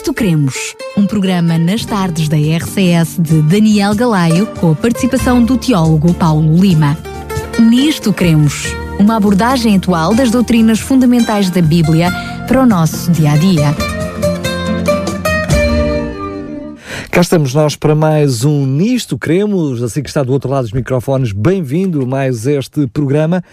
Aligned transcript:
Nisto 0.00 0.14
Cremos, 0.14 0.74
um 0.96 1.06
programa 1.06 1.58
nas 1.58 1.84
tardes 1.84 2.26
da 2.26 2.36
RCS 2.38 3.18
de 3.20 3.42
Daniel 3.42 3.94
Galaio, 3.94 4.46
com 4.58 4.72
a 4.72 4.74
participação 4.74 5.44
do 5.44 5.58
teólogo 5.58 6.14
Paulo 6.14 6.56
Lima. 6.56 6.96
Nisto 7.58 8.10
Cremos, 8.10 8.64
uma 8.98 9.16
abordagem 9.16 9.76
atual 9.76 10.14
das 10.14 10.30
doutrinas 10.30 10.80
fundamentais 10.80 11.50
da 11.50 11.60
Bíblia 11.60 12.10
para 12.48 12.62
o 12.62 12.66
nosso 12.66 13.10
dia 13.10 13.32
a 13.32 13.36
dia. 13.36 13.76
Cá 17.10 17.20
estamos 17.20 17.52
nós 17.52 17.76
para 17.76 17.94
mais 17.94 18.42
um 18.42 18.64
Nisto 18.64 19.18
Cremos, 19.18 19.82
assim 19.82 20.02
que 20.02 20.08
está 20.08 20.22
do 20.22 20.32
outro 20.32 20.48
lado 20.50 20.62
dos 20.62 20.72
microfones, 20.72 21.32
bem-vindo 21.32 22.00
a 22.00 22.06
mais 22.06 22.46
este 22.46 22.86
programa. 22.86 23.44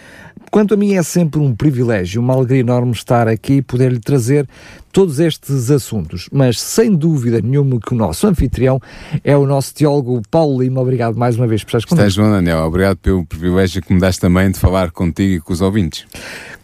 Quanto 0.51 0.73
a 0.73 0.77
mim 0.77 0.93
é 0.93 1.03
sempre 1.03 1.39
um 1.39 1.53
privilégio, 1.53 2.21
uma 2.21 2.33
alegria 2.33 2.61
enorme 2.61 2.91
estar 2.91 3.27
aqui 3.27 3.53
e 3.53 3.61
poder-lhe 3.61 3.99
trazer 3.99 4.47
todos 4.91 5.19
estes 5.19 5.69
assuntos, 5.69 6.27
mas 6.31 6.59
sem 6.59 6.95
dúvida 6.95 7.39
nenhuma 7.41 7.79
que 7.79 7.93
o 7.93 7.95
nosso 7.95 8.25
anfitrião 8.25 8.79
é 9.23 9.37
o 9.37 9.45
nosso 9.45 9.75
teólogo 9.75 10.21
Paulo 10.31 10.61
Lima. 10.61 10.81
Obrigado 10.81 11.15
mais 11.15 11.35
uma 11.35 11.45
vez 11.45 11.63
por 11.63 11.69
estares 11.69 11.85
connosco. 11.85 12.07
Estás, 12.07 12.13
João 12.13 12.31
Daniel. 12.31 12.65
Obrigado 12.65 12.97
pelo 12.97 13.25
privilégio 13.25 13.81
que 13.81 13.93
me 13.93 13.99
das 13.99 14.17
também 14.17 14.49
de 14.49 14.57
falar 14.57 14.89
contigo 14.91 15.35
e 15.35 15.39
com 15.39 15.53
os 15.53 15.61
ouvintes. 15.61 16.05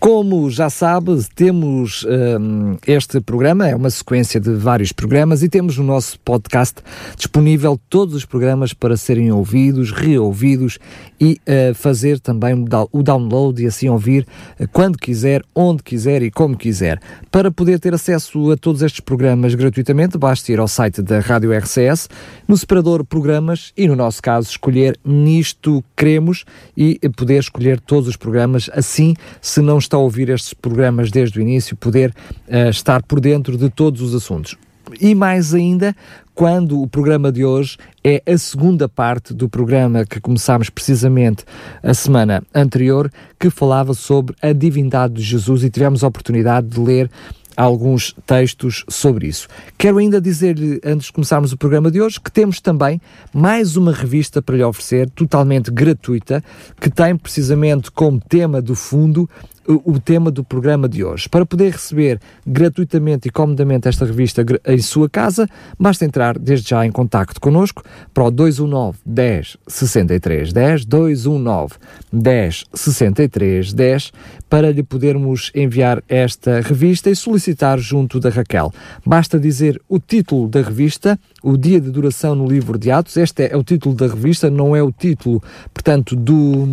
Como 0.04 0.52
já 0.52 0.70
sabe, 0.70 1.18
temos 1.34 2.06
um, 2.06 2.76
este 2.86 3.22
programa, 3.22 3.70
é 3.70 3.74
uma 3.74 3.90
sequência 3.90 4.38
de 4.38 4.54
vários 4.54 4.92
programas 4.92 5.42
e 5.42 5.48
temos 5.48 5.78
no 5.78 5.84
nosso 5.86 6.20
podcast 6.20 6.82
disponível 7.16 7.80
todos 7.90 8.14
os 8.14 8.26
programas 8.26 8.74
para 8.74 8.98
serem 8.98 9.32
ouvidos, 9.32 9.92
reouvidos 9.92 10.78
e 11.22 11.40
uh, 11.48 11.74
fazer 11.74 12.20
também 12.20 12.66
o 12.92 13.02
download 13.02 13.64
e 13.64 13.66
assim 13.66 13.88
ouvir 13.88 14.28
uh, 14.60 14.68
quando 14.74 14.98
quiser, 14.98 15.42
onde 15.56 15.82
quiser 15.82 16.22
e 16.22 16.30
como 16.30 16.58
quiser. 16.58 17.00
Para 17.32 17.50
poder 17.50 17.80
ter 17.80 17.94
acesso 17.94 18.52
a 18.52 18.58
todos 18.58 18.82
estes 18.82 19.00
programas 19.00 19.56
gratuitamente, 19.56 20.18
basta 20.18 20.52
ir 20.52 20.60
ao 20.60 20.68
site 20.68 21.02
da 21.02 21.22
Rádio 21.22 21.54
RCS, 21.54 22.10
no 22.46 22.58
separador 22.58 23.06
Programas 23.06 23.72
e, 23.78 23.88
no 23.88 23.95
nosso 23.95 24.22
caso, 24.22 24.50
escolher 24.50 25.00
Nisto 25.06 25.82
Queremos 25.95 26.44
e 26.76 27.00
poder 27.16 27.40
escolher 27.40 27.80
todos 27.80 28.10
os 28.10 28.17
programas. 28.17 28.70
Assim, 28.73 29.14
se 29.42 29.62
não 29.62 29.78
está 29.78 29.92
a 29.95 29.99
ouvir 29.99 30.30
estes 30.30 30.53
programas 30.53 31.11
desde 31.11 31.39
o 31.39 31.41
início, 31.41 31.75
poder 31.75 32.13
uh, 32.47 32.69
estar 32.69 33.03
por 33.03 33.19
dentro 33.19 33.58
de 33.58 33.69
todos 33.69 34.02
os 34.02 34.13
assuntos. 34.13 34.58
E 34.99 35.16
mais 35.16 35.53
ainda, 35.53 35.95
quando 36.36 36.81
o 36.81 36.88
programa 36.88 37.31
de 37.31 37.45
hoje 37.45 37.77
é 38.03 38.21
a 38.25 38.38
segunda 38.38 38.89
parte 38.89 39.33
do 39.33 39.47
programa 39.47 40.05
que 40.05 40.19
começámos 40.19 40.69
precisamente 40.69 41.45
a 41.81 41.94
semana 41.94 42.44
anterior, 42.53 43.11
que 43.39 43.49
falava 43.49 43.94
sobre 43.94 44.36
a 44.41 44.52
divindade 44.52 45.14
de 45.16 45.21
Jesus 45.21 45.64
e 45.64 45.69
tivemos 45.69 46.03
a 46.03 46.08
oportunidade 46.08 46.67
de 46.67 46.80
ler 46.80 47.09
alguns 47.55 48.16
textos 48.25 48.83
sobre 48.89 49.27
isso. 49.27 49.47
Quero 49.77 49.97
ainda 49.97 50.19
dizer-lhe, 50.19 50.81
antes 50.83 51.08
de 51.08 51.14
começarmos 51.14 51.53
o 51.53 51.58
programa 51.58 51.91
de 51.91 52.02
hoje, 52.02 52.19
que 52.19 52.31
temos 52.31 52.59
também 52.59 52.99
mais 53.33 53.77
uma 53.77 53.91
revista 53.91 54.41
para 54.41 54.58
lhe 54.58 54.64
oferecer, 54.64 55.09
totalmente 55.11 55.71
gratuita, 55.71 56.44
que 56.80 56.89
tem 56.89 57.16
precisamente 57.16 57.91
como 57.91 58.19
tema 58.19 58.61
do 58.61 58.75
fundo 58.75 59.30
o, 59.67 60.00
tema 60.00 60.30
do 60.30 60.44
programa 60.44 60.88
de 60.88 61.03
hoje. 61.03 61.30
Para 61.30 61.45
poder 61.45 61.72
receber 61.72 62.19
gratuitamente 62.45 63.28
e 63.28 63.31
comodamente 63.31 63.88
esta 63.88 64.05
revista 64.05 64.45
em 64.66 64.80
sua 64.80 65.09
casa, 65.09 65.47
basta 65.80 66.05
entrar 66.05 66.38
desde 66.38 66.70
já 66.70 66.86
em 66.86 66.92
contacto 66.92 67.39
connosco 67.39 67.83
para 68.14 68.23
o 68.23 68.31
219 68.31 68.97
10 69.05 69.58
63 69.67 70.53
10, 70.53 70.86
219 70.86 71.73
10 72.11 72.66
63 72.73 73.73
10, 73.73 74.11
para 74.54 74.72
lhe 74.72 74.84
podermos 74.84 75.52
enviar 75.56 76.04
esta 76.08 76.62
revista 76.62 77.09
e 77.09 77.16
solicitar 77.16 77.80
junto 77.80 78.20
da 78.20 78.30
Raquel. 78.30 78.72
Basta 79.04 79.40
dizer 79.40 79.82
o 79.90 79.98
título 79.98 80.48
da 80.48 80.62
revista, 80.62 81.20
o 81.42 81.58
dia 81.58 81.82
de 81.82 81.90
duração 81.90 82.36
no 82.36 82.48
livro 82.48 82.78
de 82.78 82.92
Atos, 82.92 83.18
este 83.18 83.48
é 83.48 83.58
o 83.58 83.64
título 83.64 83.95
da 83.95 84.06
revista, 84.06 84.52
não 84.52 84.76
é 84.76 84.84
o 84.84 84.92
título, 84.92 85.42
portanto, 85.73 86.16
do, 86.16 86.68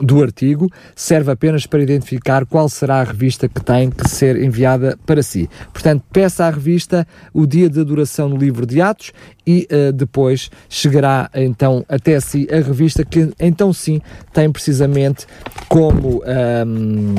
do 0.00 0.22
artigo, 0.22 0.70
serve 0.94 1.32
apenas 1.32 1.66
para 1.66 1.82
identificar 1.82 2.46
qual 2.46 2.68
será 2.68 3.00
a 3.00 3.04
revista 3.04 3.48
que 3.48 3.60
tem 3.60 3.90
que 3.90 4.08
ser 4.08 4.40
enviada 4.40 4.96
para 5.04 5.20
si. 5.20 5.50
Portanto, 5.72 6.04
peça 6.12 6.44
à 6.44 6.50
revista 6.50 7.04
o 7.34 7.44
dia 7.44 7.68
de 7.68 7.82
duração 7.82 8.28
no 8.28 8.36
livro 8.36 8.64
de 8.64 8.80
Atos 8.80 9.10
e 9.44 9.66
uh, 9.70 9.92
depois 9.92 10.48
chegará 10.68 11.30
então 11.34 11.84
até 11.88 12.18
si 12.20 12.46
a 12.50 12.56
revista 12.56 13.04
que 13.04 13.30
então 13.38 13.72
sim 13.72 14.00
tem 14.32 14.50
precisamente 14.50 15.26
como 15.68 16.22
um, 16.24 17.15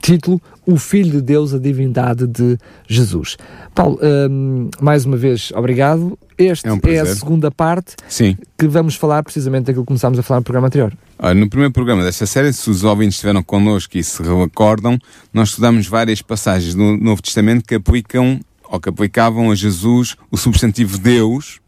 título 0.00 0.40
O 0.66 0.76
Filho 0.76 1.12
de 1.12 1.22
Deus, 1.22 1.54
a 1.54 1.58
Divindade 1.58 2.26
de 2.26 2.58
Jesus. 2.86 3.36
Paulo, 3.74 3.98
um, 4.02 4.68
mais 4.80 5.04
uma 5.04 5.16
vez, 5.16 5.52
obrigado. 5.54 6.18
Este 6.36 6.68
é, 6.68 6.72
um 6.72 6.78
é, 6.84 7.00
a 7.00 7.06
segunda 7.06 7.50
parte 7.50 7.96
Sim. 8.08 8.36
que 8.56 8.68
vamos 8.68 8.94
falar 8.94 9.22
precisamente 9.22 9.66
daquilo 9.66 9.82
que 9.82 9.88
começámos 9.88 10.18
a 10.18 10.22
falar 10.22 10.40
no 10.40 10.44
programa 10.44 10.68
anterior. 10.68 10.92
no 11.34 11.50
primeiro 11.50 11.72
programa 11.72 12.04
desta 12.04 12.26
série, 12.26 12.52
se 12.52 12.70
os 12.70 12.84
ouvintes 12.84 13.16
estiveram 13.16 13.42
connosco 13.42 13.98
e 13.98 14.04
se 14.04 14.22
recordam, 14.22 14.98
nós 15.34 15.50
estudamos 15.50 15.88
várias 15.88 16.22
passagens 16.22 16.74
do 16.74 16.96
Novo 16.96 17.20
Testamento 17.20 17.64
que 17.64 17.74
aplicam 17.74 18.40
ou 18.70 18.78
que 18.78 18.88
aplicavam 18.88 19.50
a 19.50 19.54
Jesus 19.54 20.16
o 20.30 20.36
substantivo 20.36 20.98
Deus, 20.98 21.60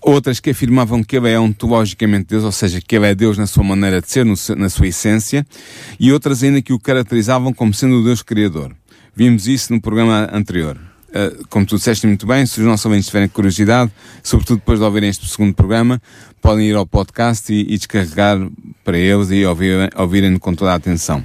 outras 0.00 0.40
que 0.40 0.50
afirmavam 0.50 1.02
que 1.02 1.16
ele 1.16 1.30
é 1.30 1.38
ontologicamente 1.38 2.26
Deus, 2.28 2.44
ou 2.44 2.52
seja, 2.52 2.80
que 2.80 2.96
ele 2.96 3.06
é 3.06 3.14
Deus 3.14 3.36
na 3.36 3.46
sua 3.46 3.64
maneira 3.64 4.00
de 4.00 4.10
ser, 4.10 4.24
no, 4.24 4.34
na 4.56 4.68
sua 4.68 4.88
essência, 4.88 5.46
e 5.98 6.12
outras 6.12 6.42
ainda 6.42 6.62
que 6.62 6.72
o 6.72 6.78
caracterizavam 6.78 7.52
como 7.52 7.74
sendo 7.74 8.00
o 8.00 8.04
Deus 8.04 8.22
Criador. 8.22 8.74
Vimos 9.14 9.48
isso 9.48 9.72
no 9.72 9.80
programa 9.80 10.28
anterior. 10.32 10.78
Uh, 11.08 11.46
como 11.48 11.64
tu 11.64 11.76
disseste 11.76 12.06
muito 12.06 12.26
bem, 12.26 12.44
se 12.44 12.60
os 12.60 12.66
nossos 12.66 12.84
ouvintes 12.84 13.06
tiverem 13.06 13.28
curiosidade, 13.28 13.90
sobretudo 14.22 14.58
depois 14.58 14.78
de 14.78 14.84
ouvirem 14.84 15.08
este 15.08 15.26
segundo 15.26 15.54
programa, 15.54 16.00
podem 16.40 16.68
ir 16.68 16.76
ao 16.76 16.86
podcast 16.86 17.52
e, 17.52 17.62
e 17.62 17.78
descarregar 17.78 18.38
para 18.84 18.98
eles 18.98 19.30
e 19.30 19.44
ouvir, 19.44 19.90
ouvirem 19.96 20.38
com 20.38 20.54
toda 20.54 20.72
a 20.72 20.74
atenção. 20.74 21.24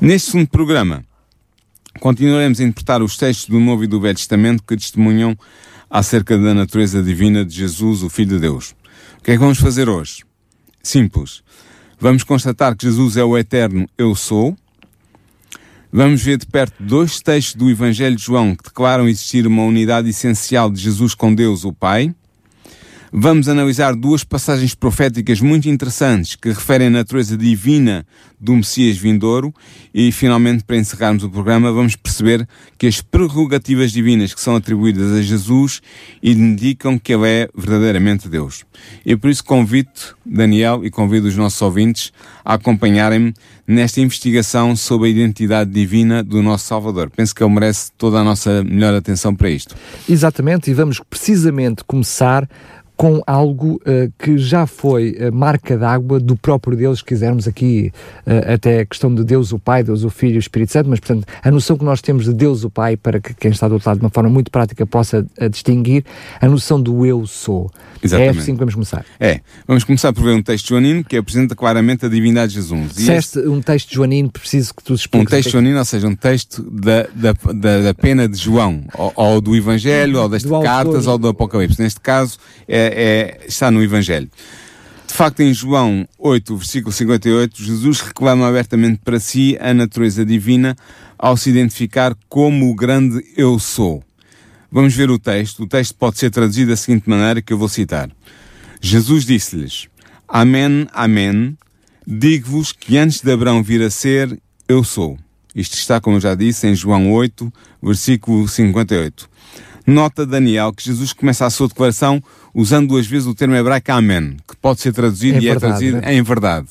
Neste 0.00 0.32
segundo 0.32 0.48
programa, 0.48 1.02
continuaremos 1.98 2.60
a 2.60 2.64
interpretar 2.64 3.02
os 3.02 3.16
textos 3.16 3.48
do 3.48 3.58
Novo 3.58 3.84
e 3.84 3.86
do 3.86 4.00
Velho 4.00 4.14
Testamento 4.14 4.62
que 4.62 4.76
testemunham 4.76 5.36
acerca 5.92 6.38
da 6.38 6.54
natureza 6.54 7.02
divina 7.02 7.44
de 7.44 7.54
Jesus, 7.54 8.02
o 8.02 8.08
Filho 8.08 8.30
de 8.30 8.38
Deus. 8.38 8.74
O 9.18 9.22
que 9.22 9.32
é 9.32 9.34
que 9.34 9.40
vamos 9.40 9.58
fazer 9.58 9.90
hoje? 9.90 10.24
Simples. 10.82 11.42
Vamos 12.00 12.24
constatar 12.24 12.74
que 12.74 12.86
Jesus 12.86 13.18
é 13.18 13.22
o 13.22 13.36
eterno 13.36 13.86
Eu 13.98 14.14
Sou. 14.14 14.56
Vamos 15.92 16.22
ver 16.22 16.38
de 16.38 16.46
perto 16.46 16.82
dois 16.82 17.20
textos 17.20 17.56
do 17.56 17.68
Evangelho 17.68 18.16
de 18.16 18.22
João 18.22 18.56
que 18.56 18.64
declaram 18.64 19.06
existir 19.06 19.46
uma 19.46 19.64
unidade 19.64 20.08
essencial 20.08 20.70
de 20.70 20.80
Jesus 20.80 21.14
com 21.14 21.34
Deus, 21.34 21.62
o 21.62 21.74
Pai. 21.74 22.14
Vamos 23.14 23.46
analisar 23.46 23.94
duas 23.94 24.24
passagens 24.24 24.74
proféticas 24.74 25.38
muito 25.38 25.68
interessantes 25.68 26.34
que 26.34 26.48
referem 26.48 26.86
a 26.86 26.90
natureza 26.90 27.36
divina 27.36 28.06
do 28.40 28.56
Messias 28.56 28.96
vindouro 28.96 29.52
e, 29.92 30.10
finalmente, 30.10 30.64
para 30.64 30.78
encerrarmos 30.78 31.22
o 31.22 31.28
programa, 31.28 31.70
vamos 31.70 31.94
perceber 31.94 32.48
que 32.78 32.86
as 32.86 33.02
prerrogativas 33.02 33.92
divinas 33.92 34.32
que 34.32 34.40
são 34.40 34.56
atribuídas 34.56 35.12
a 35.12 35.20
Jesus 35.20 35.82
indicam 36.22 36.98
que 36.98 37.12
ele 37.12 37.28
é 37.28 37.48
verdadeiramente 37.54 38.30
Deus. 38.30 38.64
E 39.04 39.14
por 39.14 39.28
isso 39.28 39.44
convido 39.44 39.90
Daniel 40.24 40.82
e 40.82 40.90
convido 40.90 41.28
os 41.28 41.36
nossos 41.36 41.60
ouvintes 41.60 42.14
a 42.42 42.54
acompanharem-me 42.54 43.34
nesta 43.66 44.00
investigação 44.00 44.74
sobre 44.74 45.08
a 45.08 45.10
identidade 45.10 45.70
divina 45.70 46.22
do 46.22 46.42
nosso 46.42 46.64
Salvador. 46.64 47.10
Penso 47.10 47.34
que 47.34 47.44
ele 47.44 47.52
merece 47.52 47.92
toda 47.92 48.20
a 48.20 48.24
nossa 48.24 48.64
melhor 48.64 48.94
atenção 48.94 49.34
para 49.34 49.50
isto. 49.50 49.76
Exatamente, 50.08 50.70
e 50.70 50.74
vamos 50.74 50.98
precisamente 50.98 51.84
começar 51.84 52.48
com 53.02 53.20
algo 53.26 53.80
uh, 53.84 54.12
que 54.16 54.38
já 54.38 54.64
foi 54.64 55.16
uh, 55.18 55.34
marca 55.34 55.76
d'água 55.76 56.20
do 56.20 56.36
próprio 56.36 56.76
Deus, 56.76 57.00
se 57.00 57.04
quisermos 57.04 57.48
aqui 57.48 57.92
uh, 58.24 58.52
até 58.54 58.78
a 58.78 58.86
questão 58.86 59.12
de 59.12 59.24
Deus 59.24 59.50
o 59.50 59.58
Pai, 59.58 59.82
Deus 59.82 60.04
o 60.04 60.08
Filho 60.08 60.34
e 60.34 60.36
o 60.36 60.38
Espírito 60.38 60.70
Santo, 60.70 60.88
mas 60.88 61.00
portanto 61.00 61.26
a 61.42 61.50
noção 61.50 61.76
que 61.76 61.84
nós 61.84 62.00
temos 62.00 62.26
de 62.26 62.32
Deus 62.32 62.62
o 62.62 62.70
Pai, 62.70 62.96
para 62.96 63.18
que 63.18 63.34
quem 63.34 63.50
está 63.50 63.66
do 63.66 63.74
outro 63.74 63.90
lado 63.90 63.98
de 63.98 64.04
uma 64.04 64.10
forma 64.10 64.30
muito 64.30 64.52
prática 64.52 64.86
possa 64.86 65.26
distinguir, 65.50 66.04
a 66.40 66.48
noção 66.48 66.80
do 66.80 67.04
eu 67.04 67.26
sou. 67.26 67.72
Exatamente. 68.00 68.36
É 68.36 68.40
assim 68.40 68.52
que 68.52 68.58
vamos 68.58 68.74
começar. 68.74 69.04
É, 69.18 69.40
vamos 69.66 69.84
começar 69.84 70.12
por 70.12 70.22
ver 70.22 70.34
um 70.34 70.42
texto 70.42 70.68
joanino 70.68 71.04
que 71.04 71.16
apresenta 71.16 71.54
claramente 71.54 72.06
a 72.06 72.08
divindade 72.08 72.52
de 72.52 72.60
Jesus. 72.60 72.92
Se 72.92 73.12
este 73.12 73.38
um 73.40 73.60
texto 73.60 73.92
joanino, 73.92 74.30
preciso 74.30 74.74
que 74.74 74.82
tu 74.82 74.94
expliques. 74.94 75.26
Um 75.26 75.36
texto 75.36 75.50
joanino, 75.50 75.78
ou 75.78 75.84
seja, 75.84 76.08
um 76.08 76.14
texto 76.14 76.62
da, 76.62 77.06
da, 77.14 77.32
da, 77.52 77.80
da 77.82 77.94
pena 77.94 78.28
de 78.28 78.36
João, 78.36 78.84
ou, 78.94 79.12
ou 79.14 79.40
do 79.40 79.54
Evangelho, 79.54 80.20
ou 80.20 80.28
das 80.28 80.44
cartas, 80.44 81.06
ou 81.06 81.16
do 81.16 81.28
Apocalipse. 81.28 81.80
Neste 81.80 82.00
caso, 82.00 82.38
é, 82.66 82.91
é, 82.92 83.40
está 83.46 83.70
no 83.70 83.82
Evangelho. 83.82 84.30
De 85.06 85.14
facto, 85.14 85.40
em 85.40 85.52
João 85.52 86.08
8, 86.18 86.56
versículo 86.56 86.92
58, 86.92 87.62
Jesus 87.62 88.00
reclama 88.00 88.48
abertamente 88.48 89.00
para 89.04 89.20
si 89.20 89.58
a 89.60 89.74
natureza 89.74 90.24
divina 90.24 90.74
ao 91.18 91.36
se 91.36 91.50
identificar 91.50 92.16
como 92.28 92.70
o 92.70 92.74
grande 92.74 93.22
Eu 93.36 93.58
Sou. 93.58 94.02
Vamos 94.70 94.94
ver 94.94 95.10
o 95.10 95.18
texto. 95.18 95.64
O 95.64 95.66
texto 95.66 95.94
pode 95.96 96.18
ser 96.18 96.30
traduzido 96.30 96.70
da 96.70 96.76
seguinte 96.76 97.08
maneira 97.10 97.42
que 97.42 97.52
eu 97.52 97.58
vou 97.58 97.68
citar. 97.68 98.10
Jesus 98.80 99.26
disse-lhes, 99.26 99.86
Amém, 100.26 100.86
Amém, 100.94 101.58
digo-vos 102.06 102.72
que 102.72 102.96
antes 102.96 103.20
de 103.20 103.30
Abraão 103.30 103.62
vir 103.62 103.82
a 103.82 103.90
ser, 103.90 104.40
eu 104.66 104.82
sou. 104.82 105.18
Isto 105.54 105.74
está, 105.74 106.00
como 106.00 106.16
eu 106.16 106.20
já 106.20 106.34
disse, 106.34 106.66
em 106.66 106.74
João 106.74 107.12
8, 107.12 107.52
versículo 107.82 108.48
58. 108.48 109.28
Nota 109.86 110.24
Daniel 110.24 110.72
que 110.72 110.84
Jesus 110.84 111.12
começa 111.12 111.44
a 111.46 111.50
sua 111.50 111.68
declaração 111.68 112.22
usando 112.54 112.88
duas 112.88 113.06
vezes 113.06 113.26
o 113.26 113.34
termo 113.34 113.54
hebraico 113.54 113.90
Amen, 113.92 114.36
que 114.48 114.56
pode 114.56 114.80
ser 114.80 114.92
traduzido 114.92 115.38
É 115.38 115.40
e 115.40 115.48
é 115.48 115.50
verdade, 115.52 115.60
traduzido 115.60 116.00
né? 116.00 116.14
em 116.14 116.22
verdade. 116.22 116.68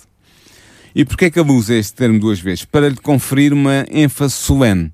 E 0.93 1.05
porquê 1.05 1.25
é 1.25 1.29
que 1.29 1.39
ele 1.39 1.51
usa 1.51 1.73
este 1.73 1.93
termo 1.93 2.19
duas 2.19 2.39
vezes? 2.39 2.65
Para 2.65 2.89
lhe 2.89 2.97
conferir 2.97 3.53
uma 3.53 3.85
ênfase 3.89 4.33
solene. 4.33 4.91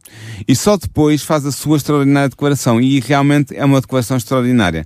E 0.48 0.56
só 0.56 0.78
depois 0.78 1.24
faz 1.24 1.46
a 1.46 1.52
sua 1.52 1.78
extraordinária 1.78 2.30
declaração. 2.30 2.80
E 2.80 3.00
realmente 3.00 3.56
é 3.56 3.66
uma 3.66 3.81
declaração 3.81 4.16
extraordinária. 4.16 4.86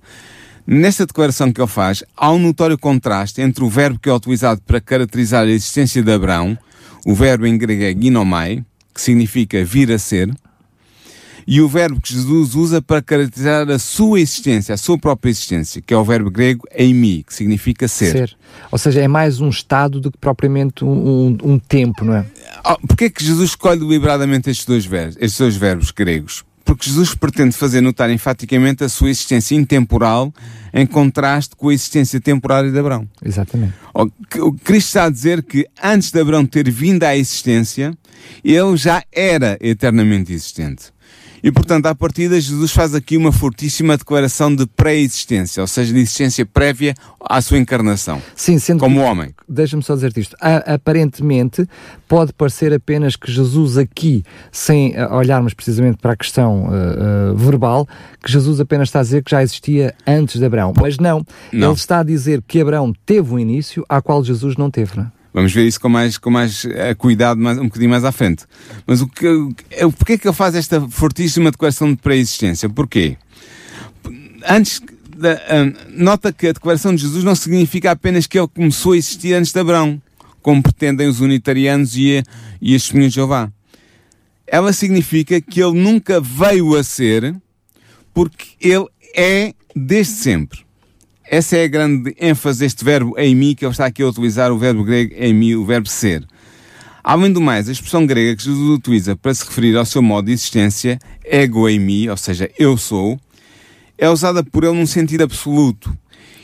Nesta 0.65 1.05
declaração 1.05 1.51
que 1.51 1.59
ele 1.59 1.67
faz, 1.67 2.03
há 2.15 2.31
um 2.31 2.39
notório 2.39 2.77
contraste 2.77 3.41
entre 3.41 3.63
o 3.63 3.69
verbo 3.69 3.99
que 3.99 4.09
é 4.09 4.13
utilizado 4.13 4.61
para 4.61 4.79
caracterizar 4.79 5.43
a 5.43 5.49
existência 5.49 6.01
de 6.01 6.11
Abraão, 6.11 6.57
o 7.05 7.13
verbo 7.13 7.45
em 7.45 7.57
grego 7.57 7.83
é 7.83 7.93
ginomai, 7.93 8.63
que 8.93 9.01
significa 9.01 9.65
vir 9.65 9.91
a 9.91 9.97
ser, 9.97 10.31
e 11.45 11.61
o 11.61 11.67
verbo 11.67 11.99
que 11.99 12.13
Jesus 12.13 12.55
usa 12.55 12.81
para 12.81 13.01
caracterizar 13.01 13.69
a 13.69 13.79
sua 13.79 14.19
existência, 14.19 14.73
a 14.73 14.77
sua 14.77 14.97
própria 14.97 15.29
existência, 15.29 15.81
que 15.81 15.93
é 15.93 15.97
o 15.97 16.03
verbo 16.03 16.29
grego 16.29 16.67
eimi, 16.73 17.23
que 17.23 17.33
significa 17.33 17.87
ser. 17.87 18.11
Ser. 18.11 18.37
Ou 18.71 18.77
seja, 18.77 19.01
é 19.01 19.07
mais 19.07 19.39
um 19.39 19.49
estado 19.49 19.99
do 19.99 20.11
que 20.11 20.17
propriamente 20.17 20.83
um, 20.83 20.89
um, 20.89 21.37
um 21.43 21.59
tempo, 21.59 22.05
não 22.05 22.15
é? 22.15 22.25
Oh, 22.65 22.87
Porquê 22.87 23.05
é 23.05 23.09
que 23.09 23.23
Jesus 23.23 23.51
escolhe 23.51 23.79
deliberadamente 23.79 24.49
estes 24.49 24.65
dois, 24.65 24.85
verbos, 24.85 25.17
estes 25.19 25.37
dois 25.37 25.55
verbos 25.55 25.91
gregos? 25.91 26.43
Porque 26.63 26.87
Jesus 26.87 27.15
pretende 27.15 27.55
fazer 27.55 27.81
notar 27.81 28.09
enfaticamente 28.09 28.83
a 28.83 28.89
sua 28.89 29.09
existência 29.09 29.55
intemporal 29.55 30.33
em 30.73 30.85
contraste 30.85 31.55
com 31.55 31.69
a 31.69 31.73
existência 31.73 32.21
temporária 32.21 32.71
de 32.71 32.79
Abraão. 32.79 33.07
Exatamente. 33.23 33.73
O 33.93 34.53
Cristo 34.53 34.87
está 34.87 35.05
a 35.05 35.09
dizer 35.09 35.43
que 35.43 35.67
antes 35.83 36.11
de 36.11 36.19
Abraão 36.19 36.45
ter 36.45 36.69
vindo 36.71 37.03
à 37.03 37.15
existência, 37.15 37.93
ele 38.43 38.77
já 38.77 39.03
era 39.11 39.57
eternamente 39.59 40.31
existente. 40.31 40.93
E 41.43 41.51
portanto, 41.51 41.87
à 41.87 41.95
partida, 41.95 42.39
Jesus 42.39 42.71
faz 42.71 42.93
aqui 42.93 43.17
uma 43.17 43.31
fortíssima 43.31 43.97
declaração 43.97 44.53
de 44.55 44.65
pré-existência, 44.67 45.59
ou 45.61 45.67
seja, 45.67 45.91
de 45.93 45.99
existência 45.99 46.45
prévia 46.45 46.93
à 47.19 47.41
sua 47.41 47.57
encarnação, 47.57 48.21
Sim, 48.35 48.59
sendo 48.59 48.79
como 48.79 48.99
que, 48.99 49.05
homem. 49.05 49.33
deixa-me 49.49 49.81
só 49.81 49.95
dizer-te 49.95 50.19
isto, 50.19 50.35
A- 50.39 50.75
aparentemente 50.75 51.67
pode 52.07 52.31
parecer 52.33 52.71
apenas 52.73 53.15
que 53.15 53.31
Jesus 53.31 53.77
aqui, 53.77 54.23
sem 54.51 54.95
ah, 54.95 55.15
olharmos 55.15 55.53
precisamente 55.53 55.97
para 55.97 56.13
a 56.13 56.15
questão 56.15 56.67
ah, 56.69 57.31
ah, 57.31 57.33
verbal, 57.35 57.87
que 58.23 58.31
Jesus 58.31 58.59
apenas 58.59 58.89
está 58.89 58.99
a 58.99 59.03
dizer 59.03 59.23
que 59.23 59.31
já 59.31 59.41
existia 59.41 59.95
antes 60.05 60.37
de 60.39 60.45
Abraão. 60.45 60.73
Mas 60.79 60.97
não, 60.99 61.25
Não. 61.51 61.69
ele 61.69 61.75
está 61.77 61.99
a 61.99 62.03
dizer 62.03 62.43
que 62.47 62.61
Abraão 62.61 62.93
teve 63.05 63.33
um 63.33 63.39
início 63.39 63.83
ao 63.89 64.01
qual 64.03 64.23
Jesus 64.23 64.55
não 64.57 64.69
teve. 64.69 64.95
Não 64.97 65.05
é? 65.05 65.11
Vamos 65.33 65.53
ver 65.53 65.65
isso 65.65 65.79
com 65.79 65.87
mais, 65.87 66.17
com 66.17 66.29
mais 66.29 66.65
eh, 66.65 66.93
cuidado 66.93 67.39
mais, 67.39 67.57
um 67.57 67.63
bocadinho 67.65 67.89
mais 67.89 68.03
à 68.03 68.11
frente. 68.11 68.43
Mas 68.85 69.01
o 69.01 69.07
que, 69.07 69.27
o 69.27 69.53
que- 69.53 69.65
porquê 69.97 70.13
é 70.13 70.17
que 70.17 70.27
ele 70.27 70.35
faz 70.35 70.55
esta 70.55 70.81
fortíssima 70.89 71.49
declaração 71.51 71.89
de 71.89 71.97
pré-existência? 71.97 72.67
Porquê? 72.69 73.17
Antes, 74.47 74.81
da, 75.15 75.33
ah, 75.33 75.85
nota 75.89 76.33
que 76.33 76.47
a 76.47 76.51
declaração 76.51 76.93
de 76.93 77.01
Jesus 77.03 77.23
não 77.23 77.35
significa 77.35 77.91
apenas 77.91 78.27
que 78.27 78.37
ele 78.37 78.47
começou 78.47 78.91
a 78.93 78.97
existir 78.97 79.33
antes 79.33 79.53
de 79.53 79.59
Abraão, 79.59 80.01
como 80.41 80.61
pretendem 80.61 81.07
os 81.07 81.21
unitarianos 81.21 81.95
e, 81.95 82.23
e 82.61 82.75
as 82.75 82.81
testemunhas 82.81 83.11
de 83.11 83.15
Jeová. 83.15 83.49
Ela 84.47 84.73
significa 84.73 85.39
que 85.39 85.61
ele 85.63 85.79
nunca 85.79 86.19
veio 86.19 86.75
a 86.75 86.83
ser, 86.83 87.33
porque 88.13 88.47
ele 88.59 88.87
é 89.15 89.53
desde 89.73 90.13
sempre. 90.13 90.59
Essa 91.33 91.55
é 91.55 91.63
a 91.63 91.67
grande 91.69 92.13
ênfase 92.19 92.59
deste 92.59 92.83
verbo 92.83 93.17
eimi, 93.17 93.55
que 93.55 93.63
ele 93.63 93.71
está 93.71 93.85
aqui 93.85 94.03
a 94.03 94.07
utilizar 94.07 94.51
o 94.51 94.57
verbo 94.57 94.83
grego 94.83 95.13
eimi, 95.15 95.55
o 95.55 95.63
verbo 95.63 95.87
ser. 95.87 96.27
Além 97.01 97.31
do 97.31 97.39
mais, 97.39 97.69
a 97.69 97.71
expressão 97.71 98.05
grega 98.05 98.35
que 98.35 98.43
Jesus 98.43 98.69
utiliza 98.69 99.15
para 99.15 99.33
se 99.33 99.45
referir 99.45 99.77
ao 99.77 99.85
seu 99.85 100.01
modo 100.01 100.25
de 100.25 100.33
existência, 100.33 100.99
ego 101.23 101.69
eimi, 101.69 102.09
ou 102.09 102.17
seja, 102.17 102.51
eu 102.59 102.75
sou, 102.75 103.17
é 103.97 104.09
usada 104.09 104.43
por 104.43 104.65
ele 104.65 104.73
num 104.73 104.85
sentido 104.85 105.23
absoluto 105.23 105.97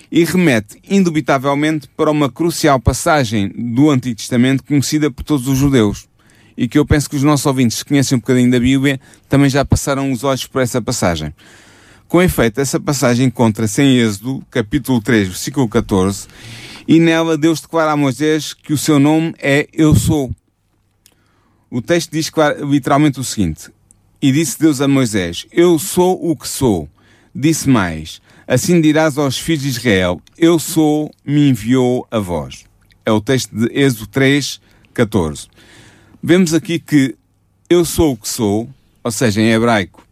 e 0.10 0.24
remete 0.24 0.78
indubitavelmente 0.90 1.90
para 1.90 2.10
uma 2.10 2.32
crucial 2.32 2.80
passagem 2.80 3.52
do 3.58 3.90
Antigo 3.90 4.16
Testamento 4.16 4.64
conhecida 4.64 5.12
por 5.12 5.24
todos 5.24 5.50
os 5.50 5.58
judeus 5.58 6.08
e 6.56 6.66
que 6.66 6.80
eu 6.80 6.86
penso 6.86 7.10
que 7.10 7.18
os 7.18 7.24
nossos 7.24 7.46
ouvintes 7.46 7.84
que 7.84 7.90
conhecem 7.90 8.16
um 8.16 8.22
bocadinho 8.22 8.50
da 8.50 8.58
Bíblia 8.58 9.02
também 9.28 9.50
já 9.50 9.66
passaram 9.66 10.14
os 10.14 10.24
olhos 10.24 10.48
por 10.48 10.62
essa 10.62 10.82
passagem. 10.82 11.34
Com 12.08 12.22
efeito, 12.22 12.62
essa 12.62 12.80
passagem 12.80 13.26
encontra-se 13.26 13.82
em 13.82 13.98
Êxodo, 13.98 14.42
capítulo 14.50 15.02
3, 15.02 15.28
versículo 15.28 15.68
14, 15.68 16.26
e 16.88 17.02
nela 17.02 17.38
Deus 17.38 17.60
declara 17.60 17.92
a 17.92 17.98
Moisés 17.98 18.54
que 18.54 18.72
o 18.72 18.78
seu 18.78 18.98
nome 18.98 19.36
é 19.38 19.68
Eu 19.74 19.94
Sou. 19.94 20.34
O 21.70 21.82
texto 21.82 22.12
diz 22.12 22.32
literalmente 22.66 23.20
o 23.20 23.26
seguinte: 23.26 23.70
E 24.22 24.32
disse 24.32 24.58
Deus 24.58 24.80
a 24.80 24.88
Moisés: 24.88 25.46
Eu 25.52 25.78
sou 25.78 26.18
o 26.32 26.34
que 26.38 26.48
sou. 26.48 26.88
Disse 27.36 27.68
mais: 27.68 28.22
Assim 28.48 28.80
dirás 28.80 29.18
aos 29.18 29.38
filhos 29.38 29.64
de 29.64 29.68
Israel: 29.68 30.22
Eu 30.38 30.58
sou, 30.60 31.12
me 31.26 31.50
enviou 31.50 32.08
a 32.10 32.20
vós. 32.20 32.64
É 33.06 33.12
o 33.12 33.20
texto 33.20 33.54
de 33.54 33.68
Êxodo 33.78 34.08
3, 34.08 34.62
14. 34.94 35.48
Vemos 36.24 36.54
aqui 36.54 36.80
que 36.80 37.18
eu 37.70 37.84
sou 37.84 38.14
o 38.14 38.18
que 38.18 38.30
sou, 38.30 38.70
ou 39.04 39.12
seja, 39.12 39.42
em 39.42 39.52
hebraico, 39.52 40.07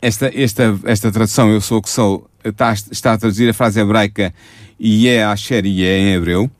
esta, 0.00 0.30
esta, 0.34 0.78
esta 0.84 1.12
tradução, 1.12 1.50
eu 1.50 1.60
sou 1.60 1.78
o 1.78 1.82
que 1.82 1.90
sou, 1.90 2.28
está, 2.44 2.72
está 2.72 3.12
a 3.12 3.18
traduzir 3.18 3.48
a 3.48 3.54
frase 3.54 3.80
hebraica 3.80 4.32
Ié 4.80 5.24
Asher 5.24 5.64
Ié 5.64 5.98
em 5.98 6.14
hebreu. 6.14 6.50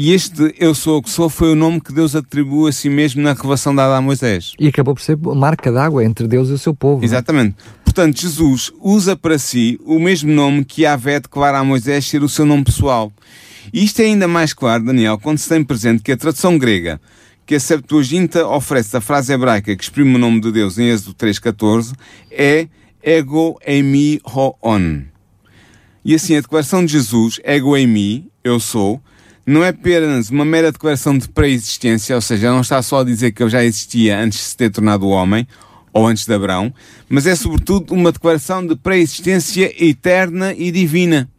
E 0.00 0.12
este 0.12 0.54
eu 0.60 0.76
sou 0.76 0.98
o 0.98 1.02
que 1.02 1.10
sou 1.10 1.28
foi 1.28 1.50
o 1.50 1.56
nome 1.56 1.80
que 1.80 1.92
Deus 1.92 2.14
atribuiu 2.14 2.68
a 2.68 2.72
si 2.72 2.88
mesmo 2.88 3.20
na 3.20 3.32
revelação 3.32 3.74
dada 3.74 3.96
a 3.96 4.00
Moisés. 4.00 4.52
E 4.58 4.68
acabou 4.68 4.94
por 4.94 5.00
ser 5.00 5.16
marca 5.16 5.72
d'água 5.72 6.04
entre 6.04 6.28
Deus 6.28 6.50
e 6.50 6.52
o 6.52 6.58
seu 6.58 6.72
povo. 6.72 6.98
não 6.98 7.02
é? 7.02 7.04
Exatamente. 7.04 7.56
Portanto, 7.84 8.20
Jesus 8.20 8.70
usa 8.80 9.16
para 9.16 9.38
si 9.38 9.76
o 9.84 9.98
mesmo 9.98 10.30
nome 10.30 10.64
que 10.64 10.82
Yahvé 10.82 11.18
declara 11.18 11.58
a 11.58 11.64
Moisés 11.64 12.06
ser 12.06 12.22
o 12.22 12.28
seu 12.28 12.46
nome 12.46 12.62
pessoal. 12.62 13.12
E 13.72 13.84
isto 13.84 14.00
é 14.00 14.04
ainda 14.04 14.28
mais 14.28 14.52
claro, 14.52 14.84
Daniel, 14.84 15.18
quando 15.18 15.38
se 15.38 15.48
tem 15.48 15.64
presente 15.64 16.02
que 16.02 16.12
a 16.12 16.16
tradução 16.16 16.56
grega 16.56 17.00
que 17.48 17.54
a 17.54 17.60
Septuaginta 17.60 18.46
oferece 18.46 18.92
da 18.92 19.00
frase 19.00 19.32
hebraica 19.32 19.74
que 19.74 19.82
exprime 19.82 20.14
o 20.14 20.18
nome 20.18 20.38
de 20.38 20.52
Deus 20.52 20.78
em 20.78 20.90
Êxodo 20.90 21.14
3.14 21.14 21.94
é 22.30 22.68
Ego 23.02 23.58
Emi 23.66 24.20
Ho-On. 24.22 25.04
E 26.04 26.14
assim, 26.14 26.36
a 26.36 26.42
declaração 26.42 26.84
de 26.84 26.92
Jesus, 26.92 27.40
Ego 27.42 27.74
Emi, 27.74 28.30
eu 28.44 28.60
sou, 28.60 29.00
não 29.46 29.64
é 29.64 29.68
apenas 29.68 30.28
uma 30.28 30.44
mera 30.44 30.70
declaração 30.70 31.16
de 31.16 31.26
pré-existência, 31.26 32.14
ou 32.14 32.20
seja, 32.20 32.50
não 32.50 32.60
está 32.60 32.82
só 32.82 33.00
a 33.00 33.04
dizer 33.04 33.32
que 33.32 33.42
eu 33.42 33.48
já 33.48 33.64
existia 33.64 34.20
antes 34.20 34.40
de 34.40 34.44
se 34.44 34.56
ter 34.58 34.68
tornado 34.70 35.08
homem, 35.08 35.48
ou 35.90 36.06
antes 36.06 36.26
de 36.26 36.34
Abraão, 36.34 36.70
mas 37.08 37.26
é 37.26 37.34
sobretudo 37.34 37.94
uma 37.94 38.12
declaração 38.12 38.66
de 38.66 38.76
pré-existência 38.76 39.72
eterna 39.82 40.52
e 40.52 40.70
divina. 40.70 41.30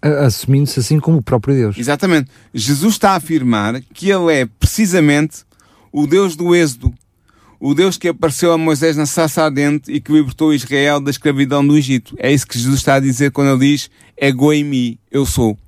Assumindo-se 0.00 0.80
assim 0.80 0.98
como 0.98 1.18
o 1.18 1.22
próprio 1.22 1.54
Deus. 1.54 1.76
Exatamente. 1.76 2.30
Jesus 2.54 2.94
está 2.94 3.10
a 3.10 3.16
afirmar 3.16 3.82
que 3.92 4.08
ele 4.08 4.32
é 4.32 4.46
precisamente 4.46 5.46
o 5.92 6.06
Deus 6.06 6.36
do 6.36 6.54
Êxodo, 6.54 6.92
o 7.60 7.74
Deus 7.74 7.98
que 7.98 8.08
apareceu 8.08 8.52
a 8.52 8.58
Moisés 8.58 8.96
na 8.96 9.06
sarça 9.06 9.42
ardente 9.42 9.90
e 9.90 10.00
que 10.00 10.12
libertou 10.12 10.54
Israel 10.54 11.00
da 11.00 11.10
escravidão 11.10 11.66
do 11.66 11.76
Egito. 11.76 12.14
É 12.18 12.32
isso 12.32 12.46
que 12.46 12.58
Jesus 12.58 12.76
está 12.78 12.94
a 12.94 13.00
dizer 13.00 13.32
quando 13.32 13.50
ele 13.50 13.72
diz 13.72 13.90
Ego 14.16 14.52
em 14.52 14.64
mim, 14.64 14.98
eu 15.10 15.26
sou. 15.26 15.58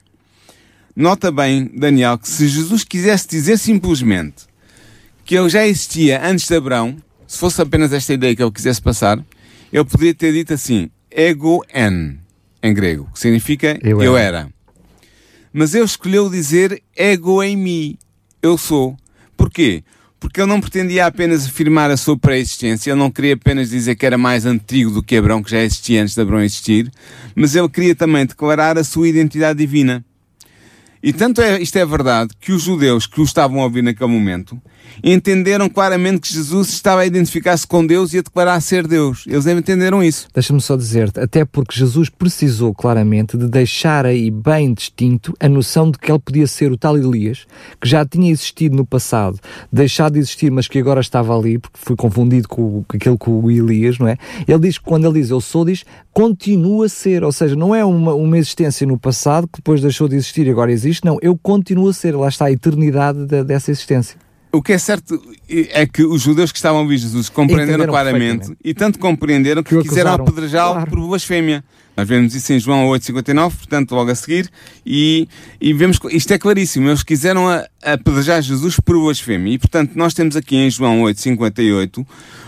Nota 0.94 1.30
bem, 1.32 1.70
Daniel, 1.74 2.18
que 2.18 2.28
se 2.28 2.46
Jesus 2.48 2.84
quisesse 2.84 3.26
dizer 3.28 3.58
simplesmente 3.58 4.48
que 5.24 5.36
ele 5.36 5.48
já 5.48 5.66
existia 5.66 6.24
antes 6.24 6.46
de 6.46 6.54
Abraão, 6.54 6.96
se 7.26 7.38
fosse 7.38 7.62
apenas 7.62 7.92
esta 7.92 8.12
ideia 8.12 8.34
que 8.34 8.42
ele 8.42 8.50
quisesse 8.50 8.82
passar, 8.82 9.18
ele 9.72 9.84
poderia 9.84 10.14
ter 10.14 10.32
dito 10.32 10.52
assim, 10.52 10.90
ego 11.10 11.64
en, 11.72 12.18
em 12.62 12.74
grego, 12.74 13.08
que 13.12 13.20
significa 13.20 13.78
Eu 13.82 14.02
eu 14.02 14.16
era. 14.16 14.38
era. 14.38 14.48
Mas 15.52 15.74
ele 15.74 15.84
escolheu 15.84 16.28
dizer 16.28 16.82
ego 16.96 17.42
em 17.42 17.56
mim, 17.56 17.98
eu 18.42 18.58
sou. 18.58 18.96
Porquê? 19.36 19.82
Porque 20.20 20.38
ele 20.38 20.48
não 20.48 20.60
pretendia 20.60 21.06
apenas 21.06 21.46
afirmar 21.46 21.90
a 21.90 21.96
sua 21.96 22.16
pré-existência, 22.16 22.90
ele 22.90 22.98
não 22.98 23.10
queria 23.10 23.32
apenas 23.32 23.70
dizer 23.70 23.96
que 23.96 24.04
era 24.04 24.18
mais 24.18 24.44
antigo 24.44 24.90
do 24.90 25.02
que 25.02 25.16
Abraão, 25.16 25.42
que 25.42 25.50
já 25.50 25.60
existia 25.60 26.02
antes 26.02 26.14
de 26.14 26.20
Abraão 26.20 26.42
existir, 26.42 26.92
mas 27.34 27.56
ele 27.56 27.68
queria 27.70 27.94
também 27.94 28.26
declarar 28.26 28.76
a 28.76 28.84
sua 28.84 29.08
identidade 29.08 29.58
divina. 29.58 30.04
E 31.02 31.14
tanto 31.14 31.40
é, 31.40 31.60
isto 31.60 31.76
é 31.78 31.86
verdade 31.86 32.34
que 32.38 32.52
os 32.52 32.62
judeus 32.62 33.06
que 33.06 33.22
o 33.22 33.24
estavam 33.24 33.60
a 33.60 33.64
ouvir 33.64 33.82
naquele 33.82 34.10
momento 34.10 34.60
entenderam 35.02 35.68
claramente 35.68 36.20
que 36.20 36.32
Jesus 36.32 36.68
estava 36.70 37.00
a 37.02 37.06
identificar-se 37.06 37.66
com 37.66 37.86
Deus 37.86 38.12
e 38.12 38.18
a 38.18 38.22
declarar 38.22 38.60
ser 38.60 38.86
Deus. 38.86 39.24
Eles 39.26 39.46
entenderam 39.46 40.02
isso. 40.02 40.28
Deixa-me 40.34 40.60
só 40.60 40.76
dizer-te, 40.76 41.20
até 41.20 41.44
porque 41.44 41.74
Jesus 41.78 42.08
precisou 42.08 42.74
claramente 42.74 43.36
de 43.36 43.48
deixar 43.48 44.04
aí 44.04 44.30
bem 44.30 44.74
distinto 44.74 45.34
a 45.40 45.48
noção 45.48 45.90
de 45.90 45.98
que 45.98 46.10
ele 46.10 46.18
podia 46.18 46.46
ser 46.46 46.70
o 46.70 46.76
tal 46.76 46.96
Elias, 46.96 47.46
que 47.80 47.88
já 47.88 48.04
tinha 48.04 48.30
existido 48.30 48.76
no 48.76 48.84
passado, 48.84 49.38
deixado 49.72 50.14
de 50.14 50.18
existir, 50.18 50.50
mas 50.50 50.68
que 50.68 50.78
agora 50.78 51.00
estava 51.00 51.36
ali, 51.36 51.58
porque 51.58 51.78
foi 51.80 51.96
confundido 51.96 52.48
com, 52.48 52.84
com 52.86 52.96
aquele 52.96 53.16
com 53.16 53.40
o 53.40 53.50
Elias, 53.50 53.98
não 53.98 54.08
é? 54.08 54.16
Ele 54.46 54.58
diz 54.58 54.78
que 54.78 54.84
quando 54.84 55.06
ele 55.06 55.20
diz 55.20 55.30
eu 55.30 55.40
sou, 55.40 55.64
diz 55.64 55.84
continua 56.12 56.86
a 56.86 56.88
ser, 56.88 57.22
ou 57.24 57.32
seja, 57.32 57.54
não 57.54 57.74
é 57.74 57.84
uma, 57.84 58.12
uma 58.14 58.36
existência 58.36 58.86
no 58.86 58.98
passado 58.98 59.46
que 59.46 59.58
depois 59.58 59.80
deixou 59.80 60.08
de 60.08 60.16
existir 60.16 60.46
e 60.46 60.50
agora 60.50 60.72
existe, 60.72 61.04
não, 61.04 61.18
eu 61.22 61.38
continuo 61.38 61.88
a 61.88 61.92
ser, 61.92 62.16
lá 62.16 62.28
está 62.28 62.46
a 62.46 62.52
eternidade 62.52 63.26
da- 63.26 63.42
dessa 63.42 63.70
existência. 63.70 64.18
O 64.52 64.60
que 64.60 64.72
é 64.72 64.78
certo 64.78 65.20
é 65.48 65.86
que 65.86 66.02
os 66.02 66.22
judeus 66.22 66.50
que 66.50 66.58
estavam 66.58 66.82
a 66.82 66.96
Jesus 66.96 67.28
compreenderam 67.28 67.86
claramente 67.86 68.56
e 68.64 68.74
tanto 68.74 68.98
compreenderam 68.98 69.62
que, 69.62 69.76
Que 69.76 69.82
quiseram 69.88 70.12
apedrejá-lo 70.14 70.74
Claro. 70.74 70.90
por 70.90 71.00
blasfémia. 71.08 71.64
Nós 71.96 72.08
vemos 72.08 72.34
isso 72.34 72.52
em 72.52 72.58
João 72.58 72.86
8,59, 72.88 73.50
portanto, 73.56 73.94
logo 73.94 74.10
a 74.10 74.14
seguir, 74.14 74.48
e, 74.86 75.28
e 75.60 75.72
vemos 75.74 75.98
que 75.98 76.08
isto 76.16 76.32
é 76.32 76.38
claríssimo. 76.38 76.88
Eles 76.88 77.02
quiseram 77.02 77.48
a- 77.48 77.66
apedrejar 77.82 78.40
Jesus 78.40 78.76
por 78.80 78.98
blasfémia. 78.98 79.52
E, 79.54 79.58
portanto, 79.58 79.92
nós 79.96 80.14
temos 80.14 80.34
aqui 80.36 80.56
em 80.56 80.70
João 80.70 81.02
8,58 81.02 82.06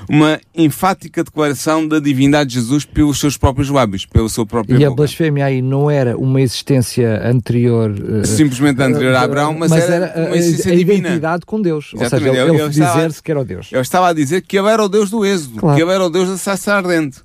uma 0.08 0.40
enfática 0.54 1.22
declaração 1.22 1.86
da 1.86 1.98
divindade 2.00 2.50
de 2.50 2.54
Jesus 2.56 2.84
pelos 2.84 3.18
seus 3.20 3.36
próprios 3.36 3.68
lábios, 3.68 4.06
pela 4.06 4.28
sua 4.28 4.46
própria 4.46 4.74
E 4.76 4.84
a 4.84 4.88
boca. 4.88 4.96
blasfémia 5.02 5.44
aí 5.44 5.60
não 5.62 5.90
era 5.90 6.16
uma 6.16 6.40
existência 6.40 7.20
anterior. 7.26 7.94
eh, 8.22 8.24
Simplesmente 8.24 8.80
anterior 8.82 9.14
a 9.14 9.20
eh, 9.20 9.24
Abraão, 9.24 9.54
mas, 9.58 9.70
era, 9.72 10.12
a, 10.14 10.26
uma 10.28 10.36
existência 10.36 10.72
a 10.72 10.76
divina. 10.76 11.08
identidade 11.08 11.44
com 11.46 11.60
Deus. 11.60 11.92
Ou 11.94 12.00
Exatamente. 12.00 12.30
seja, 12.30 12.42
ele, 12.42 12.58
ele 12.60 12.68
estava- 12.70 12.94
dizer-se 12.96 13.22
que 13.22 13.30
era 13.30 13.40
o 13.40 13.44
Deus. 13.44 13.68
Eu 13.70 13.80
estava 13.80 14.08
a 14.08 14.12
dizer 14.12 14.42
que 14.42 14.58
ele 14.58 14.68
era 14.68 14.82
o 14.82 14.88
Deus 14.88 15.10
do 15.10 15.24
êxodo, 15.24 15.58
Claro. 15.58 15.76
que 15.76 15.82
ele 15.82 15.92
era 15.92 16.04
o 16.04 16.10
Deus 16.10 16.28
da 16.28 16.36
sarça 16.36 16.74
ardente. 16.74 17.18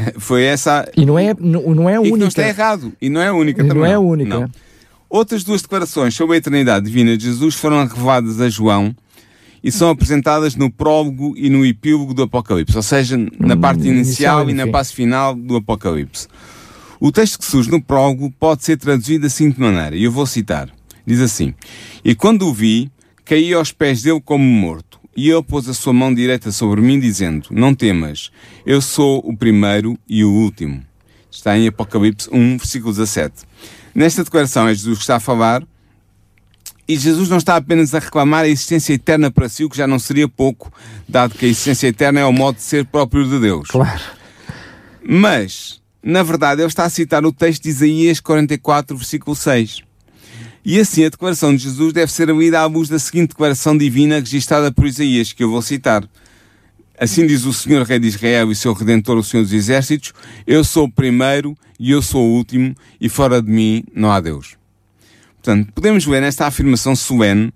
Foi 0.18 0.42
essa. 0.44 0.88
E 0.96 1.04
não 1.06 1.18
é, 1.18 1.34
não, 1.38 1.74
não 1.74 1.88
é 1.88 1.96
a 1.96 2.00
E 2.00 2.04
que 2.04 2.08
não 2.08 2.14
única. 2.14 2.28
está 2.28 2.46
errado. 2.48 2.92
E 3.00 3.08
não 3.08 3.20
é 3.20 3.28
a 3.28 3.32
única 3.34 3.60
E 3.62 3.66
também. 3.68 3.78
não 3.82 3.86
é 3.86 3.94
a 3.94 4.00
única. 4.00 4.40
Não. 4.40 4.50
Outras 5.08 5.44
duas 5.44 5.62
declarações 5.62 6.14
sobre 6.14 6.34
a 6.34 6.38
eternidade 6.38 6.86
divina 6.86 7.16
de 7.16 7.24
Jesus 7.24 7.54
foram 7.54 7.86
reveladas 7.86 8.40
a 8.40 8.48
João 8.48 8.94
e 9.62 9.70
são 9.72 9.88
apresentadas 9.90 10.54
no 10.56 10.70
prólogo 10.70 11.34
e 11.36 11.48
no 11.48 11.64
epílogo 11.64 12.12
do 12.12 12.22
Apocalipse, 12.22 12.76
ou 12.76 12.82
seja, 12.82 13.16
na 13.16 13.54
Hum, 13.54 13.60
parte 13.60 13.86
inicial 13.88 14.40
inicial 14.42 14.48
e 14.48 14.52
e 14.52 14.54
na 14.54 14.66
parte 14.66 14.94
final 14.94 15.34
do 15.34 15.56
Apocalipse. 15.56 16.26
O 17.00 17.12
texto 17.12 17.38
que 17.38 17.44
surge 17.44 17.70
no 17.70 17.80
prólogo 17.82 18.32
pode 18.38 18.64
ser 18.64 18.76
traduzido 18.78 19.22
da 19.24 19.28
seguinte 19.28 19.60
maneira, 19.60 19.94
e 19.96 20.04
eu 20.04 20.10
vou 20.12 20.26
citar. 20.26 20.68
Diz 21.06 21.20
assim: 21.20 21.54
E 22.04 22.14
quando 22.14 22.48
o 22.48 22.52
vi, 22.52 22.90
caí 23.24 23.52
aos 23.54 23.70
pés 23.72 24.02
dele 24.02 24.20
como 24.24 24.42
morto. 24.44 24.95
E 25.16 25.30
ele 25.30 25.42
pôs 25.42 25.68
a 25.68 25.74
sua 25.74 25.92
mão 25.92 26.12
direita 26.12 26.52
sobre 26.52 26.80
mim, 26.80 27.00
dizendo: 27.00 27.48
Não 27.50 27.74
temas, 27.74 28.30
eu 28.66 28.82
sou 28.82 29.18
o 29.24 29.36
primeiro 29.36 29.98
e 30.06 30.22
o 30.22 30.30
último. 30.30 30.84
Está 31.30 31.56
em 31.56 31.66
Apocalipse 31.66 32.28
1, 32.30 32.58
versículo 32.58 32.92
17. 32.92 33.34
Nesta 33.94 34.22
declaração 34.22 34.68
é 34.68 34.74
Jesus 34.74 34.98
que 34.98 35.04
está 35.04 35.16
a 35.16 35.20
falar, 35.20 35.62
e 36.88 36.96
Jesus 36.96 37.28
não 37.28 37.38
está 37.38 37.56
apenas 37.56 37.94
a 37.94 37.98
reclamar 37.98 38.44
a 38.44 38.48
existência 38.48 38.92
eterna 38.92 39.30
para 39.30 39.48
si, 39.48 39.64
o 39.64 39.70
que 39.70 39.76
já 39.76 39.86
não 39.86 39.98
seria 39.98 40.28
pouco, 40.28 40.72
dado 41.08 41.34
que 41.34 41.46
a 41.46 41.48
existência 41.48 41.88
eterna 41.88 42.20
é 42.20 42.24
o 42.24 42.32
modo 42.32 42.56
de 42.56 42.62
ser 42.62 42.84
próprio 42.84 43.28
de 43.28 43.40
Deus. 43.40 43.68
Claro. 43.68 44.02
Mas, 45.02 45.80
na 46.02 46.22
verdade, 46.22 46.60
ele 46.60 46.68
está 46.68 46.84
a 46.84 46.90
citar 46.90 47.24
o 47.24 47.32
texto 47.32 47.64
de 47.64 47.70
Isaías 47.70 48.20
44, 48.20 48.96
versículo 48.96 49.34
6. 49.34 49.85
E 50.68 50.80
assim 50.80 51.04
a 51.04 51.08
declaração 51.08 51.54
de 51.54 51.62
Jesus 51.62 51.92
deve 51.92 52.10
ser 52.10 52.28
lida 52.30 52.58
à 52.58 52.66
luz 52.66 52.88
da 52.88 52.98
seguinte 52.98 53.28
declaração 53.28 53.78
divina 53.78 54.18
registrada 54.18 54.72
por 54.72 54.84
Isaías, 54.84 55.32
que 55.32 55.44
eu 55.44 55.48
vou 55.48 55.62
citar. 55.62 56.02
Assim 56.98 57.24
diz 57.24 57.44
o 57.44 57.52
Senhor 57.52 57.86
Rei 57.86 58.00
de 58.00 58.08
Israel 58.08 58.50
e 58.50 58.56
seu 58.56 58.72
Redentor, 58.72 59.16
o 59.16 59.22
Senhor 59.22 59.44
dos 59.44 59.52
Exércitos, 59.52 60.12
eu 60.44 60.64
sou 60.64 60.86
o 60.86 60.90
primeiro 60.90 61.56
e 61.78 61.92
eu 61.92 62.02
sou 62.02 62.26
o 62.26 62.32
último, 62.34 62.74
e 63.00 63.08
fora 63.08 63.40
de 63.40 63.48
mim 63.48 63.84
não 63.94 64.10
há 64.10 64.18
Deus. 64.18 64.56
Portanto, 65.40 65.72
podemos 65.72 66.04
ver 66.04 66.20
nesta 66.20 66.48
afirmação 66.48 66.96
solene 66.96 67.52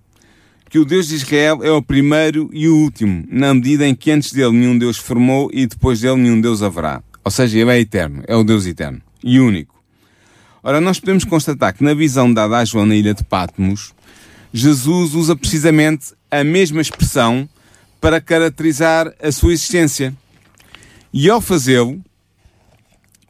que 0.69 0.79
o 0.79 0.85
Deus 0.85 1.09
de 1.09 1.17
Israel 1.17 1.65
é 1.65 1.71
o 1.73 1.83
primeiro 1.83 2.49
e 2.53 2.69
o 2.69 2.77
último, 2.77 3.25
na 3.29 3.53
medida 3.53 3.89
em 3.89 3.95
que 3.97 4.13
antes 4.13 4.33
dele 4.33 4.53
nenhum 4.53 4.79
Deus 4.79 4.99
formou 4.99 5.51
e 5.53 5.67
depois 5.67 6.01
dele 6.01 6.15
nenhum 6.15 6.41
Deus 6.41 6.63
haverá. 6.63 7.03
Ou 7.25 7.31
seja, 7.33 7.59
ele 7.59 7.73
é 7.73 7.81
eterno, 7.81 8.23
é 8.29 8.37
o 8.37 8.45
Deus 8.45 8.67
eterno 8.67 9.03
e 9.25 9.41
único. 9.41 9.80
Ora, 10.63 10.81
nós 10.81 11.01
podemos 11.01 11.25
constatar 11.25 11.75
que 11.75 11.83
na 11.83 11.95
visão 11.95 12.33
dada 12.33 12.59
a 12.59 12.65
João 12.65 12.85
na 12.85 12.95
ilha 12.95 13.15
de 13.15 13.25
Patmos, 13.25 13.95
Jesus 14.53 15.15
usa 15.15 15.35
precisamente 15.35 16.13
a 16.31 16.45
mesma 16.45 16.81
expressão 16.83 17.49
para 18.01 18.21
caracterizar 18.21 19.13
a 19.23 19.33
sua 19.33 19.53
existência. 19.53 20.15
E 21.13 21.31
ao 21.31 21.41
fazê-lo, 21.41 22.01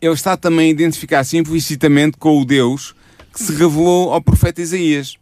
ele 0.01 0.15
está 0.15 0.37
também 0.37 0.69
a 0.69 0.71
identificar-se 0.71 1.37
implicitamente 1.37 2.17
com 2.17 2.41
o 2.41 2.45
Deus 2.45 2.95
que 3.33 3.41
se 3.41 3.53
revelou 3.53 4.13
ao 4.13 4.21
profeta 4.21 4.61
Isaías. 4.61 5.17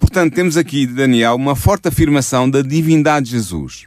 Portanto, 0.00 0.34
temos 0.34 0.56
aqui, 0.56 0.86
Daniel, 0.86 1.34
uma 1.36 1.54
forte 1.54 1.88
afirmação 1.88 2.48
da 2.50 2.60
divindade 2.60 3.26
de 3.26 3.32
Jesus. 3.32 3.84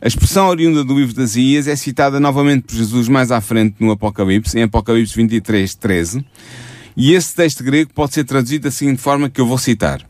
A 0.00 0.06
expressão 0.06 0.48
oriunda 0.48 0.84
do 0.84 0.98
livro 0.98 1.14
de 1.14 1.22
Isaías 1.22 1.66
é 1.66 1.74
citada 1.74 2.20
novamente 2.20 2.62
por 2.62 2.74
Jesus 2.74 3.08
mais 3.08 3.30
à 3.30 3.40
frente 3.40 3.76
no 3.80 3.90
Apocalipse, 3.90 4.58
em 4.58 4.62
Apocalipse 4.62 5.14
23, 5.14 5.74
13, 5.74 6.24
e 6.98 7.12
esse 7.12 7.32
texto 7.32 7.62
grego 7.62 7.94
pode 7.94 8.12
ser 8.12 8.24
traduzido 8.24 8.64
da 8.64 8.72
seguinte 8.72 9.00
forma 9.00 9.30
que 9.30 9.40
eu 9.40 9.46
vou 9.46 9.56
citar. 9.56 10.04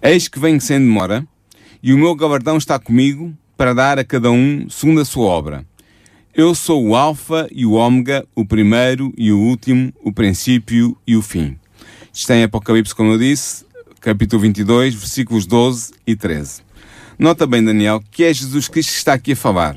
Eis 0.00 0.28
que 0.28 0.38
venho 0.38 0.60
sem 0.60 0.78
demora, 0.78 1.26
e 1.82 1.92
o 1.92 1.98
meu 1.98 2.14
galardão 2.14 2.56
está 2.56 2.78
comigo 2.78 3.36
para 3.56 3.74
dar 3.74 3.98
a 3.98 4.04
cada 4.04 4.30
um 4.30 4.70
segundo 4.70 5.00
a 5.00 5.04
sua 5.04 5.24
obra. 5.24 5.66
Eu 6.32 6.54
sou 6.54 6.86
o 6.86 6.94
Alfa 6.94 7.48
e 7.50 7.66
o 7.66 7.72
Ômega, 7.72 8.24
o 8.36 8.46
primeiro 8.46 9.12
e 9.18 9.32
o 9.32 9.38
último, 9.38 9.92
o 10.00 10.12
princípio 10.12 10.96
e 11.04 11.16
o 11.16 11.22
fim. 11.22 11.58
Está 12.12 12.36
em 12.36 12.44
Apocalipse, 12.44 12.94
como 12.94 13.10
eu 13.10 13.18
disse, 13.18 13.64
capítulo 14.00 14.42
22, 14.42 14.94
versículos 14.94 15.44
12 15.44 15.92
e 16.06 16.14
13. 16.14 16.62
Nota 17.18 17.48
bem, 17.48 17.64
Daniel, 17.64 18.00
que 18.12 18.22
é 18.22 18.32
Jesus 18.32 18.68
Cristo 18.68 18.92
que 18.92 18.98
está 18.98 19.14
aqui 19.14 19.32
a 19.32 19.36
falar. 19.36 19.76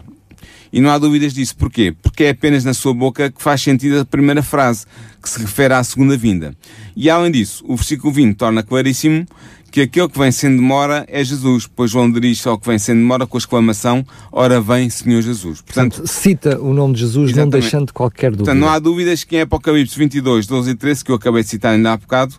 E 0.75 0.81
não 0.81 0.89
há 0.89 0.97
dúvidas 0.97 1.33
disso. 1.33 1.55
Porquê? 1.55 1.95
Porque 2.01 2.25
é 2.25 2.31
apenas 2.31 2.65
na 2.65 2.73
sua 2.73 2.93
boca 2.93 3.31
que 3.31 3.41
faz 3.41 3.61
sentido 3.61 4.01
a 4.01 4.03
primeira 4.03 4.43
frase, 4.43 4.85
que 5.23 5.29
se 5.29 5.39
refere 5.39 5.73
à 5.73 5.81
segunda 5.81 6.17
vinda. 6.17 6.53
E 6.97 7.09
além 7.09 7.31
disso, 7.31 7.63
o 7.65 7.77
versículo 7.77 8.11
20 8.11 8.35
torna 8.35 8.61
claríssimo 8.61 9.25
que 9.71 9.79
aquele 9.79 10.09
que 10.09 10.19
vem 10.19 10.33
sem 10.33 10.53
demora 10.53 11.05
é 11.07 11.23
Jesus, 11.23 11.65
pois 11.65 11.91
João 11.91 12.11
dirige 12.11 12.45
ao 12.49 12.59
que 12.59 12.67
vem 12.67 12.77
sem 12.77 12.93
demora 12.93 13.25
com 13.25 13.37
a 13.37 13.39
exclamação 13.39 14.05
Ora 14.29 14.59
vem, 14.59 14.89
Senhor 14.89 15.21
Jesus. 15.21 15.61
Portanto, 15.61 15.95
Portanto, 15.95 16.11
cita 16.11 16.59
o 16.59 16.73
nome 16.73 16.95
de 16.95 16.99
Jesus, 16.99 17.31
não 17.31 17.43
Exatamente. 17.43 17.61
deixando 17.61 17.93
qualquer 17.93 18.31
dúvida. 18.31 18.43
Portanto, 18.43 18.59
não 18.59 18.67
há 18.67 18.77
dúvidas 18.77 19.23
que 19.23 19.37
em 19.37 19.41
Apocalipse 19.41 19.97
22, 19.97 20.45
12 20.45 20.71
e 20.71 20.75
13, 20.75 21.05
que 21.05 21.11
eu 21.11 21.15
acabei 21.15 21.41
de 21.41 21.49
citar 21.49 21.73
ainda 21.73 21.93
há 21.93 21.97
bocado, 21.97 22.35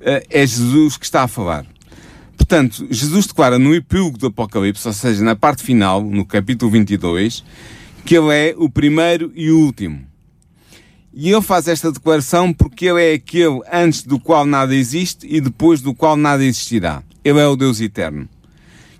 eh, 0.00 0.24
é 0.30 0.46
Jesus 0.46 0.96
que 0.96 1.04
está 1.04 1.24
a 1.24 1.28
falar. 1.28 1.66
Portanto, 2.36 2.86
Jesus 2.88 3.26
declara 3.26 3.58
no 3.58 3.74
epílogo 3.74 4.16
do 4.16 4.28
Apocalipse, 4.28 4.86
ou 4.86 4.94
seja, 4.94 5.24
na 5.24 5.34
parte 5.34 5.64
final, 5.64 6.02
no 6.02 6.24
capítulo 6.24 6.70
22, 6.70 7.44
que 8.10 8.16
ele 8.16 8.34
é 8.34 8.54
o 8.58 8.68
primeiro 8.68 9.30
e 9.36 9.52
o 9.52 9.58
último. 9.60 10.04
E 11.14 11.30
ele 11.30 11.42
faz 11.42 11.68
esta 11.68 11.92
declaração 11.92 12.52
porque 12.52 12.86
ele 12.86 13.00
é 13.00 13.14
aquele 13.14 13.60
antes 13.72 14.02
do 14.02 14.18
qual 14.18 14.44
nada 14.44 14.74
existe 14.74 15.28
e 15.30 15.40
depois 15.40 15.80
do 15.80 15.94
qual 15.94 16.16
nada 16.16 16.44
existirá. 16.44 17.04
Ele 17.24 17.38
é 17.38 17.46
o 17.46 17.54
Deus 17.54 17.80
eterno. 17.80 18.28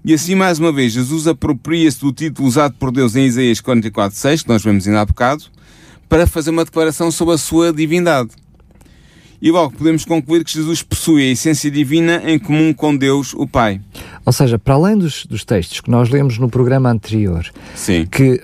E 0.05 0.14
assim, 0.14 0.37
mais 0.37 0.61
uma 0.61 0.71
vez, 0.71 0.93
Jesus 0.93 1.26
apropria-se 1.26 1.99
do 1.99 2.12
título 2.12 2.47
usado 2.47 2.76
por 2.79 2.93
Deus 2.93 3.17
em 3.17 3.26
Isaías 3.26 3.61
44.6, 3.61 4.45
que 4.45 4.49
nós 4.49 4.62
vemos 4.62 4.87
ainda 4.87 5.00
há 5.00 5.05
bocado, 5.05 5.43
para 6.09 6.25
fazer 6.25 6.50
uma 6.50 6.64
declaração 6.64 7.11
sobre 7.11 7.35
a 7.35 7.38
sua 7.38 7.73
divindade. 7.73 8.31
E 9.43 9.50
logo 9.50 9.76
podemos 9.76 10.05
concluir 10.05 10.45
que 10.45 10.52
Jesus 10.52 10.85
possui 10.85 11.23
a 11.23 11.33
essência 11.33 11.69
divina 11.69 12.23
em 12.26 12.38
comum 12.38 12.73
com 12.73 12.97
Deus, 12.97 13.35
o 13.35 13.45
Pai. 13.45 13.81
Ou 14.25 14.33
seja, 14.33 14.57
para 14.57 14.75
além 14.75 14.97
dos, 14.97 15.26
dos 15.26 15.45
textos 15.45 15.81
que 15.81 15.90
nós 15.90 16.11
lemos 16.11 16.38
no 16.38 16.49
programa 16.49 16.90
anterior, 16.90 17.50
Sim. 17.75 18.07
que 18.07 18.40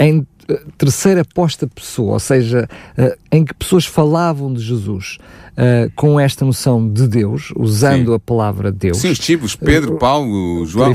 em 0.00 0.26
eh, 0.48 0.60
terceira 0.78 1.22
posta 1.24 1.66
pessoa, 1.66 2.14
ou 2.14 2.18
seja, 2.18 2.66
eh, 2.96 3.16
em 3.30 3.44
que 3.44 3.52
pessoas 3.54 3.84
falavam 3.84 4.52
de 4.52 4.60
Jesus 4.60 5.18
eh, 5.56 5.90
com 5.94 6.18
esta 6.18 6.42
noção 6.44 6.88
de 6.88 7.06
Deus, 7.06 7.52
usando 7.54 8.08
Sim. 8.08 8.14
a 8.14 8.18
palavra 8.18 8.72
Deus. 8.72 8.96
Sim, 8.96 9.10
os 9.10 9.18
tipos, 9.18 9.54
Pedro, 9.54 9.98
Paulo, 9.98 10.64
João. 10.64 10.94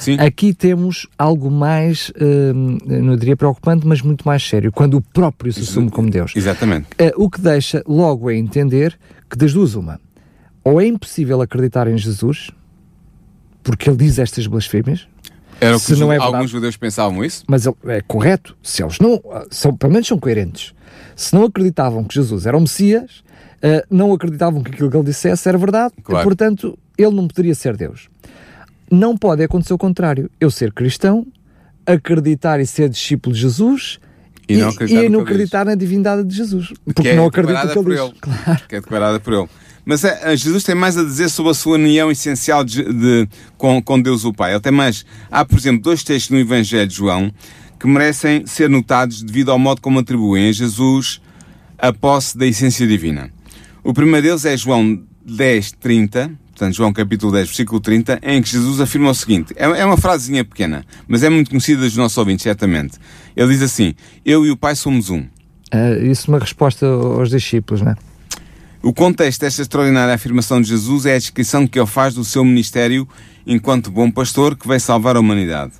sim. 0.00 0.16
Aqui 0.18 0.52
temos 0.52 1.06
algo 1.16 1.48
mais, 1.48 2.12
não 2.84 3.16
diria 3.16 3.36
preocupante, 3.36 3.86
mas 3.86 4.02
muito 4.02 4.26
mais 4.26 4.42
sério, 4.42 4.72
quando 4.72 4.94
o 4.94 5.00
próprio 5.00 5.52
se 5.52 5.60
assume 5.60 5.90
como 5.90 6.10
Deus. 6.10 6.34
Exatamente. 6.34 6.88
O 7.16 7.30
que 7.30 7.40
deixa 7.40 7.84
logo 7.86 8.28
a 8.28 8.34
entender 8.34 8.98
que 9.30 9.36
das 9.36 9.52
duas 9.52 9.76
uma, 9.76 10.00
ou 10.64 10.80
é 10.80 10.86
impossível 10.86 11.40
acreditar 11.40 11.86
em 11.86 11.96
Jesus, 11.96 12.50
porque 13.62 13.88
ele 13.88 13.96
diz 13.96 14.18
estas 14.18 14.46
blasfémias, 14.46 15.06
Era 15.60 15.76
o 15.76 15.80
que 15.80 15.92
os- 15.92 15.98
não 16.00 16.08
é 16.12 16.16
verdade. 16.16 16.34
alguns 16.36 16.50
judeus 16.50 16.76
pensavam 16.76 17.24
isso? 17.24 17.44
mas 17.46 17.66
é 17.66 18.00
correto, 18.06 18.56
se 18.62 18.82
eles 18.82 18.98
não, 18.98 19.20
são, 19.50 19.74
pelo 19.76 19.92
menos 19.92 20.08
são 20.08 20.18
coerentes, 20.18 20.72
se 21.14 21.34
não 21.34 21.44
acreditavam 21.44 22.02
que 22.04 22.14
Jesus 22.14 22.46
era 22.46 22.56
o 22.56 22.60
Messias, 22.60 23.22
ah, 23.62 23.84
não 23.90 24.12
acreditavam 24.12 24.62
que 24.62 24.70
aquilo 24.70 24.90
que 24.90 24.96
ele 24.96 25.04
dissesse 25.04 25.48
era 25.48 25.58
verdade, 25.58 25.94
Claro. 26.02 26.22
e, 26.22 26.24
portanto, 26.24 26.78
ele 26.96 27.10
não 27.14 27.28
poderia 27.28 27.54
ser 27.54 27.76
Deus. 27.76 28.08
Não 28.90 29.16
pode 29.16 29.42
acontecer 29.44 29.72
o 29.72 29.78
contrário. 29.78 30.28
Eu 30.40 30.50
ser 30.50 30.72
cristão, 30.72 31.26
acreditar 31.86 32.58
e 32.60 32.66
ser 32.66 32.88
discípulo 32.88 33.34
de 33.34 33.40
Jesus 33.40 33.98
E 34.48 34.56
não 34.56 34.68
acreditar 34.70 35.00
que 35.00 35.06
ele 35.06 35.16
acreditar 35.20 35.64
na 35.64 35.74
divindade 35.74 36.24
de 36.24 36.34
Jesus. 36.34 36.72
Porque 36.84 37.02
que 37.02 37.08
é 37.08 37.14
não 37.16 37.26
acredito 37.26 37.60
que 37.72 37.78
ele 37.78 37.90
diz. 37.94 38.00
ele. 38.00 38.12
Claro. 38.20 38.60
Que 38.68 38.76
é 38.76 38.80
declarada 38.80 39.20
por 39.20 39.32
ele. 39.32 39.48
Mas 39.84 40.04
é, 40.04 40.36
Jesus 40.36 40.62
tem 40.62 40.74
mais 40.74 40.96
a 40.96 41.02
dizer 41.04 41.28
sobre 41.28 41.50
a 41.50 41.54
sua 41.54 41.74
união 41.74 42.10
essencial 42.10 42.62
de, 42.64 42.82
de- 42.84 43.28
com, 43.56 43.82
com 43.82 44.00
Deus 44.00 44.24
o 44.24 44.32
Pai. 44.32 44.52
Ele 44.52 44.60
tem 44.60 44.72
mais. 44.72 45.04
Há, 45.30 45.44
por 45.44 45.58
exemplo, 45.58 45.82
dois 45.82 46.02
textos 46.02 46.30
no 46.30 46.38
Evangelho 46.38 46.86
de 46.86 46.94
João 46.94 47.32
que 47.78 47.86
merecem 47.86 48.46
ser 48.46 48.68
notados 48.68 49.22
devido 49.22 49.50
ao 49.50 49.58
modo 49.58 49.80
como 49.80 49.98
atribuem 49.98 50.48
a 50.50 50.52
Jesus 50.52 51.20
a 51.78 51.92
posse 51.92 52.36
da 52.36 52.46
essência 52.46 52.86
divina. 52.86 53.30
O 53.82 53.94
primeiro 53.94 54.26
deles 54.26 54.44
é 54.44 54.54
João 54.54 55.02
10, 55.24 55.72
30, 55.80 56.30
portanto 56.50 56.74
João 56.76 56.92
capítulo 56.92 57.32
10, 57.32 57.46
versículo 57.48 57.80
30, 57.80 58.20
em 58.22 58.42
que 58.42 58.50
Jesus 58.50 58.80
afirma 58.82 59.08
o 59.10 59.14
seguinte, 59.14 59.54
é, 59.56 59.64
é 59.64 59.84
uma 59.86 59.96
frasezinha 59.96 60.44
pequena, 60.44 60.84
mas 61.08 61.22
é 61.22 61.30
muito 61.30 61.48
conhecida 61.48 61.80
dos 61.80 61.96
nossos 61.96 62.18
ouvintes, 62.18 62.42
certamente. 62.42 62.98
Ele 63.34 63.48
diz 63.48 63.62
assim, 63.62 63.94
eu 64.26 64.44
e 64.44 64.50
o 64.50 64.56
Pai 64.58 64.76
somos 64.76 65.08
um. 65.08 65.20
Uh, 65.72 66.04
isso 66.10 66.30
é 66.30 66.34
uma 66.34 66.38
resposta 66.38 66.84
aos 66.84 67.30
discípulos, 67.30 67.80
não 67.80 67.92
é? 67.92 67.96
O 68.82 68.94
contexto 68.94 69.42
desta 69.42 69.60
extraordinária 69.60 70.14
afirmação 70.14 70.58
de 70.58 70.68
Jesus 70.68 71.04
é 71.04 71.14
a 71.14 71.18
descrição 71.18 71.66
que 71.66 71.78
ele 71.78 71.86
faz 71.86 72.14
do 72.14 72.24
seu 72.24 72.42
ministério 72.42 73.06
enquanto 73.46 73.90
bom 73.90 74.10
pastor 74.10 74.56
que 74.56 74.66
vai 74.66 74.80
salvar 74.80 75.16
a 75.16 75.20
humanidade. 75.20 75.72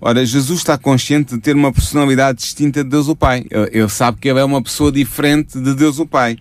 Ora, 0.00 0.24
Jesus 0.24 0.60
está 0.60 0.78
consciente 0.78 1.34
de 1.34 1.40
ter 1.42 1.54
uma 1.54 1.70
personalidade 1.70 2.38
distinta 2.38 2.82
de 2.82 2.88
Deus 2.88 3.06
o 3.06 3.14
Pai. 3.14 3.44
Ele, 3.70 3.86
sabe 3.90 4.18
que 4.18 4.28
ele 4.28 4.38
é 4.38 4.44
uma 4.44 4.62
pessoa 4.62 4.90
diferente 4.90 5.60
de 5.60 5.74
Deus 5.74 5.98
o 5.98 6.06
Pai. 6.06 6.38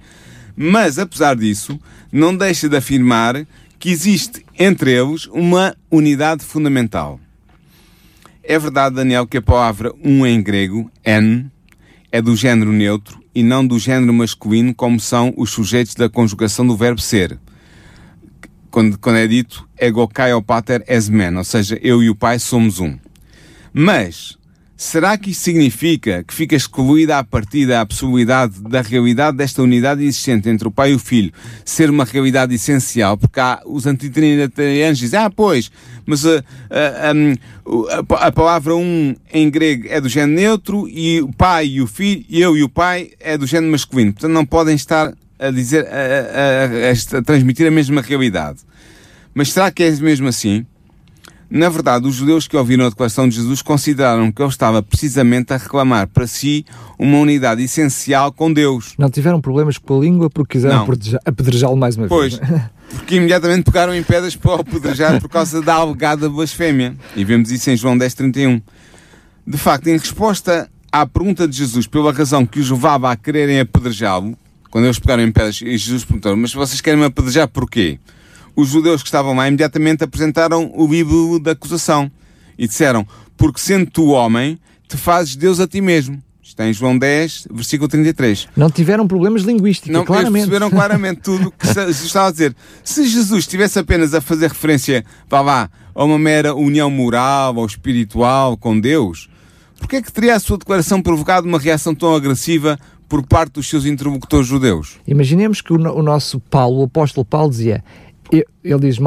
Mas, 0.56 0.98
apesar 0.98 1.36
disso, 1.36 1.78
não 2.10 2.34
deixa 2.34 2.70
de 2.70 2.78
afirmar 2.78 3.46
que 3.78 3.90
existe 3.90 4.46
entre 4.58 4.94
eles 4.94 5.26
uma 5.26 5.76
unidade 5.92 6.46
fundamental. 6.46 7.20
É 8.42 8.58
verdade, 8.58 8.96
Daniel, 8.96 9.28
que 9.28 9.38
a 9.38 9.42
palavra 9.42 9.94
um 10.02 10.26
em 10.26 10.42
grego, 10.42 10.90
en, 11.06 11.52
é 12.10 12.22
do 12.22 12.34
género 12.34 12.72
neutro 12.72 13.27
e 13.38 13.44
não 13.44 13.68
do 13.68 13.78
género 13.78 14.12
masculino, 14.12 14.74
como 14.74 15.00
são 15.00 15.32
os 15.38 15.52
sujeitos 15.52 15.94
da 15.94 16.10
conjugação 16.10 16.66
do 16.66 16.76
verbo 16.76 17.00
ser. 17.00 17.38
Quando, 18.72 18.98
quando 18.98 19.18
é 19.18 19.28
dito 19.28 19.70
ego 19.78 20.08
kai 20.08 20.32
pater 20.42 20.84
es 20.88 21.08
men, 21.08 21.38
ou 21.38 21.44
seja, 21.44 21.78
eu 21.84 22.02
e 22.02 22.10
o 22.10 22.16
pai 22.16 22.40
somos 22.40 22.80
um. 22.80 22.98
Mas, 23.72 24.40
será 24.78 25.18
que 25.18 25.32
isso 25.32 25.42
significa 25.42 26.24
que 26.24 26.34
fica 26.34 26.56
excluída 26.56 27.18
a 27.18 27.24
partida 27.24 27.82
a 27.82 27.86
possibilidade 27.86 28.62
da 28.62 28.82
realidade 28.82 29.36
desta 29.36 29.64
unidade 29.64 30.04
existente 30.06 30.48
entre 30.48 30.68
o 30.68 30.72
pai 30.72 30.92
e 30.92 30.94
o 30.94 31.00
filho 31.00 31.34
ser 31.66 31.90
uma 31.90 32.06
realidade 32.06 32.54
essencial? 32.54 33.18
Porque 33.18 33.40
há 33.40 33.62
os 33.66 33.88
antitrinitarianos 33.88 35.00
dizem, 35.00 35.20
ah, 35.20 35.32
pois, 35.32 35.72
mas 36.06 36.26
a, 36.26 36.44
a, 36.70 38.16
a, 38.22 38.28
a, 38.28 38.32
palavra 38.32 38.76
um 38.76 39.16
em 39.34 39.50
grego 39.50 39.88
é 39.90 40.00
do 40.00 40.08
género 40.08 40.40
neutro 40.40 40.88
e 40.88 41.22
o 41.22 41.34
pai 41.34 41.66
e 41.66 41.82
o 41.82 41.88
filho, 41.88 42.24
eu 42.30 42.56
e 42.56 42.64
o 42.64 42.70
pai 42.70 43.10
é 43.20 43.38
do 43.38 43.48
género 43.48 43.72
masculino. 43.72 44.14
Portanto, 44.14 44.32
não 44.32 44.46
podem 44.46 44.76
estar 44.76 45.12
a 45.40 45.52
dizer, 45.52 45.88
a 45.88 47.22
transmitir 47.24 47.68
a 47.68 47.72
mesma 47.72 48.02
realidade. 48.02 48.60
Mas 49.34 49.52
será 49.52 49.72
que 49.72 49.84
é 49.84 49.92
mesmo 49.98 50.28
assim? 50.28 50.66
Na 51.50 51.70
verdade, 51.70 52.06
os 52.06 52.16
judeus 52.16 52.46
que 52.46 52.58
ouviram 52.58 52.86
a 52.86 52.90
declaração 52.90 53.28
de 53.28 53.36
Jesus 53.36 53.62
consideraram 53.62 54.32
que 54.32 54.42
ele 54.42 54.50
estava 54.50 54.84
precisamente 54.84 55.54
a 55.54 55.58
reclamar 55.58 56.08
para 56.08 56.28
si 56.28 56.66
uma 57.00 57.18
unidade 57.20 57.64
essencial 57.64 58.34
com 58.34 58.52
Deus. 58.52 58.94
Não 58.98 59.10
tiveram 59.10 59.40
problemas 59.40 59.78
com 59.78 59.98
a 59.98 60.02
língua 60.02 60.30
porque 60.30 60.58
quiseram 60.58 60.86
apedrejá-lo 61.26 61.78
mais 61.78 61.96
uma 61.96 62.08
pois, 62.08 62.36
vez. 62.36 62.50
Pois, 62.50 62.62
porque 63.00 63.16
imediatamente 63.16 63.64
pegaram 63.64 63.96
em 63.96 64.04
pedras 64.04 64.36
para 64.36 64.52
o 64.52 64.56
apedrejar 64.56 65.22
por 65.22 65.30
causa 65.30 65.62
da 65.62 65.76
alegada 65.76 66.30
blasfémia. 66.30 66.96
E 67.16 67.24
vemos 67.24 67.50
isso 67.50 67.70
em 67.70 67.78
João 67.78 67.98
10.31. 67.98 68.62
De 69.46 69.58
facto, 69.58 69.88
em 69.88 69.98
resposta 69.98 70.70
à 70.92 71.06
pergunta 71.06 71.48
de 71.48 71.56
Jesus 71.56 71.88
pela 71.88 72.12
razão 72.12 72.46
que 72.46 72.60
os 72.60 72.70
levava 72.70 73.10
a 73.10 73.16
quererem 73.16 73.62
apedrejá-lo, 73.62 74.38
quando 74.70 74.84
eles 74.84 75.00
pegaram 75.00 75.24
em 75.24 75.32
pedras, 75.32 75.62
e 75.62 75.78
Jesus 75.78 76.04
perguntou, 76.04 76.36
mas 76.36 76.54
vocês 76.54 76.82
querem 76.82 77.00
me 77.00 77.06
apedrejar 77.06 77.48
porquê? 77.48 78.00
Os 78.58 78.70
judeus 78.70 79.04
que 79.04 79.08
estavam 79.08 79.36
lá 79.36 79.48
imediatamente 79.48 80.04
apresentaram 80.04 80.72
o 80.76 80.88
livro 80.88 81.40
da 81.40 81.52
acusação 81.52 82.12
e 82.58 82.68
disseram: 82.68 83.08
Porque 83.38 83.60
sendo 83.62 83.90
tu 83.90 84.08
homem, 84.10 84.58
te 84.90 84.98
fazes 84.98 85.36
Deus 85.36 85.60
a 85.60 85.68
ti 85.68 85.80
mesmo. 85.80 86.22
Está 86.42 86.68
em 86.68 86.74
João 86.74 86.98
10, 86.98 87.50
versículo 87.52 87.88
33. 87.88 88.48
Não 88.56 88.72
tiveram 88.72 89.06
problemas 89.06 89.44
linguísticos, 89.44 89.92
Não, 89.92 90.04
claramente. 90.04 90.34
perceberam 90.34 90.72
claramente 90.72 91.22
tudo 91.22 91.50
o 91.50 91.52
que 91.52 91.68
Jesus 91.68 92.04
estava 92.04 92.30
a 92.30 92.32
dizer. 92.32 92.56
Se 92.84 93.06
Jesus 93.06 93.42
estivesse 93.42 93.78
apenas 93.78 94.14
a 94.14 94.22
fazer 94.22 94.48
referência, 94.48 95.06
vá 95.30 95.42
lá, 95.42 95.70
a 95.94 96.04
uma 96.04 96.18
mera 96.18 96.56
união 96.56 96.90
moral 96.90 97.58
ou 97.58 97.66
espiritual 97.66 98.58
com 98.58 98.80
Deus, 98.80 99.30
porquê 99.78 99.98
é 99.98 100.02
que 100.02 100.12
teria 100.12 100.36
a 100.36 100.40
sua 100.40 100.58
declaração 100.58 101.02
provocado 101.02 101.46
uma 101.46 101.60
reação 101.60 101.94
tão 101.94 102.16
agressiva 102.16 102.80
por 103.10 103.26
parte 103.28 103.54
dos 103.54 103.70
seus 103.70 103.86
interlocutores 103.86 104.48
judeus? 104.48 104.98
Imaginemos 105.06 105.62
que 105.62 105.74
o, 105.74 105.76
o 105.76 106.02
nosso 106.02 106.40
Paulo, 106.40 106.80
o 106.80 106.84
apóstolo 106.86 107.26
Paulo, 107.26 107.52
dizia 107.52 107.84
ele 108.32 108.80
diz, 108.80 108.98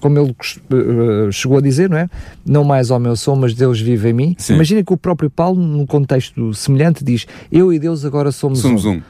como 0.00 0.18
ele 0.18 0.34
eh, 0.40 1.30
chegou 1.30 1.58
a 1.58 1.60
dizer, 1.60 1.90
não 1.90 1.98
é? 1.98 2.08
Não 2.44 2.64
mais 2.64 2.90
ao 2.90 2.98
meu 2.98 3.14
sou, 3.16 3.36
mas 3.36 3.54
Deus 3.54 3.80
vive 3.80 4.10
em 4.10 4.12
mim. 4.12 4.34
Sim. 4.38 4.54
Imagina 4.54 4.82
que 4.82 4.92
o 4.92 4.96
próprio 4.96 5.28
Paulo, 5.28 5.60
num 5.60 5.86
contexto 5.86 6.54
semelhante, 6.54 7.04
diz: 7.04 7.26
Eu 7.50 7.72
e 7.72 7.78
Deus 7.78 8.04
agora 8.04 8.32
somos, 8.32 8.60
somos 8.60 8.84
um. 8.84 8.92
um. 8.92 9.02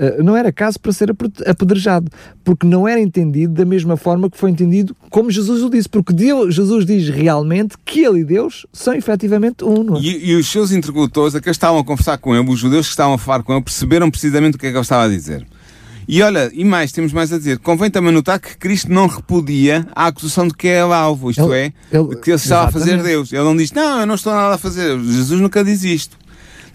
Uh, 0.00 0.22
não 0.22 0.34
era 0.34 0.50
caso 0.50 0.80
para 0.80 0.92
ser 0.92 1.14
apedrejado, 1.46 2.10
porque 2.42 2.66
não 2.66 2.88
era 2.88 2.98
entendido 2.98 3.52
da 3.52 3.66
mesma 3.66 3.98
forma 3.98 4.30
que 4.30 4.38
foi 4.38 4.50
entendido 4.50 4.96
como 5.10 5.30
Jesus 5.30 5.62
o 5.62 5.68
disse, 5.68 5.88
porque 5.88 6.14
Deus, 6.14 6.54
Jesus 6.54 6.86
diz 6.86 7.10
realmente 7.10 7.76
que 7.84 8.00
ele 8.00 8.20
e 8.20 8.24
Deus 8.24 8.66
são 8.72 8.94
efetivamente 8.94 9.62
um. 9.62 9.96
É? 9.96 10.00
E, 10.00 10.30
e, 10.30 10.36
os 10.36 10.50
seus 10.50 10.72
interlocutores, 10.72 11.34
aqueles 11.34 11.56
que 11.56 11.58
estavam 11.58 11.80
a 11.80 11.84
conversar 11.84 12.16
com 12.16 12.34
ele, 12.34 12.48
os 12.48 12.58
judeus 12.58 12.86
que 12.86 12.92
estavam 12.92 13.14
a 13.14 13.18
falar 13.18 13.42
com 13.42 13.52
ele, 13.52 13.62
perceberam 13.62 14.10
precisamente 14.10 14.54
o 14.54 14.58
que 14.58 14.66
é 14.66 14.70
que 14.70 14.76
ele 14.76 14.82
estava 14.82 15.04
a 15.04 15.08
dizer. 15.08 15.46
E 16.12 16.22
olha, 16.22 16.50
e 16.52 16.64
mais, 16.64 16.90
temos 16.90 17.12
mais 17.12 17.32
a 17.32 17.38
dizer. 17.38 17.60
Convém 17.60 17.88
também 17.88 18.12
notar 18.12 18.40
que 18.40 18.56
Cristo 18.56 18.92
não 18.92 19.06
repudia 19.06 19.86
a 19.94 20.08
acusação 20.08 20.48
de 20.48 20.54
que 20.54 20.66
é 20.66 20.80
alvo, 20.80 21.30
isto 21.30 21.44
ele, 21.52 21.54
é, 21.54 21.72
ele, 21.96 22.16
que 22.16 22.30
ele 22.30 22.36
estava 22.36 22.68
a 22.68 22.72
fazer 22.72 23.00
Deus. 23.00 23.32
Ele 23.32 23.44
não 23.44 23.56
diz, 23.56 23.70
não, 23.70 24.00
eu 24.00 24.06
não 24.06 24.16
estou 24.16 24.32
nada 24.32 24.56
a 24.56 24.58
fazer. 24.58 24.98
Jesus 24.98 25.40
nunca 25.40 25.62
diz 25.62 25.84
isto. 25.84 26.18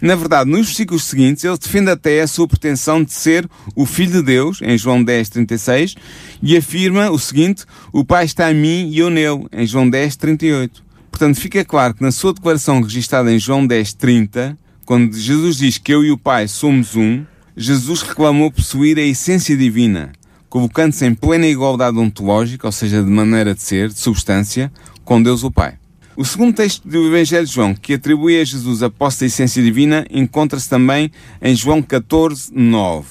Na 0.00 0.14
verdade, 0.14 0.48
nos 0.48 0.68
versículos 0.68 1.04
seguintes, 1.04 1.44
ele 1.44 1.58
defende 1.58 1.90
até 1.90 2.22
a 2.22 2.26
sua 2.26 2.48
pretensão 2.48 3.04
de 3.04 3.12
ser 3.12 3.46
o 3.74 3.84
Filho 3.84 4.12
de 4.12 4.22
Deus, 4.22 4.60
em 4.62 4.78
João 4.78 5.04
10, 5.04 5.28
36, 5.28 5.96
e 6.42 6.56
afirma 6.56 7.10
o 7.10 7.18
seguinte: 7.18 7.66
O 7.92 8.06
Pai 8.06 8.24
está 8.24 8.50
em 8.50 8.54
mim 8.54 8.88
e 8.90 9.00
eu 9.00 9.10
nele, 9.10 9.46
em 9.52 9.66
João 9.66 9.90
10, 9.90 10.16
38. 10.16 10.82
Portanto, 11.10 11.38
fica 11.38 11.62
claro 11.62 11.92
que 11.92 12.02
na 12.02 12.10
sua 12.10 12.32
declaração 12.32 12.80
registrada 12.80 13.30
em 13.30 13.38
João 13.38 13.66
10, 13.66 13.92
30, 13.92 14.56
quando 14.86 15.14
Jesus 15.14 15.58
diz 15.58 15.76
que 15.76 15.92
eu 15.92 16.02
e 16.02 16.10
o 16.10 16.16
Pai 16.16 16.48
somos 16.48 16.96
um, 16.96 17.22
Jesus 17.58 18.02
reclamou 18.02 18.50
possuir 18.50 18.98
a 18.98 19.02
essência 19.02 19.56
divina, 19.56 20.12
colocando-se 20.46 21.06
em 21.06 21.14
plena 21.14 21.46
igualdade 21.46 21.96
ontológica, 21.96 22.66
ou 22.68 22.72
seja, 22.72 23.02
de 23.02 23.08
maneira 23.08 23.54
de 23.54 23.62
ser, 23.62 23.88
de 23.88 23.98
substância, 23.98 24.70
com 25.06 25.22
Deus 25.22 25.42
o 25.42 25.50
Pai. 25.50 25.78
O 26.14 26.22
segundo 26.22 26.54
texto 26.54 26.86
do 26.86 27.06
Evangelho 27.06 27.46
de 27.46 27.52
João, 27.54 27.74
que 27.74 27.94
atribui 27.94 28.38
a 28.38 28.44
Jesus 28.44 28.82
a 28.82 28.90
posse 28.90 29.20
da 29.20 29.26
essência 29.26 29.62
divina, 29.62 30.06
encontra-se 30.10 30.68
também 30.68 31.10
em 31.40 31.56
João 31.56 31.80
14, 31.80 32.52
9. 32.54 33.08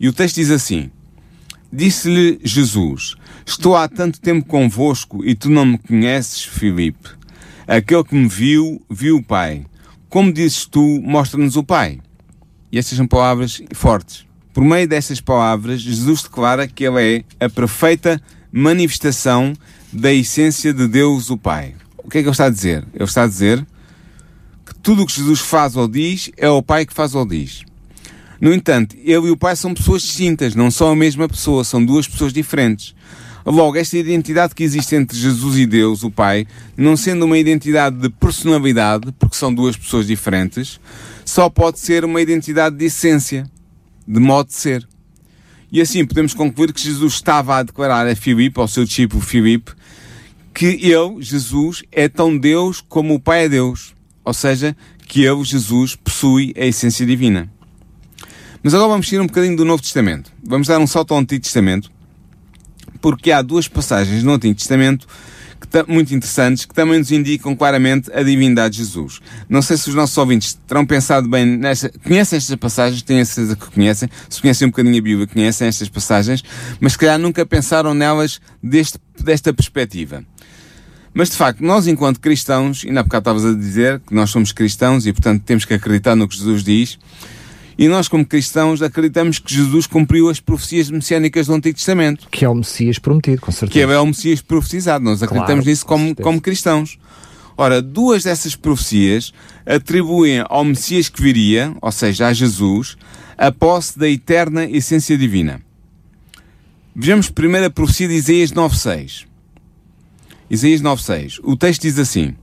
E 0.00 0.08
o 0.08 0.12
texto 0.12 0.34
diz 0.34 0.50
assim: 0.50 0.90
Disse-lhe 1.72 2.40
Jesus: 2.42 3.14
Estou 3.46 3.76
há 3.76 3.88
tanto 3.88 4.20
tempo 4.20 4.48
convosco 4.48 5.24
e 5.24 5.36
tu 5.36 5.48
não 5.48 5.64
me 5.64 5.78
conheces, 5.78 6.42
Filipe. 6.42 7.10
Aquele 7.68 8.02
que 8.02 8.16
me 8.16 8.26
viu, 8.26 8.82
viu 8.90 9.18
o 9.18 9.22
Pai. 9.22 9.64
Como 10.08 10.32
dizes 10.32 10.66
tu, 10.66 11.00
mostra-nos 11.02 11.54
o 11.54 11.62
Pai. 11.62 12.00
E 12.70 12.78
estas 12.78 12.96
são 12.96 13.06
palavras 13.06 13.60
fortes. 13.74 14.26
Por 14.52 14.64
meio 14.64 14.88
destas 14.88 15.20
palavras, 15.20 15.80
Jesus 15.80 16.22
declara 16.22 16.66
que 16.66 16.84
Ele 16.84 17.24
é 17.38 17.44
a 17.44 17.48
perfeita 17.48 18.20
manifestação 18.50 19.52
da 19.92 20.12
essência 20.12 20.72
de 20.72 20.88
Deus 20.88 21.30
o 21.30 21.36
Pai. 21.36 21.74
O 21.98 22.08
que 22.08 22.18
é 22.18 22.22
que 22.22 22.28
Ele 22.28 22.32
está 22.32 22.46
a 22.46 22.50
dizer? 22.50 22.84
Ele 22.94 23.04
está 23.04 23.24
a 23.24 23.26
dizer 23.26 23.66
que 24.64 24.74
tudo 24.76 25.02
o 25.02 25.06
que 25.06 25.12
Jesus 25.12 25.40
faz 25.40 25.76
ou 25.76 25.86
diz 25.86 26.30
é 26.36 26.48
o 26.48 26.62
Pai 26.62 26.86
que 26.86 26.94
faz 26.94 27.14
ou 27.14 27.26
diz. 27.26 27.64
No 28.40 28.52
entanto, 28.52 28.96
Ele 28.98 29.28
e 29.28 29.30
o 29.30 29.36
Pai 29.36 29.56
são 29.56 29.74
pessoas 29.74 30.02
distintas, 30.02 30.54
não 30.54 30.70
são 30.70 30.90
a 30.90 30.96
mesma 30.96 31.28
pessoa, 31.28 31.64
são 31.64 31.84
duas 31.84 32.06
pessoas 32.08 32.32
diferentes. 32.32 32.94
Logo, 33.46 33.78
esta 33.78 33.96
identidade 33.96 34.56
que 34.56 34.64
existe 34.64 34.96
entre 34.96 35.16
Jesus 35.16 35.56
e 35.56 35.66
Deus, 35.66 36.02
o 36.02 36.10
Pai, 36.10 36.48
não 36.76 36.96
sendo 36.96 37.26
uma 37.26 37.38
identidade 37.38 37.96
de 37.96 38.10
personalidade, 38.10 39.12
porque 39.20 39.36
são 39.36 39.54
duas 39.54 39.76
pessoas 39.76 40.08
diferentes, 40.08 40.80
só 41.24 41.48
pode 41.48 41.78
ser 41.78 42.04
uma 42.04 42.20
identidade 42.20 42.74
de 42.74 42.86
essência, 42.86 43.48
de 44.06 44.18
modo 44.18 44.48
de 44.48 44.54
ser. 44.54 44.86
E 45.70 45.80
assim 45.80 46.04
podemos 46.04 46.34
concluir 46.34 46.72
que 46.72 46.80
Jesus 46.80 47.14
estava 47.14 47.58
a 47.58 47.62
declarar 47.62 48.08
a 48.08 48.16
Filipe, 48.16 48.58
ao 48.58 48.66
seu 48.66 48.84
discípulo 48.84 49.22
Filipe, 49.22 49.70
que 50.52 50.66
ele, 50.82 51.20
Jesus, 51.20 51.84
é 51.92 52.08
tão 52.08 52.36
Deus 52.36 52.80
como 52.80 53.14
o 53.14 53.20
Pai 53.20 53.44
é 53.44 53.48
Deus. 53.48 53.94
Ou 54.24 54.34
seja, 54.34 54.76
que 55.06 55.22
ele, 55.22 55.44
Jesus, 55.44 55.94
possui 55.94 56.52
a 56.56 56.66
essência 56.66 57.06
divina. 57.06 57.48
Mas 58.60 58.74
agora 58.74 58.88
vamos 58.88 59.12
ir 59.12 59.20
um 59.20 59.26
bocadinho 59.26 59.56
do 59.56 59.64
Novo 59.64 59.82
Testamento. 59.82 60.32
Vamos 60.42 60.66
dar 60.66 60.80
um 60.80 60.86
salto 60.86 61.14
ao 61.14 61.20
Antigo 61.20 61.44
Testamento, 61.44 61.90
porque 62.96 63.32
há 63.32 63.42
duas 63.42 63.68
passagens 63.68 64.22
no 64.22 64.32
Antigo 64.32 64.54
Testamento 64.54 65.06
muito 65.88 66.14
interessantes 66.14 66.64
que 66.64 66.74
também 66.74 66.98
nos 66.98 67.10
indicam 67.10 67.54
claramente 67.54 68.10
a 68.12 68.22
divindade 68.22 68.76
de 68.76 68.84
Jesus. 68.84 69.20
Não 69.48 69.60
sei 69.60 69.76
se 69.76 69.88
os 69.88 69.94
nossos 69.94 70.16
ouvintes 70.16 70.58
terão 70.66 70.86
pensado 70.86 71.28
bem 71.28 71.44
nesta, 71.44 71.90
conhecem 72.04 72.36
estas 72.36 72.56
passagens, 72.56 73.02
tenho 73.02 73.20
a 73.20 73.24
certeza 73.24 73.56
que 73.56 73.66
conhecem, 73.70 74.08
se 74.28 74.40
conhecem 74.40 74.66
um 74.66 74.70
bocadinho 74.70 74.98
a 74.98 75.02
Bíblia, 75.02 75.26
conhecem 75.26 75.68
estas 75.68 75.88
passagens, 75.88 76.42
mas 76.80 76.92
se 76.92 76.98
calhar 76.98 77.18
nunca 77.18 77.44
pensaram 77.44 77.94
nelas 77.94 78.40
deste, 78.62 78.98
desta 79.22 79.52
perspectiva. 79.52 80.24
Mas 81.12 81.30
de 81.30 81.36
facto, 81.36 81.60
nós 81.60 81.86
enquanto 81.86 82.20
cristãos, 82.20 82.84
ainda 82.86 83.00
há 83.00 83.02
bocado 83.02 83.22
estavas 83.22 83.44
a 83.44 83.58
dizer 83.58 84.00
que 84.06 84.14
nós 84.14 84.30
somos 84.30 84.52
cristãos 84.52 85.06
e 85.06 85.12
portanto 85.12 85.42
temos 85.44 85.64
que 85.64 85.74
acreditar 85.74 86.14
no 86.14 86.28
que 86.28 86.36
Jesus 86.36 86.62
diz, 86.62 86.98
E 87.78 87.88
nós, 87.88 88.08
como 88.08 88.24
cristãos, 88.24 88.80
acreditamos 88.80 89.38
que 89.38 89.52
Jesus 89.54 89.86
cumpriu 89.86 90.30
as 90.30 90.40
profecias 90.40 90.90
messiânicas 90.90 91.46
do 91.46 91.54
Antigo 91.54 91.76
Testamento. 91.76 92.26
Que 92.30 92.44
é 92.44 92.48
o 92.48 92.54
Messias 92.54 92.98
prometido, 92.98 93.40
com 93.42 93.52
certeza. 93.52 93.72
Que 93.72 93.80
é 93.80 94.00
o 94.00 94.06
Messias 94.06 94.40
profetizado. 94.40 95.04
Nós 95.04 95.22
acreditamos 95.22 95.64
Claro, 95.64 95.70
nisso 95.70 95.84
com 95.84 95.98
como, 95.98 96.16
como 96.16 96.40
cristãos. 96.40 96.98
Ora, 97.54 97.82
duas 97.82 98.24
dessas 98.24 98.56
profecias 98.56 99.32
atribuem 99.66 100.42
ao 100.48 100.64
Messias 100.64 101.08
que 101.08 101.20
viria, 101.20 101.74
ou 101.82 101.92
seja, 101.92 102.28
a 102.28 102.32
Jesus, 102.32 102.96
a 103.36 103.52
posse 103.52 103.98
da 103.98 104.08
eterna 104.08 104.64
essência 104.64 105.16
divina. 105.16 105.60
Vejamos 106.94 107.28
primeiro 107.28 107.66
a 107.66 107.70
profecia 107.70 108.08
de 108.08 108.14
Isaías 108.14 108.52
9.6. 108.52 109.26
Isaías 110.48 110.80
9.6. 110.80 111.40
O 111.42 111.56
texto 111.56 111.82
diz 111.82 111.98
assim: 111.98 112.34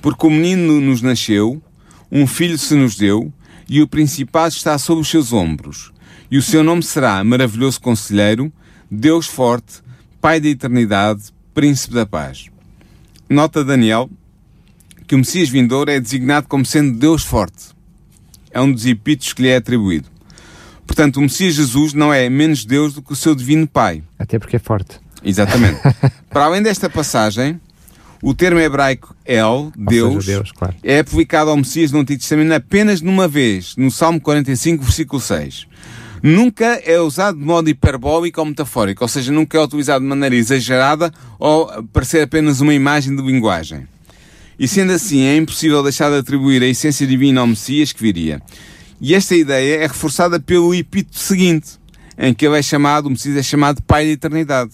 Porque 0.00 0.26
o 0.26 0.30
menino 0.30 0.80
nos 0.80 1.02
nasceu, 1.02 1.62
um 2.10 2.26
filho 2.26 2.56
se 2.58 2.74
nos 2.74 2.96
deu, 2.96 3.32
e 3.70 3.80
o 3.80 3.86
principado 3.86 4.52
está 4.52 4.76
sob 4.76 5.00
os 5.00 5.08
seus 5.08 5.32
ombros. 5.32 5.92
E 6.28 6.36
o 6.36 6.42
seu 6.42 6.64
nome 6.64 6.82
será 6.82 7.22
Maravilhoso 7.22 7.80
Conselheiro, 7.80 8.52
Deus 8.90 9.28
Forte, 9.28 9.80
Pai 10.20 10.40
da 10.40 10.48
Eternidade, 10.48 11.22
Príncipe 11.54 11.94
da 11.94 12.04
Paz. 12.04 12.46
Nota 13.28 13.64
Daniel 13.64 14.10
que 15.06 15.14
o 15.14 15.18
Messias 15.18 15.48
vindouro 15.48 15.88
é 15.88 16.00
designado 16.00 16.48
como 16.48 16.66
sendo 16.66 16.98
Deus 16.98 17.22
Forte. 17.22 17.68
É 18.50 18.60
um 18.60 18.72
dos 18.72 18.86
epítetos 18.86 19.32
que 19.32 19.42
lhe 19.42 19.48
é 19.48 19.56
atribuído. 19.56 20.08
Portanto, 20.84 21.18
o 21.18 21.20
Messias 21.20 21.54
Jesus 21.54 21.94
não 21.94 22.12
é 22.12 22.28
menos 22.28 22.64
Deus 22.64 22.94
do 22.94 23.02
que 23.02 23.12
o 23.12 23.16
seu 23.16 23.36
divino 23.36 23.68
Pai. 23.68 24.02
Até 24.18 24.36
porque 24.36 24.56
é 24.56 24.58
forte. 24.58 24.98
Exatamente. 25.22 25.78
Para 26.28 26.46
além 26.46 26.60
desta 26.60 26.90
passagem, 26.90 27.60
o 28.22 28.34
termo 28.34 28.60
hebraico 28.60 29.14
El, 29.24 29.72
Deus, 29.76 30.24
seja, 30.24 30.38
Deus, 30.38 30.52
claro. 30.52 30.74
é 30.82 30.98
aplicado 30.98 31.50
ao 31.50 31.56
Messias 31.56 31.90
no 31.92 32.00
Antigo 32.00 32.20
Testamento 32.20 32.52
apenas 32.52 33.00
numa 33.00 33.26
vez, 33.26 33.74
no 33.76 33.90
Salmo 33.90 34.20
45, 34.20 34.84
versículo 34.84 35.20
6. 35.20 35.66
Nunca 36.22 36.80
é 36.84 37.00
usado 37.00 37.38
de 37.38 37.44
modo 37.44 37.70
hiperbólico 37.70 38.40
ou 38.40 38.46
metafórico, 38.46 39.02
ou 39.02 39.08
seja, 39.08 39.32
nunca 39.32 39.56
é 39.56 39.62
utilizado 39.62 40.04
de 40.04 40.08
maneira 40.08 40.36
exagerada 40.36 41.12
ou 41.38 41.82
para 41.84 42.04
ser 42.04 42.22
apenas 42.22 42.60
uma 42.60 42.74
imagem 42.74 43.16
de 43.16 43.22
linguagem. 43.22 43.86
E 44.58 44.68
sendo 44.68 44.92
assim, 44.92 45.22
é 45.22 45.34
impossível 45.36 45.82
deixar 45.82 46.10
de 46.10 46.18
atribuir 46.18 46.62
a 46.62 46.66
essência 46.66 47.06
divina 47.06 47.40
ao 47.40 47.46
Messias 47.46 47.92
que 47.92 48.02
viria. 48.02 48.42
E 49.00 49.14
esta 49.14 49.34
ideia 49.34 49.76
é 49.76 49.86
reforçada 49.86 50.38
pelo 50.38 50.74
epíteto 50.74 51.18
seguinte, 51.18 51.80
em 52.18 52.34
que 52.34 52.46
ele 52.46 52.58
é 52.58 52.62
chamado, 52.62 53.06
o 53.06 53.10
Messias 53.10 53.38
é 53.38 53.42
chamado 53.42 53.76
de 53.76 53.82
Pai 53.82 54.04
da 54.04 54.10
Eternidade. 54.10 54.72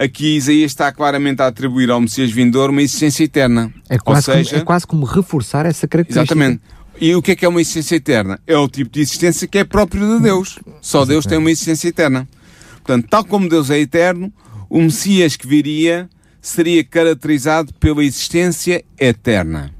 Aqui 0.00 0.36
Isaías 0.36 0.70
está 0.70 0.92
claramente 0.92 1.42
a 1.42 1.48
atribuir 1.48 1.90
ao 1.90 2.00
Messias 2.00 2.30
vindouro 2.30 2.70
uma 2.72 2.80
existência 2.82 3.24
eterna. 3.24 3.72
É 3.88 3.98
quase, 3.98 4.30
Ou 4.30 4.36
seja, 4.36 4.50
como, 4.50 4.62
é 4.62 4.64
quase 4.64 4.86
como 4.86 5.04
reforçar 5.04 5.66
essa 5.66 5.88
característica. 5.88 6.22
Exatamente. 6.34 6.62
E 7.00 7.14
o 7.16 7.20
que 7.22 7.32
é 7.32 7.36
que 7.36 7.44
é 7.44 7.48
uma 7.48 7.60
existência 7.60 7.96
eterna? 7.96 8.38
É 8.46 8.56
o 8.56 8.68
tipo 8.68 8.90
de 8.92 9.00
existência 9.00 9.48
que 9.48 9.58
é 9.58 9.64
próprio 9.64 10.16
de 10.16 10.22
Deus. 10.22 10.58
Só 10.80 11.04
Deus 11.04 11.26
tem 11.26 11.36
uma 11.38 11.50
existência 11.50 11.88
eterna. 11.88 12.28
Portanto, 12.76 13.06
tal 13.10 13.24
como 13.24 13.48
Deus 13.48 13.70
é 13.70 13.78
eterno, 13.80 14.32
o 14.70 14.80
Messias 14.80 15.34
que 15.36 15.46
viria 15.48 16.08
seria 16.40 16.82
caracterizado 16.84 17.74
pela 17.74 18.04
existência 18.04 18.84
eterna. 19.00 19.74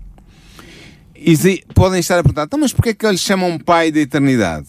Isa- 1.14 1.58
Podem 1.74 2.00
estar 2.00 2.18
a 2.18 2.22
perguntar, 2.22 2.44
então, 2.44 2.58
mas 2.58 2.72
porquê 2.72 2.90
é 2.90 2.94
que 2.94 3.06
eles 3.06 3.20
chamam 3.20 3.58
Pai 3.58 3.90
da 3.92 4.00
eternidade? 4.00 4.66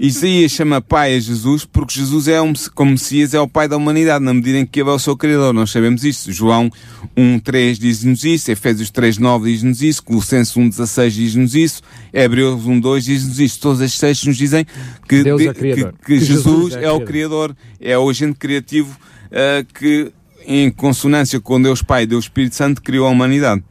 Isaías 0.00 0.52
chama 0.52 0.80
Pai 0.80 1.16
a 1.16 1.20
Jesus 1.20 1.64
porque 1.64 1.94
Jesus 1.98 2.28
é 2.28 2.40
um, 2.40 2.52
como 2.74 2.92
Messias 2.92 3.34
é 3.34 3.40
o 3.40 3.48
Pai 3.48 3.66
da 3.66 3.76
humanidade, 3.76 4.24
na 4.24 4.32
medida 4.32 4.58
em 4.58 4.64
que 4.66 4.80
ele 4.80 4.90
é 4.90 4.92
o 4.92 4.98
seu 4.98 5.16
Criador. 5.16 5.52
Nós 5.52 5.70
sabemos 5.70 6.04
isso. 6.04 6.30
João 6.30 6.70
1.3 7.16 7.78
diz-nos 7.78 8.22
isso, 8.22 8.50
Efésios 8.50 8.92
3.9 8.92 9.44
diz-nos 9.44 9.82
isso, 9.82 10.02
Colossenses 10.04 10.54
1.16 10.54 11.10
diz-nos 11.10 11.54
isso, 11.56 11.82
Hebreus 12.12 12.62
1.2 12.62 13.00
diz-nos 13.00 13.40
isso. 13.40 13.60
Todos 13.60 13.80
estes 13.80 13.98
textos 13.98 14.28
nos 14.28 14.36
dizem 14.36 14.64
que, 15.08 15.24
Deus 15.24 15.40
é 15.42 15.52
que- 15.52 15.60
Criador. 15.60 15.94
que 15.98 16.04
Que 16.04 16.20
Jesus, 16.20 16.44
Jesus 16.44 16.76
é 16.76 16.84
é 16.84 16.92
o 16.92 17.00
Criador. 17.00 17.56
É 17.80 17.98
o 17.98 18.08
agente 18.08 18.38
criativo 18.38 18.96
ah, 19.32 19.64
que, 19.78 20.12
em 20.46 20.70
consonância 20.70 21.40
com 21.40 21.60
Deus 21.60 21.82
Pai 21.82 22.04
e 22.04 22.06
Deus 22.06 22.26
Espírito 22.26 22.54
Santo, 22.54 22.80
criou 22.80 23.06
a 23.06 23.10
humanidade. 23.10 23.64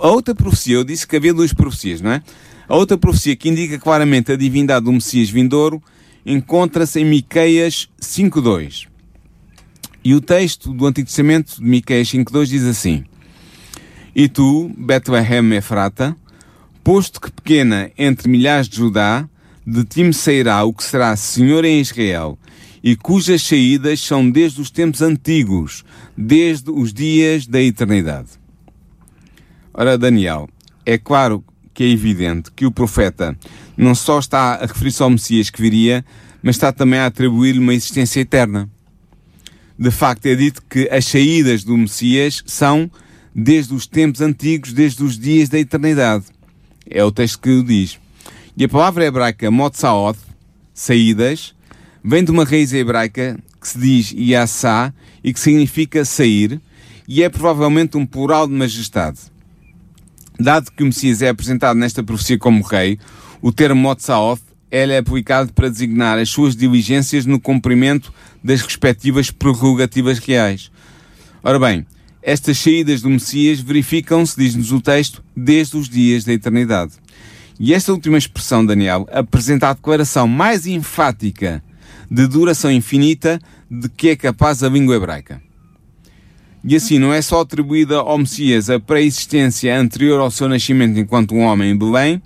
A 0.00 0.06
outra 0.08 0.32
profecia, 0.36 0.76
eu 0.76 0.84
disse 0.84 1.04
que 1.04 1.16
havia 1.16 1.34
duas 1.34 1.52
profecias, 1.52 2.00
não 2.00 2.12
é? 2.12 2.22
A 2.68 2.76
outra 2.76 2.98
profecia 2.98 3.34
que 3.34 3.48
indica 3.48 3.78
claramente 3.78 4.30
a 4.30 4.36
divindade 4.36 4.84
do 4.84 4.92
Messias 4.92 5.30
vindouro 5.30 5.82
encontra-se 6.26 7.00
em 7.00 7.04
Miqueias 7.04 7.88
5.2. 7.98 8.86
E 10.04 10.14
o 10.14 10.20
texto 10.20 10.74
do 10.74 10.86
Antigo 10.86 11.06
Testamento 11.06 11.56
de 11.56 11.62
Miqueias 11.62 12.08
5.2 12.08 12.44
diz 12.44 12.64
assim: 12.64 13.04
E 14.14 14.28
tu, 14.28 14.70
Betlehem 14.76 15.54
Efrata, 15.54 16.14
posto 16.84 17.22
que 17.22 17.30
pequena 17.30 17.90
entre 17.96 18.28
milhares 18.28 18.68
de 18.68 18.76
Judá, 18.76 19.26
de 19.66 19.84
ti 19.84 20.04
me 20.04 20.12
sairá 20.12 20.62
o 20.62 20.72
que 20.74 20.84
será 20.84 21.16
Senhor 21.16 21.64
em 21.64 21.80
Israel, 21.80 22.38
e 22.84 22.94
cujas 22.94 23.40
saídas 23.42 23.98
são 24.00 24.30
desde 24.30 24.60
os 24.60 24.70
tempos 24.70 25.00
antigos, 25.00 25.86
desde 26.14 26.70
os 26.70 26.92
dias 26.92 27.46
da 27.46 27.62
eternidade. 27.62 28.28
Ora, 29.72 29.96
Daniel, 29.96 30.48
é 30.84 30.98
claro 30.98 31.42
que 31.78 31.84
é 31.84 31.90
evidente 31.90 32.50
que 32.50 32.66
o 32.66 32.72
profeta 32.72 33.38
não 33.76 33.94
só 33.94 34.18
está 34.18 34.54
a 34.54 34.66
referir-se 34.66 35.00
ao 35.00 35.08
Messias 35.08 35.48
que 35.48 35.62
viria, 35.62 36.04
mas 36.42 36.56
está 36.56 36.72
também 36.72 36.98
a 36.98 37.06
atribuir-lhe 37.06 37.60
uma 37.60 37.72
existência 37.72 38.18
eterna. 38.18 38.68
De 39.78 39.92
facto, 39.92 40.26
é 40.26 40.34
dito 40.34 40.60
que 40.68 40.88
as 40.90 41.04
saídas 41.04 41.62
do 41.62 41.78
Messias 41.78 42.42
são 42.46 42.90
desde 43.32 43.74
os 43.74 43.86
tempos 43.86 44.20
antigos, 44.20 44.72
desde 44.72 45.04
os 45.04 45.16
dias 45.16 45.48
da 45.48 45.56
eternidade. 45.56 46.24
É 46.90 47.04
o 47.04 47.12
texto 47.12 47.38
que 47.38 47.50
o 47.50 47.62
diz. 47.62 47.96
E 48.56 48.64
a 48.64 48.68
palavra 48.68 49.04
hebraica 49.04 49.48
motsaoth, 49.48 50.18
saídas, 50.74 51.54
vem 52.02 52.24
de 52.24 52.32
uma 52.32 52.42
raiz 52.42 52.72
hebraica 52.72 53.38
que 53.60 53.68
se 53.68 53.78
diz 53.78 54.10
yassá 54.10 54.92
e 55.22 55.32
que 55.32 55.38
significa 55.38 56.04
sair, 56.04 56.60
e 57.06 57.22
é 57.22 57.28
provavelmente 57.28 57.96
um 57.96 58.04
plural 58.04 58.48
de 58.48 58.52
majestade. 58.54 59.37
Dado 60.38 60.70
que 60.70 60.82
o 60.84 60.86
Messias 60.86 61.20
é 61.20 61.28
apresentado 61.28 61.76
nesta 61.76 62.02
profecia 62.02 62.38
como 62.38 62.62
rei, 62.62 62.98
o 63.42 63.50
termo 63.50 63.80
Motsaoth 63.80 64.40
é 64.70 64.96
aplicado 64.96 65.52
para 65.52 65.68
designar 65.68 66.18
as 66.18 66.28
suas 66.28 66.54
diligências 66.54 67.26
no 67.26 67.40
cumprimento 67.40 68.12
das 68.42 68.60
respectivas 68.60 69.30
prerrogativas 69.30 70.18
reais. 70.18 70.70
Ora 71.42 71.58
bem, 71.58 71.86
estas 72.22 72.58
saídas 72.58 73.02
do 73.02 73.10
Messias 73.10 73.60
verificam-se, 73.60 74.36
diz-nos 74.36 74.70
o 74.70 74.80
texto, 74.80 75.24
desde 75.36 75.76
os 75.76 75.88
dias 75.88 76.24
da 76.24 76.32
eternidade. 76.32 76.92
E 77.58 77.74
esta 77.74 77.92
última 77.92 78.18
expressão, 78.18 78.64
Daniel, 78.64 79.08
apresenta 79.10 79.68
a 79.68 79.72
declaração 79.72 80.28
mais 80.28 80.66
enfática 80.66 81.62
de 82.08 82.26
duração 82.28 82.70
infinita 82.70 83.40
de 83.68 83.88
que 83.88 84.10
é 84.10 84.16
capaz 84.16 84.62
a 84.62 84.68
língua 84.68 84.94
hebraica. 84.94 85.47
E 86.64 86.76
assim, 86.76 86.98
não 86.98 87.12
é 87.12 87.22
só 87.22 87.40
atribuída 87.40 87.96
ao 87.98 88.18
Messias 88.18 88.68
a 88.68 88.80
pré-existência 88.80 89.78
anterior 89.78 90.20
ao 90.20 90.30
seu 90.30 90.48
nascimento 90.48 90.98
enquanto 90.98 91.34
um 91.34 91.42
homem 91.42 91.70
em 91.70 91.76
Belém, 91.76 92.22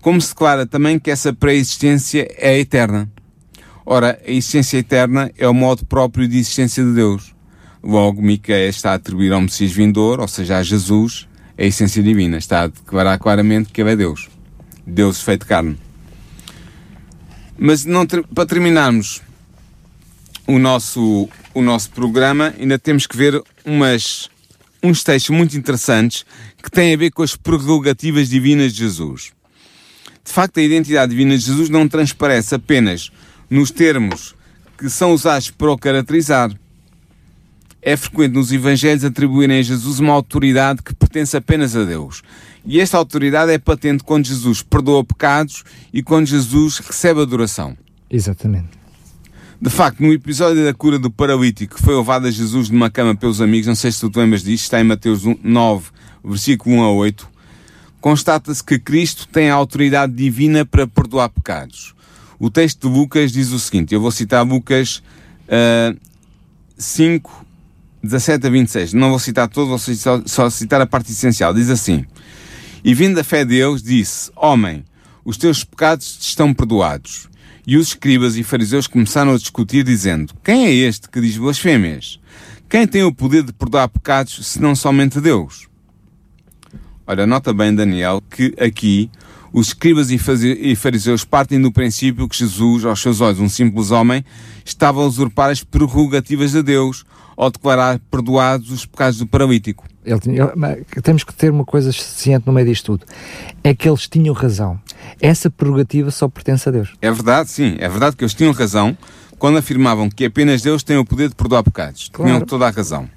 como 0.00 0.20
se 0.20 0.30
declara 0.30 0.66
também 0.66 0.98
que 0.98 1.10
essa 1.10 1.32
pré-existência 1.32 2.28
é 2.36 2.58
eterna. 2.58 3.10
Ora, 3.86 4.20
a 4.26 4.30
existência 4.30 4.78
eterna 4.78 5.30
é 5.38 5.48
o 5.48 5.54
modo 5.54 5.84
próprio 5.86 6.28
de 6.28 6.38
existência 6.38 6.84
de 6.84 6.92
Deus. 6.92 7.34
Logo, 7.82 8.20
Micael 8.20 8.68
está 8.68 8.92
a 8.92 8.94
atribuir 8.94 9.32
ao 9.32 9.40
Messias 9.40 9.72
vindouro, 9.72 10.22
ou 10.22 10.28
seja, 10.28 10.58
a 10.58 10.62
Jesus, 10.62 11.28
a 11.56 11.62
essência 11.62 12.02
divina. 12.02 12.36
Está 12.36 12.62
a 12.62 12.66
declarar 12.66 13.18
claramente 13.18 13.72
que 13.72 13.80
ele 13.80 13.92
é 13.92 13.96
Deus. 13.96 14.28
Deus 14.86 15.22
feito 15.22 15.46
carne. 15.46 15.78
Mas 17.56 17.84
não, 17.84 18.06
para 18.06 18.46
terminarmos 18.46 19.22
o 20.46 20.58
nosso, 20.58 21.28
o 21.54 21.62
nosso 21.62 21.90
programa, 21.90 22.54
ainda 22.58 22.78
temos 22.78 23.06
que 23.06 23.16
ver 23.16 23.42
umas, 23.64 24.28
uns 24.82 25.02
textos 25.02 25.34
muito 25.34 25.56
interessantes 25.56 26.24
que 26.62 26.70
têm 26.70 26.94
a 26.94 26.96
ver 26.96 27.10
com 27.10 27.22
as 27.22 27.36
prerrogativas 27.36 28.28
divinas 28.28 28.72
de 28.72 28.80
Jesus. 28.80 29.32
De 30.24 30.32
facto, 30.32 30.60
a 30.60 30.62
identidade 30.62 31.10
divina 31.10 31.36
de 31.36 31.44
Jesus 31.44 31.70
não 31.70 31.88
transparece 31.88 32.54
apenas 32.54 33.10
nos 33.48 33.70
termos 33.70 34.34
que 34.76 34.88
são 34.88 35.12
usados 35.12 35.50
para 35.50 35.72
o 35.72 35.78
caracterizar. 35.78 36.50
É 37.80 37.96
frequente 37.96 38.34
nos 38.34 38.52
Evangelhos 38.52 39.04
atribuírem 39.04 39.58
a 39.58 39.62
Jesus 39.62 39.98
uma 39.98 40.12
autoridade 40.12 40.82
que 40.82 40.94
pertence 40.94 41.36
apenas 41.36 41.74
a 41.74 41.84
Deus. 41.84 42.22
E 42.64 42.80
esta 42.80 42.98
autoridade 42.98 43.50
é 43.50 43.58
patente 43.58 44.04
quando 44.04 44.26
Jesus 44.26 44.62
perdoa 44.62 45.02
pecados 45.02 45.64
e 45.92 46.02
quando 46.02 46.26
Jesus 46.26 46.78
recebe 46.78 47.22
adoração. 47.22 47.76
Exatamente. 48.10 48.77
De 49.60 49.70
facto, 49.70 50.00
no 50.00 50.12
episódio 50.12 50.64
da 50.64 50.72
cura 50.72 51.00
do 51.00 51.10
paralítico 51.10 51.74
que 51.74 51.82
foi 51.82 51.96
levado 51.96 52.28
a 52.28 52.30
Jesus 52.30 52.70
numa 52.70 52.88
cama 52.88 53.16
pelos 53.16 53.40
amigos, 53.40 53.66
não 53.66 53.74
sei 53.74 53.90
se 53.90 53.98
tu 53.98 54.08
te 54.08 54.16
lembras 54.16 54.44
disto, 54.44 54.62
está 54.62 54.80
em 54.80 54.84
Mateus 54.84 55.22
9, 55.24 55.90
versículo 56.24 56.76
1 56.76 56.82
a 56.82 56.92
8, 56.92 57.28
constata-se 58.00 58.62
que 58.62 58.78
Cristo 58.78 59.26
tem 59.26 59.50
a 59.50 59.54
autoridade 59.54 60.12
divina 60.12 60.64
para 60.64 60.86
perdoar 60.86 61.28
pecados. 61.28 61.92
O 62.38 62.48
texto 62.48 62.88
de 62.88 62.94
Lucas 62.96 63.32
diz 63.32 63.50
o 63.50 63.58
seguinte, 63.58 63.92
eu 63.92 64.00
vou 64.00 64.12
citar 64.12 64.46
Lucas 64.46 65.02
ah, 65.48 65.92
5, 66.76 67.44
17 68.00 68.46
a 68.46 68.50
26, 68.50 68.92
não 68.92 69.10
vou 69.10 69.18
citar 69.18 69.48
todo, 69.48 69.70
vou 69.70 69.78
só, 69.78 70.22
só 70.24 70.48
citar 70.50 70.80
a 70.80 70.86
parte 70.86 71.10
essencial, 71.10 71.52
diz 71.52 71.68
assim, 71.68 72.06
e 72.84 72.94
vindo 72.94 73.16
da 73.16 73.24
fé 73.24 73.44
deles, 73.44 73.82
disse, 73.82 74.30
homem, 74.36 74.84
os 75.24 75.36
teus 75.36 75.64
pecados 75.64 76.16
te 76.16 76.28
estão 76.28 76.54
perdoados. 76.54 77.27
E 77.68 77.76
os 77.76 77.88
escribas 77.88 78.34
e 78.38 78.42
fariseus 78.42 78.86
começaram 78.86 79.34
a 79.34 79.36
discutir, 79.36 79.84
dizendo: 79.84 80.32
Quem 80.42 80.64
é 80.64 80.72
este 80.72 81.06
que 81.06 81.20
diz 81.20 81.36
blasfêmias? 81.36 82.18
Quem 82.66 82.86
tem 82.86 83.02
o 83.02 83.12
poder 83.12 83.42
de 83.42 83.52
perdoar 83.52 83.90
pecados, 83.90 84.40
senão 84.46 84.74
somente 84.74 85.20
Deus? 85.20 85.68
Ora, 87.06 87.26
nota 87.26 87.52
bem, 87.52 87.74
Daniel, 87.74 88.22
que 88.30 88.54
aqui 88.58 89.10
os 89.52 89.66
escribas 89.68 90.10
e 90.10 90.74
fariseus 90.76 91.26
partem 91.26 91.60
do 91.60 91.70
princípio 91.70 92.26
que 92.26 92.38
Jesus, 92.38 92.86
aos 92.86 93.02
seus 93.02 93.20
olhos, 93.20 93.38
um 93.38 93.50
simples 93.50 93.90
homem, 93.90 94.24
estava 94.64 95.02
a 95.02 95.06
usurpar 95.06 95.50
as 95.50 95.62
prerrogativas 95.62 96.52
de 96.52 96.62
Deus 96.62 97.04
ao 97.38 97.52
declarar 97.52 98.00
perdoados 98.10 98.72
os 98.72 98.84
pecados 98.84 99.18
do 99.18 99.26
paralítico. 99.26 99.86
Tinha, 100.20 100.50
temos 101.04 101.22
que 101.22 101.32
ter 101.32 101.52
uma 101.52 101.64
coisa 101.64 101.92
ciente 101.92 102.44
no 102.44 102.52
meio 102.52 102.66
disto 102.66 102.98
tudo. 102.98 103.06
É 103.62 103.72
que 103.72 103.88
eles 103.88 104.08
tinham 104.08 104.34
razão. 104.34 104.80
Essa 105.20 105.48
prerrogativa 105.48 106.10
só 106.10 106.28
pertence 106.28 106.68
a 106.68 106.72
Deus. 106.72 106.94
É 107.00 107.12
verdade, 107.12 107.48
sim. 107.48 107.76
É 107.78 107.88
verdade 107.88 108.16
que 108.16 108.24
eles 108.24 108.34
tinham 108.34 108.52
razão 108.52 108.98
quando 109.38 109.56
afirmavam 109.56 110.10
que 110.10 110.24
apenas 110.24 110.62
Deus 110.62 110.82
tem 110.82 110.96
o 110.96 111.04
poder 111.04 111.28
de 111.28 111.36
perdoar 111.36 111.62
pecados. 111.62 112.10
Claro. 112.12 112.28
Tinham 112.28 112.44
toda 112.44 112.66
a 112.66 112.70
razão. 112.70 113.08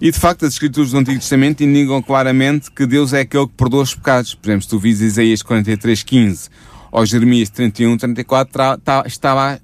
E 0.00 0.10
de 0.10 0.18
facto, 0.18 0.44
as 0.44 0.54
Escrituras 0.54 0.90
do 0.90 0.98
Antigo 0.98 1.20
Testamento 1.20 1.62
indicam 1.62 2.02
claramente 2.02 2.72
que 2.72 2.84
Deus 2.86 3.12
é 3.12 3.20
aquele 3.20 3.46
que 3.46 3.54
perdoa 3.54 3.84
os 3.84 3.94
pecados. 3.94 4.34
Por 4.34 4.48
exemplo, 4.48 4.62
se 4.64 4.68
tu 4.68 4.80
vis 4.80 5.00
Isaías 5.00 5.42
43, 5.42 6.02
15 6.02 6.48
ou 6.90 7.06
Jeremias 7.06 7.50
31, 7.50 7.98
34, 7.98 8.80
está 9.06 9.32
lá 9.32 9.60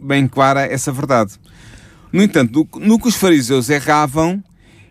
bem 0.00 0.26
clara 0.26 0.62
essa 0.62 0.90
verdade. 0.90 1.34
No 2.14 2.22
entanto, 2.22 2.68
no 2.76 2.96
que 2.96 3.08
os 3.08 3.16
fariseus 3.16 3.68
erravam 3.68 4.40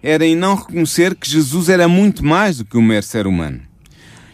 era 0.01 0.25
em 0.25 0.35
não 0.35 0.55
reconhecer 0.55 1.15
que 1.15 1.29
Jesus 1.29 1.69
era 1.69 1.87
muito 1.87 2.21
mais 2.21 2.57
do 2.57 2.65
que 2.65 2.77
um 2.77 2.81
mero 2.81 3.05
ser 3.05 3.25
humano. 3.25 3.61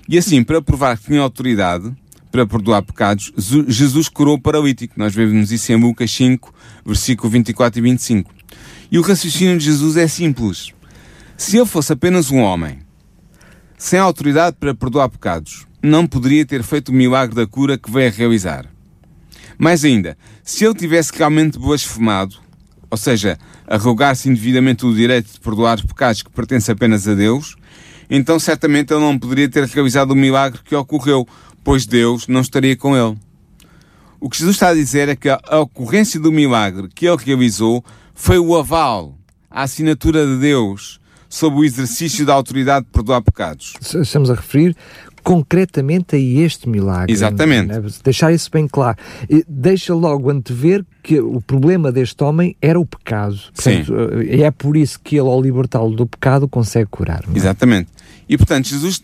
E 0.08 0.18
assim, 0.18 0.44
para 0.44 0.60
provar 0.60 0.98
que 0.98 1.06
tinha 1.06 1.22
autoridade 1.22 1.96
para 2.32 2.48
perdoar 2.48 2.82
pecados, 2.82 3.32
Jesus 3.68 4.10
curou 4.10 4.38
o 4.38 4.42
paralítico. 4.42 4.96
Nós 4.98 5.14
vemos 5.14 5.52
isso 5.52 5.72
em 5.72 5.76
Lucas 5.76 6.10
5, 6.10 6.52
versículo 6.84 7.30
24 7.30 7.78
e 7.78 7.82
25. 7.84 8.34
E 8.92 8.98
o 8.98 9.04
raciocínio 9.04 9.60
de 9.60 9.66
Jesus 9.66 9.96
é 9.96 10.08
simples. 10.08 10.74
Se 11.38 11.58
ele 11.58 11.68
fosse 11.68 11.94
apenas 11.94 12.32
um 12.32 12.40
homem, 12.40 12.80
sem 13.78 14.00
autoridade 14.00 14.58
para 14.60 14.74
perdoar 14.74 15.10
pecados, 15.10 15.68
não 15.80 16.08
poderia 16.08 16.44
ter 16.44 16.64
feito 16.64 16.90
o 16.90 16.96
milagre 16.96 17.36
da 17.36 17.46
cura 17.46 17.78
que 17.78 17.92
veio 17.92 18.10
a 18.10 18.12
realizar. 18.12 18.66
Mais 19.60 19.86
ainda, 19.86 20.18
se 20.44 20.66
ele 20.66 20.74
tivesse 20.74 21.16
realmente 21.16 21.60
blasfemado, 21.60 22.49
ou 22.90 22.98
seja, 22.98 23.38
arrogar-se 23.68 24.30
indevidamente 24.30 24.86
o 24.86 24.94
direito 24.94 25.34
de 25.34 25.40
perdoar 25.40 25.78
os 25.78 25.84
pecados 25.84 26.24
que 26.24 26.30
pertencem 26.30 26.74
apenas 26.74 27.08
a 27.08 27.14
Deus, 27.14 27.56
então 28.10 28.40
certamente 28.40 28.92
ele 28.94 29.02
não 29.02 29.18
poderia 29.18 29.48
ter 29.48 29.64
realizado 29.66 30.12
o 30.12 30.16
milagre 30.16 30.60
que 30.64 30.76
ocorreu, 30.76 31.28
pois 31.64 31.86
Deus 31.86 32.28
não 32.28 32.42
estaria 32.42 32.76
com 32.76 32.96
ele. 32.98 33.18
O 34.20 34.30
que 34.30 34.38
Jesus 34.38 34.56
está 34.56 34.70
a 34.70 34.74
dizer 34.74 35.08
é 35.08 35.16
que 35.16 35.30
a 35.30 35.60
ocorrência 35.60 36.20
do 36.20 36.32
milagre 36.32 36.90
que 36.94 37.08
ele 37.08 37.24
realizou 37.24 37.84
foi 38.14 38.38
o 38.38 38.58
aval, 38.58 39.16
a 39.50 39.64
assinatura 39.64 40.26
de 40.26 40.38
Deus 40.38 41.00
sobre 41.30 41.60
o 41.60 41.64
exercício 41.64 42.26
da 42.26 42.34
autoridade 42.34 42.88
de 42.88 42.92
perdoar 42.92 43.22
pecados. 43.22 43.76
Estamos 43.80 44.32
a 44.32 44.34
referir 44.34 44.76
concretamente 45.24 46.16
a 46.16 46.20
este 46.20 46.68
milagre. 46.70 47.12
Exatamente. 47.12 47.68
Né? 47.68 47.82
Deixar 48.04 48.32
isso 48.32 48.50
bem 48.52 48.68
claro. 48.68 48.98
Deixa 49.48 49.94
logo 49.94 50.30
antever 50.30 50.86
que 51.04 51.20
o 51.20 51.42
problema 51.42 51.92
deste 51.92 52.24
homem 52.24 52.56
era 52.62 52.80
o 52.80 52.86
pecado. 52.86 53.40
Portanto, 53.56 53.86
Sim. 53.86 54.30
Eh, 54.30 54.42
é 54.42 54.52
por 54.52 54.78
isso 54.78 55.00
que 55.04 55.16
ele, 55.16 55.28
ao 55.28 55.42
libertá-lo 55.42 55.96
do 55.96 56.06
pecado, 56.06 56.48
consegue 56.48 56.88
curar. 56.90 57.24
É? 57.34 57.38
Exatamente. 57.38 57.90
E, 58.28 58.38
portanto, 58.38 58.68
Jesus 58.68 59.02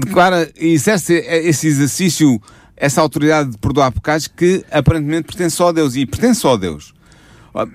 declara 0.00 0.50
e 0.58 0.72
exerce 0.72 1.14
esse 1.14 1.68
exercício, 1.68 2.40
essa 2.76 3.00
autoridade 3.00 3.50
de 3.50 3.58
perdoar 3.58 3.92
pecados 3.92 4.26
que 4.26 4.64
aparentemente 4.70 5.28
pertence 5.28 5.56
só 5.56 5.68
a 5.68 5.72
Deus. 5.72 5.94
E 5.94 6.04
pertence 6.04 6.40
só 6.40 6.54
a 6.54 6.56
Deus. 6.56 6.92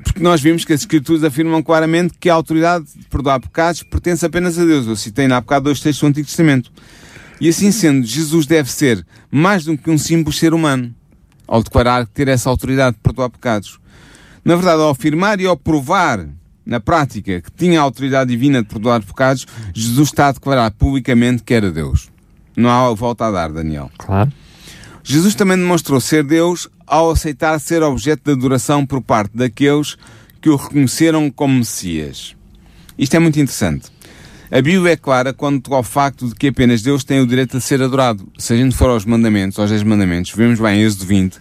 Porque 0.04 0.20
nós 0.20 0.42
vimos 0.42 0.64
que 0.64 0.74
as 0.74 0.82
Escrituras 0.82 1.24
afirmam 1.24 1.64
claramente 1.64 2.14
que 2.20 2.30
a 2.30 2.34
autoridade 2.34 2.86
de 2.96 3.06
perdoar 3.06 3.40
pecados 3.40 3.82
pertence 3.82 4.24
apenas 4.24 4.60
a 4.60 4.66
Deus. 4.66 4.86
Eu 4.86 4.96
citei 4.96 5.28
na 5.28 5.42
bocado 5.42 5.66
dois 5.66 5.80
textos 5.80 6.02
do 6.02 6.08
Antigo 6.08 6.28
Testamento. 6.28 6.72
E 7.42 7.50
assim 7.50 7.72
sendo, 7.72 8.06
Jesus 8.06 8.46
deve 8.46 8.72
ser 8.72 9.04
mais 9.32 9.66
do 9.66 9.76
que 9.76 9.90
um 9.90 9.98
simples 9.98 10.38
ser 10.38 10.54
humano, 10.54 10.94
ao 11.48 11.64
declarar 11.64 12.06
ter 12.06 12.28
essa 12.28 12.48
autoridade 12.48 12.98
de 12.98 13.02
perdoar 13.02 13.32
pecados. 13.32 13.80
Na 14.46 14.56
verdade, 14.56 14.80
ao 14.80 14.92
afirmar 14.92 15.42
e 15.42 15.48
ao 15.48 15.58
provar 15.58 16.30
na 16.64 16.80
prática 16.80 17.42
que 17.42 17.52
tinha 17.52 17.80
a 17.80 17.84
autoridade 17.84 18.30
divina 18.30 18.62
de 18.62 18.68
perdoar 18.68 19.02
pecados, 19.02 19.48
Jesus 19.74 20.10
está 20.10 20.28
a 20.28 20.32
declarar 20.34 20.70
publicamente 20.70 21.42
que 21.42 21.52
era 21.52 21.72
Deus. 21.72 22.12
Não 22.56 22.70
há 22.70 22.94
volta 22.94 23.26
a 23.26 23.32
dar, 23.32 23.52
Daniel. 23.52 23.90
Claro. 23.98 24.32
Jesus 25.04 25.34
também 25.34 25.58
demonstrou 25.58 26.00
ser 26.00 26.24
Deus 26.24 26.70
ao 26.86 27.10
aceitar 27.10 27.60
ser 27.60 27.82
objeto 27.82 28.22
de 28.24 28.34
adoração 28.34 28.86
por 28.86 29.02
parte 29.02 29.36
daqueles 29.36 29.98
que 30.40 30.50
o 30.50 30.56
reconheceram 30.56 31.32
como 31.32 31.56
Messias. 31.56 32.36
Isto 33.00 33.16
é 33.16 33.20
muito 33.20 33.40
interessante. 33.40 33.90
A 34.54 34.62
Bíblia 34.62 34.92
é 34.92 34.96
clara 34.98 35.32
quanto 35.32 35.74
ao 35.74 35.82
facto 35.82 36.28
de 36.28 36.36
que 36.36 36.48
apenas 36.48 36.82
Deus 36.82 37.06
tem 37.06 37.22
o 37.22 37.26
direito 37.26 37.58
de 37.58 37.64
ser 37.64 37.82
adorado. 37.82 38.28
Se 38.38 38.52
a 38.52 38.58
gente 38.58 38.76
for 38.76 38.90
aos 38.90 39.06
mandamentos, 39.06 39.58
aos 39.58 39.70
10 39.70 39.84
mandamentos, 39.84 40.34
vemos 40.36 40.60
bem 40.60 40.82
em 40.82 40.84
Êxodo 40.84 41.06
20, 41.06 41.40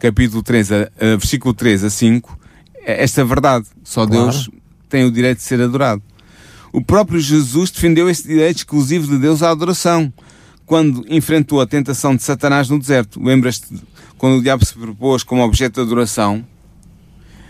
capítulo 0.00 0.42
3, 0.42 0.72
a, 0.72 0.76
a, 0.76 1.04
versículo 1.16 1.54
3 1.54 1.84
a 1.84 1.90
5, 1.90 2.36
é 2.82 3.04
esta 3.04 3.24
verdade. 3.24 3.66
Só 3.84 4.04
claro. 4.04 4.24
Deus 4.24 4.50
tem 4.88 5.04
o 5.04 5.12
direito 5.12 5.38
de 5.38 5.44
ser 5.44 5.60
adorado. 5.60 6.02
O 6.72 6.82
próprio 6.82 7.20
Jesus 7.20 7.70
defendeu 7.70 8.10
esse 8.10 8.26
direito 8.26 8.56
exclusivo 8.56 9.06
de 9.06 9.18
Deus 9.18 9.40
à 9.40 9.50
adoração, 9.50 10.12
quando 10.66 11.04
enfrentou 11.08 11.60
a 11.60 11.66
tentação 11.66 12.16
de 12.16 12.24
Satanás 12.24 12.68
no 12.68 12.80
deserto. 12.80 13.22
Lembras-te 13.22 13.68
quando 14.16 14.38
o 14.38 14.42
diabo 14.42 14.64
se 14.66 14.74
propôs 14.74 15.22
como 15.22 15.44
objeto 15.44 15.74
de 15.74 15.86
adoração? 15.86 16.44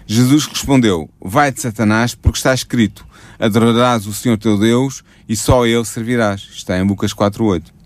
Jesus 0.07 0.45
respondeu: 0.45 1.09
Vai 1.19 1.51
de 1.51 1.63
Satanás, 1.63 2.15
porque 2.15 2.39
está 2.39 2.53
escrito: 2.53 3.08
Adorarás 3.39 4.07
o 4.07 4.13
Senhor 4.13 4.37
teu 4.37 4.59
Deus 4.59 5.03
e 5.29 5.37
só 5.37 5.65
a 5.65 5.69
Ele 5.69 5.85
servirás. 5.85 6.49
Está 6.53 6.79
em 6.79 6.87
Lucas 6.87 7.13
4.8. 7.13 7.79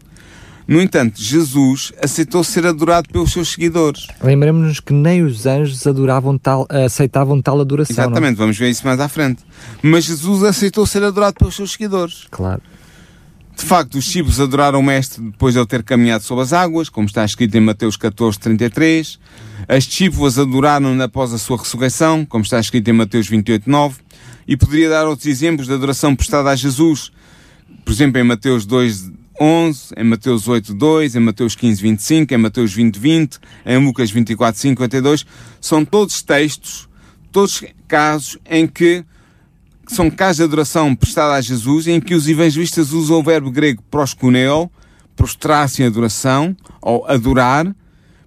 No 0.67 0.81
entanto, 0.81 1.21
Jesus 1.21 1.93
aceitou 2.01 2.43
ser 2.45 2.67
adorado 2.67 3.09
pelos 3.09 3.33
seus 3.33 3.49
seguidores. 3.49 4.07
Lembramos-nos 4.23 4.81
que 4.81 4.93
nem 4.93 5.23
os 5.23 5.45
anjos 5.45 5.87
adoravam 5.87 6.39
tal, 6.39 6.67
aceitavam 6.71 7.43
tal 7.43 7.61
adoração. 7.61 8.05
É? 8.05 8.07
Exatamente, 8.07 8.37
vamos 8.37 8.57
ver 8.57 8.71
isso 8.71 8.87
mais 8.87 9.01
à 9.01 9.09
frente. 9.09 9.43
Mas 9.83 10.05
Jesus 10.05 10.45
aceitou 10.45 10.87
ser 10.87 11.03
adorado 11.03 11.35
pelos 11.37 11.57
seus 11.57 11.73
seguidores. 11.73 12.27
Claro. 12.31 12.63
De 13.57 13.65
facto, 13.65 13.97
os 13.97 14.05
discípulos 14.05 14.41
adoraram 14.41 14.81
o 14.81 14.83
Mestre 14.83 15.23
depois 15.23 15.55
de 15.55 15.61
ele 15.61 15.67
ter 15.67 15.83
caminhado 15.83 16.25
sobre 16.25 16.43
as 16.43 16.53
águas, 16.53 16.89
como 16.89 17.07
está 17.07 17.25
escrito 17.25 17.55
em 17.57 17.61
Mateus 17.61 17.97
14, 17.97 18.39
33. 18.39 19.19
As 19.69 19.85
discípulas 19.85 20.39
adoraram-no 20.39 21.03
após 21.03 21.33
a 21.33 21.39
sua 21.39 21.59
ressurreição, 21.59 22.25
como 22.25 22.43
está 22.45 22.59
escrito 22.59 22.89
em 22.89 22.95
Mateus 22.95 23.29
28, 23.29 23.69
9. 23.69 23.97
E 24.47 24.57
poderia 24.57 24.89
dar 24.89 25.07
outros 25.07 25.27
exemplos 25.27 25.67
de 25.67 25.75
adoração 25.75 26.15
prestada 26.15 26.51
a 26.51 26.57
Jesus, 26.57 27.13
por 27.85 27.93
exemplo, 27.93 28.21
em 28.21 28.25
Mateus 28.25 28.67
2, 28.67 29.11
11, 29.41 29.95
em 29.97 30.05
Mateus 30.05 30.47
8, 30.47 30.75
2, 30.75 31.17
em 31.17 31.21
Mateus 31.21 31.55
15, 31.55 31.83
25, 31.83 32.35
em 32.35 32.37
Mateus 32.37 32.73
20, 32.73 32.99
20, 32.99 33.39
em 33.67 33.85
Lucas 33.85 34.11
24, 34.11 34.61
52. 34.61 35.27
São 35.61 35.85
todos 35.85 36.23
textos, 36.23 36.89
todos 37.31 37.65
casos 37.89 38.39
em 38.49 38.67
que 38.67 39.05
são 39.89 40.11
casos 40.11 40.37
de 40.39 40.43
adoração 40.45 40.95
prestada 40.95 41.35
a 41.35 41.41
Jesus, 41.41 41.87
em 41.87 42.01
que 42.01 42.15
os 42.15 42.29
evangelistas 42.29 42.93
usam 42.93 43.19
o 43.19 43.23
verbo 43.23 43.51
grego 43.51 43.83
proskuneo, 43.91 44.71
prostrar-se 45.15 45.83
em 45.83 45.87
adoração, 45.87 46.57
ou 46.81 47.07
adorar, 47.07 47.75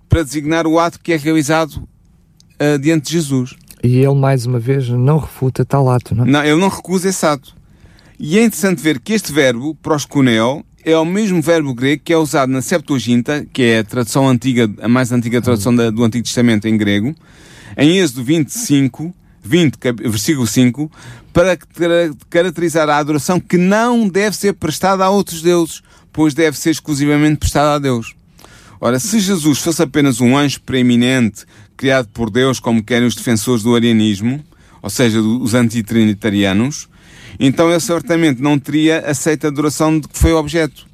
para 0.07 0.23
designar 0.23 0.67
o 0.67 0.79
ato 0.79 0.99
que 0.99 1.13
é 1.13 1.17
realizado 1.17 1.77
uh, 1.77 2.79
diante 2.79 3.05
de 3.05 3.11
Jesus. 3.13 3.55
E 3.85 3.97
ele, 3.99 4.15
mais 4.15 4.47
uma 4.47 4.57
vez, 4.57 4.89
não 4.89 5.19
refuta 5.19 5.63
tal 5.63 5.87
ato, 5.87 6.15
não 6.15 6.25
é? 6.25 6.27
Não, 6.27 6.43
ele 6.43 6.59
não 6.59 6.69
recusa 6.69 7.09
esse 7.09 7.23
ato. 7.23 7.55
E 8.19 8.39
é 8.39 8.43
interessante 8.43 8.81
ver 8.81 8.99
que 8.99 9.13
este 9.13 9.31
verbo, 9.31 9.75
proskuneo, 9.75 10.65
é 10.83 10.97
o 10.97 11.05
mesmo 11.05 11.39
verbo 11.39 11.71
grego 11.73 12.01
que 12.03 12.11
é 12.11 12.17
usado 12.17 12.51
na 12.51 12.63
Septuaginta, 12.63 13.45
que 13.53 13.61
é 13.61 13.79
a 13.79 13.83
tradução 13.83 14.27
antiga, 14.27 14.67
a 14.81 14.87
mais 14.87 15.11
antiga 15.11 15.39
tradução 15.39 15.75
da, 15.75 15.91
do 15.91 16.03
Antigo 16.03 16.23
Testamento 16.23 16.67
em 16.67 16.75
grego, 16.75 17.13
em 17.77 17.99
Êxodo 17.99 18.23
25, 18.23 19.13
20, 19.43 19.77
versículo 20.01 20.47
5, 20.47 20.91
para 21.31 21.55
caracterizar 22.27 22.89
a 22.89 22.97
adoração 22.97 23.39
que 23.39 23.57
não 23.57 24.07
deve 24.07 24.35
ser 24.35 24.53
prestada 24.53 25.05
a 25.05 25.09
outros 25.11 25.43
deuses, 25.43 25.83
pois 26.11 26.33
deve 26.33 26.57
ser 26.57 26.71
exclusivamente 26.71 27.37
prestada 27.37 27.75
a 27.75 27.79
Deus. 27.79 28.15
Ora, 28.79 28.99
se 28.99 29.19
Jesus 29.19 29.59
fosse 29.59 29.81
apenas 29.81 30.21
um 30.21 30.37
anjo 30.37 30.61
preeminente 30.61 31.45
criado 31.75 32.07
por 32.09 32.29
Deus, 32.29 32.59
como 32.59 32.83
querem 32.83 33.07
os 33.07 33.15
defensores 33.15 33.63
do 33.63 33.75
arianismo, 33.75 34.43
ou 34.81 34.89
seja, 34.89 35.21
os 35.21 35.53
antitrinitarianos, 35.53 36.87
então 37.39 37.69
ele 37.69 37.79
certamente 37.79 38.41
não 38.41 38.57
teria 38.57 38.99
aceito 38.99 39.45
a 39.45 39.47
adoração 39.47 39.99
de 39.99 40.07
que 40.07 40.17
foi 40.17 40.33
objeto. 40.33 40.85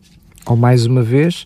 Ou 0.46 0.56
mais 0.56 0.86
uma 0.86 1.04
vez, 1.04 1.46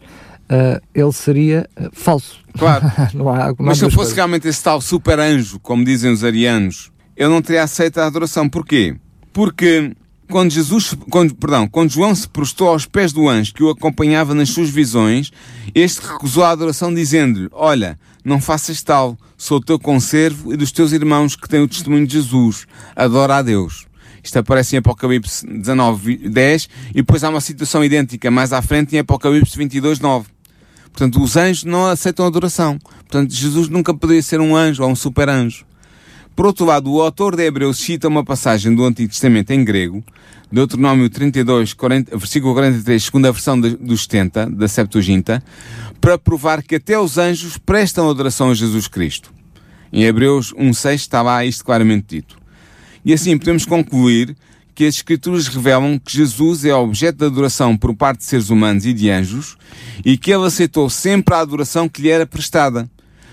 uh, 0.50 0.82
ele 0.94 1.12
seria 1.12 1.68
uh, 1.78 1.90
falso. 1.92 2.40
Claro. 2.58 2.86
não 3.14 3.30
há, 3.30 3.48
não 3.48 3.56
Mas 3.60 3.78
se 3.78 3.86
ele 3.86 3.92
fosse 3.92 3.98
coisas. 3.98 4.16
realmente 4.16 4.48
esse 4.48 4.64
tal 4.64 4.80
super 4.80 5.20
anjo, 5.20 5.60
como 5.60 5.84
dizem 5.84 6.12
os 6.12 6.24
arianos, 6.24 6.92
ele 7.16 7.30
não 7.30 7.42
teria 7.42 7.64
aceito 7.64 8.00
a 8.00 8.06
adoração. 8.06 8.48
Porquê? 8.48 8.96
Porque 9.34 9.92
quando 10.30 10.52
Jesus, 10.52 10.96
quando, 11.10 11.36
perdão, 11.36 11.68
quando 11.68 11.92
João 11.92 12.16
se 12.16 12.28
prostou 12.28 12.70
aos 12.70 12.86
pés 12.86 13.14
do 13.14 13.28
anjo 13.28 13.54
que 13.54 13.64
o 13.64 13.70
acompanhava 13.70 14.34
nas 14.34 14.50
suas 14.50 14.70
visões, 14.70 15.32
este 15.74 16.02
recusou 16.02 16.44
a 16.44 16.52
adoração 16.52 16.94
dizendo-lhe, 16.94 17.50
olha, 17.52 18.00
não 18.26 18.42
faças 18.42 18.82
tal, 18.82 19.16
sou 19.38 19.62
teu 19.62 19.78
conservo 19.78 20.52
e 20.52 20.58
dos 20.58 20.72
teus 20.72 20.92
irmãos 20.92 21.36
que 21.36 21.48
têm 21.48 21.62
o 21.62 21.68
testemunho 21.68 22.08
de 22.08 22.14
Jesus, 22.14 22.66
adora 22.96 23.38
a 23.38 23.42
Deus. 23.44 23.86
Isto 24.24 24.40
aparece 24.40 24.76
em 24.76 24.80
Apocalipse 24.80 25.46
19, 25.46 26.30
10 26.30 26.70
e 26.90 26.94
depois 26.96 27.24
há 27.24 27.30
uma 27.30 27.40
situação 27.40 27.84
idêntica 27.84 28.32
mais 28.32 28.52
à 28.52 28.62
frente 28.64 28.96
em 28.96 29.00
Apocalipse 29.00 29.56
22, 29.56 30.00
9. 30.00 30.28
Portanto, 30.86 31.22
os 31.22 31.38
anjos 31.38 31.64
não 31.64 31.86
aceitam 31.86 32.26
adoração. 32.26 32.80
Portanto, 32.80 33.32
Jesus 33.32 33.70
nunca 33.70 33.94
poderia 33.94 34.24
ser 34.24 34.40
um 34.40 34.56
anjo 34.56 34.82
ou 34.82 34.90
um 34.90 34.96
super 34.96 35.30
anjo. 35.30 35.64
Por 36.36 36.46
outro 36.46 36.66
lado, 36.66 36.92
o 36.92 37.02
autor 37.02 37.36
de 37.36 37.44
Hebreus 37.44 37.78
cita 37.78 38.08
uma 38.08 38.24
passagem 38.24 38.74
do 38.74 38.84
Antigo 38.84 39.10
Testamento 39.10 39.52
em 39.52 39.64
grego, 39.64 40.04
Deuteronômio 40.52 41.10
32, 41.10 41.74
40, 41.74 42.18
versículo 42.18 42.54
43, 42.54 43.04
segunda 43.04 43.32
versão 43.32 43.60
dos 43.60 44.04
70, 44.04 44.48
da 44.48 44.68
Septuaginta, 44.68 45.44
para 46.00 46.18
provar 46.18 46.62
que 46.62 46.76
até 46.76 47.00
os 47.00 47.18
anjos 47.18 47.58
prestam 47.58 48.10
adoração 48.10 48.52
a 48.52 48.54
Jesus 48.54 48.88
Cristo. 48.88 49.34
Em 49.92 50.04
Hebreus 50.04 50.54
1.6 50.54 50.96
está 50.96 51.22
lá 51.22 51.46
isto 51.46 51.64
claramente 51.64 52.18
dito. 52.18 52.38
E 53.04 53.14
assim 53.14 53.38
podemos 53.38 53.66
concluir 53.66 54.36
que 54.76 54.86
as 54.86 54.96
Escrituras 54.96 55.48
revelam 55.48 55.98
que 55.98 56.18
Jesus 56.18 56.66
é 56.66 56.76
objeto 56.76 57.20
de 57.20 57.26
adoração 57.26 57.78
por 57.78 57.96
parte 57.96 58.20
de 58.20 58.26
seres 58.26 58.50
humanos 58.50 58.86
e 58.86 58.92
de 58.92 59.10
anjos 59.10 59.58
e 60.04 60.18
que 60.18 60.32
ele 60.32 60.46
aceitou 60.46 60.90
sempre 60.90 61.34
a 61.34 61.40
adoração 61.40 61.88
que 61.88 62.02
lhe 62.02 62.10
era 62.10 62.26
prestada. 62.26 62.90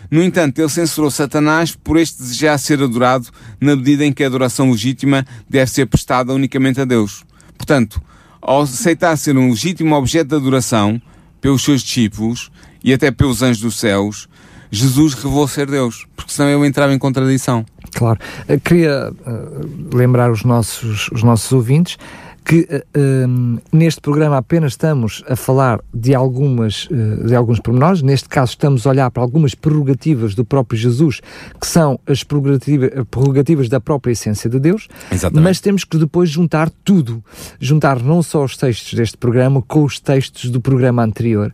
No 0.09 0.23
entanto, 0.23 0.59
ele 0.61 0.69
censurou 0.69 1.11
Satanás 1.11 1.75
por 1.75 1.97
este 1.97 2.23
desejar 2.23 2.59
ser 2.59 2.81
adorado 2.83 3.29
na 3.61 3.75
medida 3.75 4.05
em 4.05 4.13
que 4.13 4.23
a 4.23 4.27
adoração 4.27 4.71
legítima 4.71 5.27
deve 5.49 5.71
ser 5.71 5.87
prestada 5.87 6.33
unicamente 6.33 6.81
a 6.81 6.85
Deus. 6.85 7.25
Portanto, 7.57 8.01
ao 8.41 8.63
aceitar 8.63 9.17
ser 9.17 9.37
um 9.37 9.51
legítimo 9.51 9.97
objeto 9.97 10.29
de 10.29 10.37
adoração 10.37 11.01
pelos 11.43 11.63
seus 11.63 11.83
discípulos 11.83 12.51
e 12.83 12.95
até 12.95 13.11
pelos 13.11 13.43
anjos 13.43 13.61
dos 13.61 13.79
céus, 13.79 14.29
Jesus 14.71 15.13
revelou 15.13 15.47
ser 15.47 15.67
Deus, 15.67 16.07
porque 16.17 16.33
senão 16.33 16.49
ele 16.49 16.67
entrava 16.67 16.95
em 16.95 16.99
contradição. 16.99 17.67
Claro. 17.95 18.19
Eu 18.49 18.59
queria 18.59 19.13
uh, 19.13 19.95
lembrar 19.95 20.31
os 20.31 20.45
nossos, 20.45 21.11
os 21.13 21.23
nossos 21.23 21.53
ouvintes 21.53 21.99
que 22.45 22.61
uh, 22.61 23.61
neste 23.73 24.01
programa 24.01 24.37
apenas 24.37 24.73
estamos 24.73 25.23
a 25.29 25.37
falar 25.37 25.81
de 25.95 26.15
algumas 26.15 26.87
uh, 26.87 27.27
de 27.27 27.35
alguns 27.35 27.61
pormenores, 27.61 28.03
neste 28.03 28.29
caso 28.29 28.51
estamos 28.51 28.87
a 28.87 28.91
olhar 28.91 29.11
para 29.11 29.23
algumas 29.23 29.55
prerrogativas 29.55 30.35
do 30.35 30.45
próprio 30.45 30.79
Jesus, 30.79 31.21
que 31.61 31.67
são 31.67 31.99
as 32.07 32.25
prerrogativas, 32.25 32.91
prerrogativas 33.11 33.69
da 33.69 33.81
própria 33.81 34.13
essência 34.13 34.51
de 34.51 34.59
Deus, 34.59 34.89
Exatamente. 35.11 35.45
mas 35.45 35.61
temos 35.61 35.85
que 35.85 35.97
depois 35.97 36.29
juntar 36.29 36.71
tudo, 36.85 37.23
juntar 37.61 38.03
não 38.03 38.23
só 38.23 38.45
os 38.45 38.57
textos 38.57 38.95
deste 38.95 39.17
programa 39.17 39.63
com 39.63 39.85
os 39.85 40.01
textos 40.01 40.51
do 40.51 40.61
programa 40.61 41.03
anterior. 41.03 41.53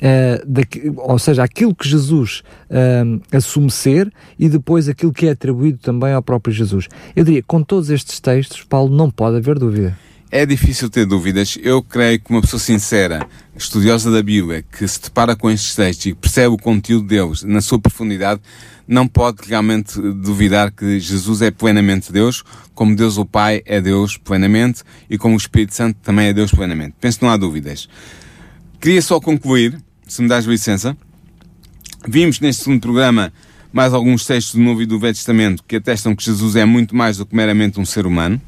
Uh, 0.00 0.94
ou 0.96 1.18
seja, 1.18 1.44
aquilo 1.44 1.74
que 1.74 1.86
Jesus 1.86 2.42
uh, 2.70 3.20
assume 3.36 3.70
ser 3.70 4.10
e 4.38 4.48
depois 4.48 4.88
aquilo 4.88 5.12
que 5.12 5.26
é 5.26 5.32
atribuído 5.32 5.78
também 5.78 6.14
ao 6.14 6.22
próprio 6.22 6.54
Jesus. 6.54 6.88
Eu 7.14 7.22
diria, 7.22 7.42
com 7.42 7.62
todos 7.62 7.90
estes 7.90 8.18
textos, 8.18 8.62
Paulo, 8.62 8.94
não 8.94 9.10
pode 9.10 9.36
haver 9.36 9.58
dúvida. 9.58 9.96
É 10.32 10.46
difícil 10.46 10.88
ter 10.88 11.06
dúvidas. 11.06 11.58
Eu 11.60 11.82
creio 11.82 12.20
que 12.20 12.30
uma 12.30 12.40
pessoa 12.40 12.60
sincera, 12.60 13.26
estudiosa 13.56 14.12
da 14.12 14.22
Bíblia, 14.22 14.62
que 14.62 14.86
se 14.86 15.02
depara 15.02 15.34
com 15.34 15.50
estes 15.50 15.74
textos 15.74 16.06
e 16.06 16.14
percebe 16.14 16.54
o 16.54 16.56
conteúdo 16.56 17.08
deles 17.08 17.42
na 17.42 17.60
sua 17.60 17.80
profundidade, 17.80 18.40
não 18.86 19.08
pode 19.08 19.38
realmente 19.48 20.00
duvidar 20.00 20.70
que 20.70 21.00
Jesus 21.00 21.42
é 21.42 21.50
plenamente 21.50 22.12
Deus, 22.12 22.44
como 22.76 22.94
Deus 22.94 23.18
o 23.18 23.24
Pai 23.24 23.60
é 23.66 23.80
Deus 23.80 24.16
plenamente 24.16 24.84
e 25.08 25.18
como 25.18 25.34
o 25.34 25.36
Espírito 25.36 25.74
Santo 25.74 25.98
também 26.00 26.28
é 26.28 26.32
Deus 26.32 26.52
plenamente. 26.52 26.94
Penso 27.00 27.18
que 27.18 27.24
não 27.24 27.32
há 27.32 27.36
dúvidas. 27.36 27.88
Queria 28.80 29.02
só 29.02 29.18
concluir, 29.18 29.82
se 30.06 30.22
me 30.22 30.28
dás 30.28 30.44
licença. 30.44 30.96
Vimos 32.06 32.38
neste 32.38 32.62
segundo 32.62 32.80
programa 32.80 33.32
mais 33.72 33.92
alguns 33.92 34.24
textos 34.24 34.54
do 34.54 34.60
Novo 34.60 34.82
e 34.82 34.86
do 34.86 34.98
Velho 34.98 35.14
Testamento 35.14 35.64
que 35.66 35.74
atestam 35.74 36.14
que 36.14 36.24
Jesus 36.24 36.54
é 36.54 36.64
muito 36.64 36.94
mais 36.94 37.16
do 37.16 37.26
que 37.26 37.34
meramente 37.34 37.80
um 37.80 37.84
ser 37.84 38.06
humano. 38.06 38.40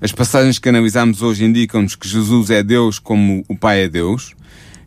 As 0.00 0.12
passagens 0.12 0.58
que 0.58 0.68
analisamos 0.68 1.22
hoje 1.22 1.44
indicam-nos 1.44 1.96
que 1.96 2.06
Jesus 2.06 2.50
é 2.50 2.62
Deus 2.62 2.98
como 2.98 3.42
o 3.48 3.56
Pai 3.56 3.84
é 3.84 3.88
Deus. 3.88 4.34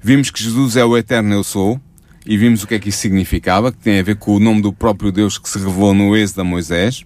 Vimos 0.01 0.29
que 0.29 0.41
Jesus 0.41 0.75
é 0.75 0.85
o 0.85 0.95
eterno 0.95 1.33
eu 1.33 1.43
sou 1.43 1.81
e 2.25 2.37
vimos 2.37 2.61
o 2.63 2.67
que 2.67 2.75
é 2.75 2.79
que 2.79 2.89
isso 2.89 2.99
significava, 2.99 3.71
que 3.71 3.79
tem 3.79 3.99
a 3.99 4.03
ver 4.03 4.17
com 4.17 4.35
o 4.35 4.39
nome 4.39 4.61
do 4.61 4.71
próprio 4.71 5.11
Deus 5.11 5.39
que 5.39 5.49
se 5.49 5.57
revelou 5.57 5.95
no 5.95 6.15
êxodo 6.15 6.41
a 6.41 6.43
Moisés. 6.43 7.03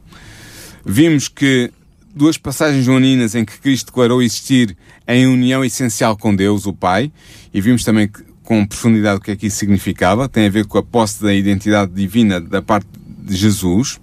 Vimos 0.85 1.29
que 1.29 1.71
duas 2.13 2.37
passagens 2.37 2.83
joaninas 2.83 3.35
em 3.35 3.45
que 3.45 3.57
Cristo 3.57 3.87
declarou 3.87 4.21
existir 4.21 4.75
em 5.07 5.25
união 5.25 5.63
essencial 5.63 6.17
com 6.17 6.35
Deus, 6.35 6.65
o 6.65 6.73
Pai, 6.73 7.09
e 7.53 7.61
vimos 7.61 7.85
também 7.85 8.09
que, 8.09 8.21
com 8.43 8.65
profundidade 8.65 9.17
o 9.19 9.21
que 9.21 9.31
é 9.31 9.35
que 9.37 9.47
isso 9.47 9.57
significava, 9.57 10.27
tem 10.27 10.47
a 10.47 10.49
ver 10.49 10.65
com 10.65 10.77
a 10.77 10.83
posse 10.83 11.23
da 11.23 11.33
identidade 11.33 11.93
divina 11.93 12.41
da 12.41 12.61
parte 12.61 12.87
de 13.19 13.33
Jesus. 13.33 13.97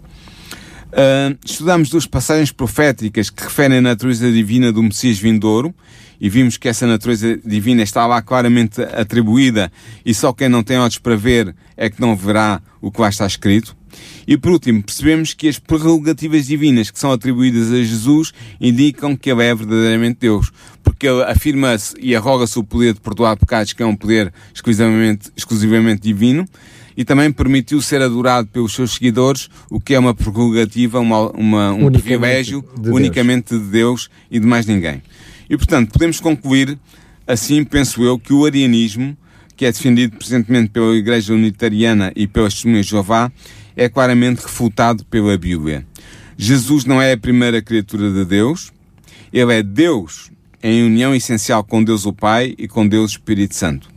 Estudamos 1.44 1.88
duas 1.88 2.06
passagens 2.06 2.50
proféticas 2.50 3.30
que 3.30 3.42
referem 3.42 3.78
a 3.78 3.82
natureza 3.82 4.30
divina 4.30 4.72
do 4.72 4.82
Messias 4.82 5.18
vindouro 5.18 5.74
e 6.20 6.28
vimos 6.28 6.56
que 6.56 6.68
essa 6.68 6.86
natureza 6.86 7.38
divina 7.44 7.82
está 7.82 8.06
lá 8.06 8.20
claramente 8.20 8.82
atribuída 8.82 9.72
e 10.04 10.12
só 10.12 10.32
quem 10.32 10.48
não 10.48 10.62
tem 10.62 10.78
olhos 10.78 10.98
para 10.98 11.16
ver 11.16 11.54
é 11.76 11.88
que 11.88 12.00
não 12.00 12.16
verá 12.16 12.60
o 12.80 12.90
que 12.90 13.00
lá 13.00 13.08
está 13.08 13.26
escrito. 13.26 13.76
E 14.26 14.36
por 14.36 14.52
último, 14.52 14.82
percebemos 14.82 15.34
que 15.34 15.48
as 15.48 15.58
prerrogativas 15.58 16.46
divinas 16.46 16.90
que 16.90 16.98
são 16.98 17.10
atribuídas 17.10 17.72
a 17.72 17.76
Jesus 17.76 18.32
indicam 18.60 19.16
que 19.16 19.30
ele 19.30 19.44
é 19.44 19.54
verdadeiramente 19.54 20.18
Deus, 20.20 20.52
porque 20.82 21.08
ele 21.08 21.22
afirma-se 21.24 21.94
e 21.98 22.14
arroga-se 22.14 22.58
o 22.58 22.64
poder 22.64 22.94
de 22.94 23.00
perdoar 23.00 23.36
pecados, 23.36 23.72
que 23.72 23.82
é 23.82 23.86
um 23.86 23.96
poder 23.96 24.32
exclusivamente, 24.54 25.30
exclusivamente 25.36 26.02
divino, 26.02 26.46
e 27.00 27.04
também 27.04 27.32
permitiu 27.32 27.80
ser 27.80 28.02
adorado 28.02 28.46
pelos 28.48 28.74
seus 28.74 28.92
seguidores, 28.92 29.48
o 29.70 29.80
que 29.80 29.94
é 29.94 29.98
uma 29.98 30.12
prerrogativa, 30.12 31.00
uma, 31.00 31.30
uma 31.30 31.72
um 31.72 31.86
Unicamente 31.86 32.02
privilégio 32.02 32.64
de 32.78 32.90
unicamente 32.90 33.58
de 33.58 33.64
Deus 33.70 34.10
e 34.30 34.38
de 34.38 34.46
mais 34.46 34.66
ninguém. 34.66 35.02
E 35.48 35.56
portanto, 35.56 35.92
podemos 35.92 36.20
concluir, 36.20 36.78
assim 37.26 37.64
penso 37.64 38.02
eu, 38.04 38.18
que 38.18 38.34
o 38.34 38.44
arianismo, 38.44 39.16
que 39.56 39.64
é 39.64 39.72
defendido 39.72 40.18
presentemente 40.18 40.68
pela 40.68 40.94
Igreja 40.94 41.32
Unitariana 41.32 42.12
e 42.14 42.26
pelas 42.26 42.52
Testemunhas 42.52 42.84
de 42.84 42.90
Jeová, 42.90 43.32
é 43.74 43.88
claramente 43.88 44.42
refutado 44.42 45.02
pela 45.06 45.38
Bíblia. 45.38 45.86
Jesus 46.36 46.84
não 46.84 47.00
é 47.00 47.12
a 47.12 47.16
primeira 47.16 47.62
criatura 47.62 48.12
de 48.12 48.26
Deus, 48.26 48.74
ele 49.32 49.54
é 49.54 49.62
Deus 49.62 50.30
em 50.62 50.84
união 50.84 51.14
essencial 51.14 51.64
com 51.64 51.82
Deus 51.82 52.04
o 52.04 52.12
Pai 52.12 52.54
e 52.58 52.68
com 52.68 52.86
Deus 52.86 53.12
o 53.12 53.14
Espírito 53.14 53.54
Santo. 53.54 53.88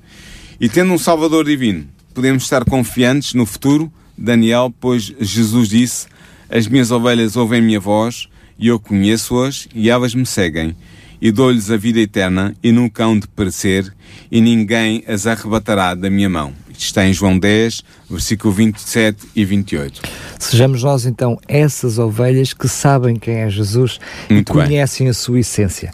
E 0.57 0.69
tendo 0.69 0.93
um 0.93 0.97
Salvador 0.97 1.43
divino, 1.43 1.91
podemos 2.13 2.43
estar 2.43 2.63
confiantes 2.63 3.33
no 3.33 3.45
futuro, 3.45 3.91
Daniel, 4.17 4.73
pois 4.79 5.13
Jesus 5.19 5.69
disse: 5.69 6.07
As 6.49 6.67
minhas 6.67 6.91
ovelhas 6.91 7.35
ouvem 7.35 7.61
minha 7.61 7.79
voz, 7.79 8.27
e 8.57 8.67
eu 8.67 8.79
conheço-as, 8.79 9.67
e 9.73 9.89
elas 9.89 10.13
me 10.13 10.25
seguem, 10.25 10.75
e 11.21 11.31
dou-lhes 11.31 11.71
a 11.71 11.77
vida 11.77 11.99
eterna, 11.99 12.55
e 12.63 12.71
nunca 12.71 13.03
hão 13.05 13.17
de 13.17 13.27
perecer, 13.27 13.91
e 14.31 14.39
ninguém 14.39 15.03
as 15.07 15.25
arrebatará 15.25 15.95
da 15.95 16.09
minha 16.09 16.29
mão. 16.29 16.53
Isto 16.69 16.85
está 16.85 17.05
em 17.05 17.13
João 17.13 17.37
10, 17.37 17.83
versículo 18.09 18.53
27 18.53 19.27
e 19.35 19.45
28. 19.45 20.01
Sejamos 20.39 20.83
nós 20.83 21.05
então 21.05 21.37
essas 21.47 21.97
ovelhas 21.99 22.53
que 22.53 22.67
sabem 22.67 23.15
quem 23.15 23.35
é 23.35 23.49
Jesus 23.49 23.99
Muito 24.29 24.51
e 24.51 24.55
bem. 24.55 24.65
conhecem 24.65 25.07
a 25.07 25.13
sua 25.13 25.39
essência. 25.39 25.93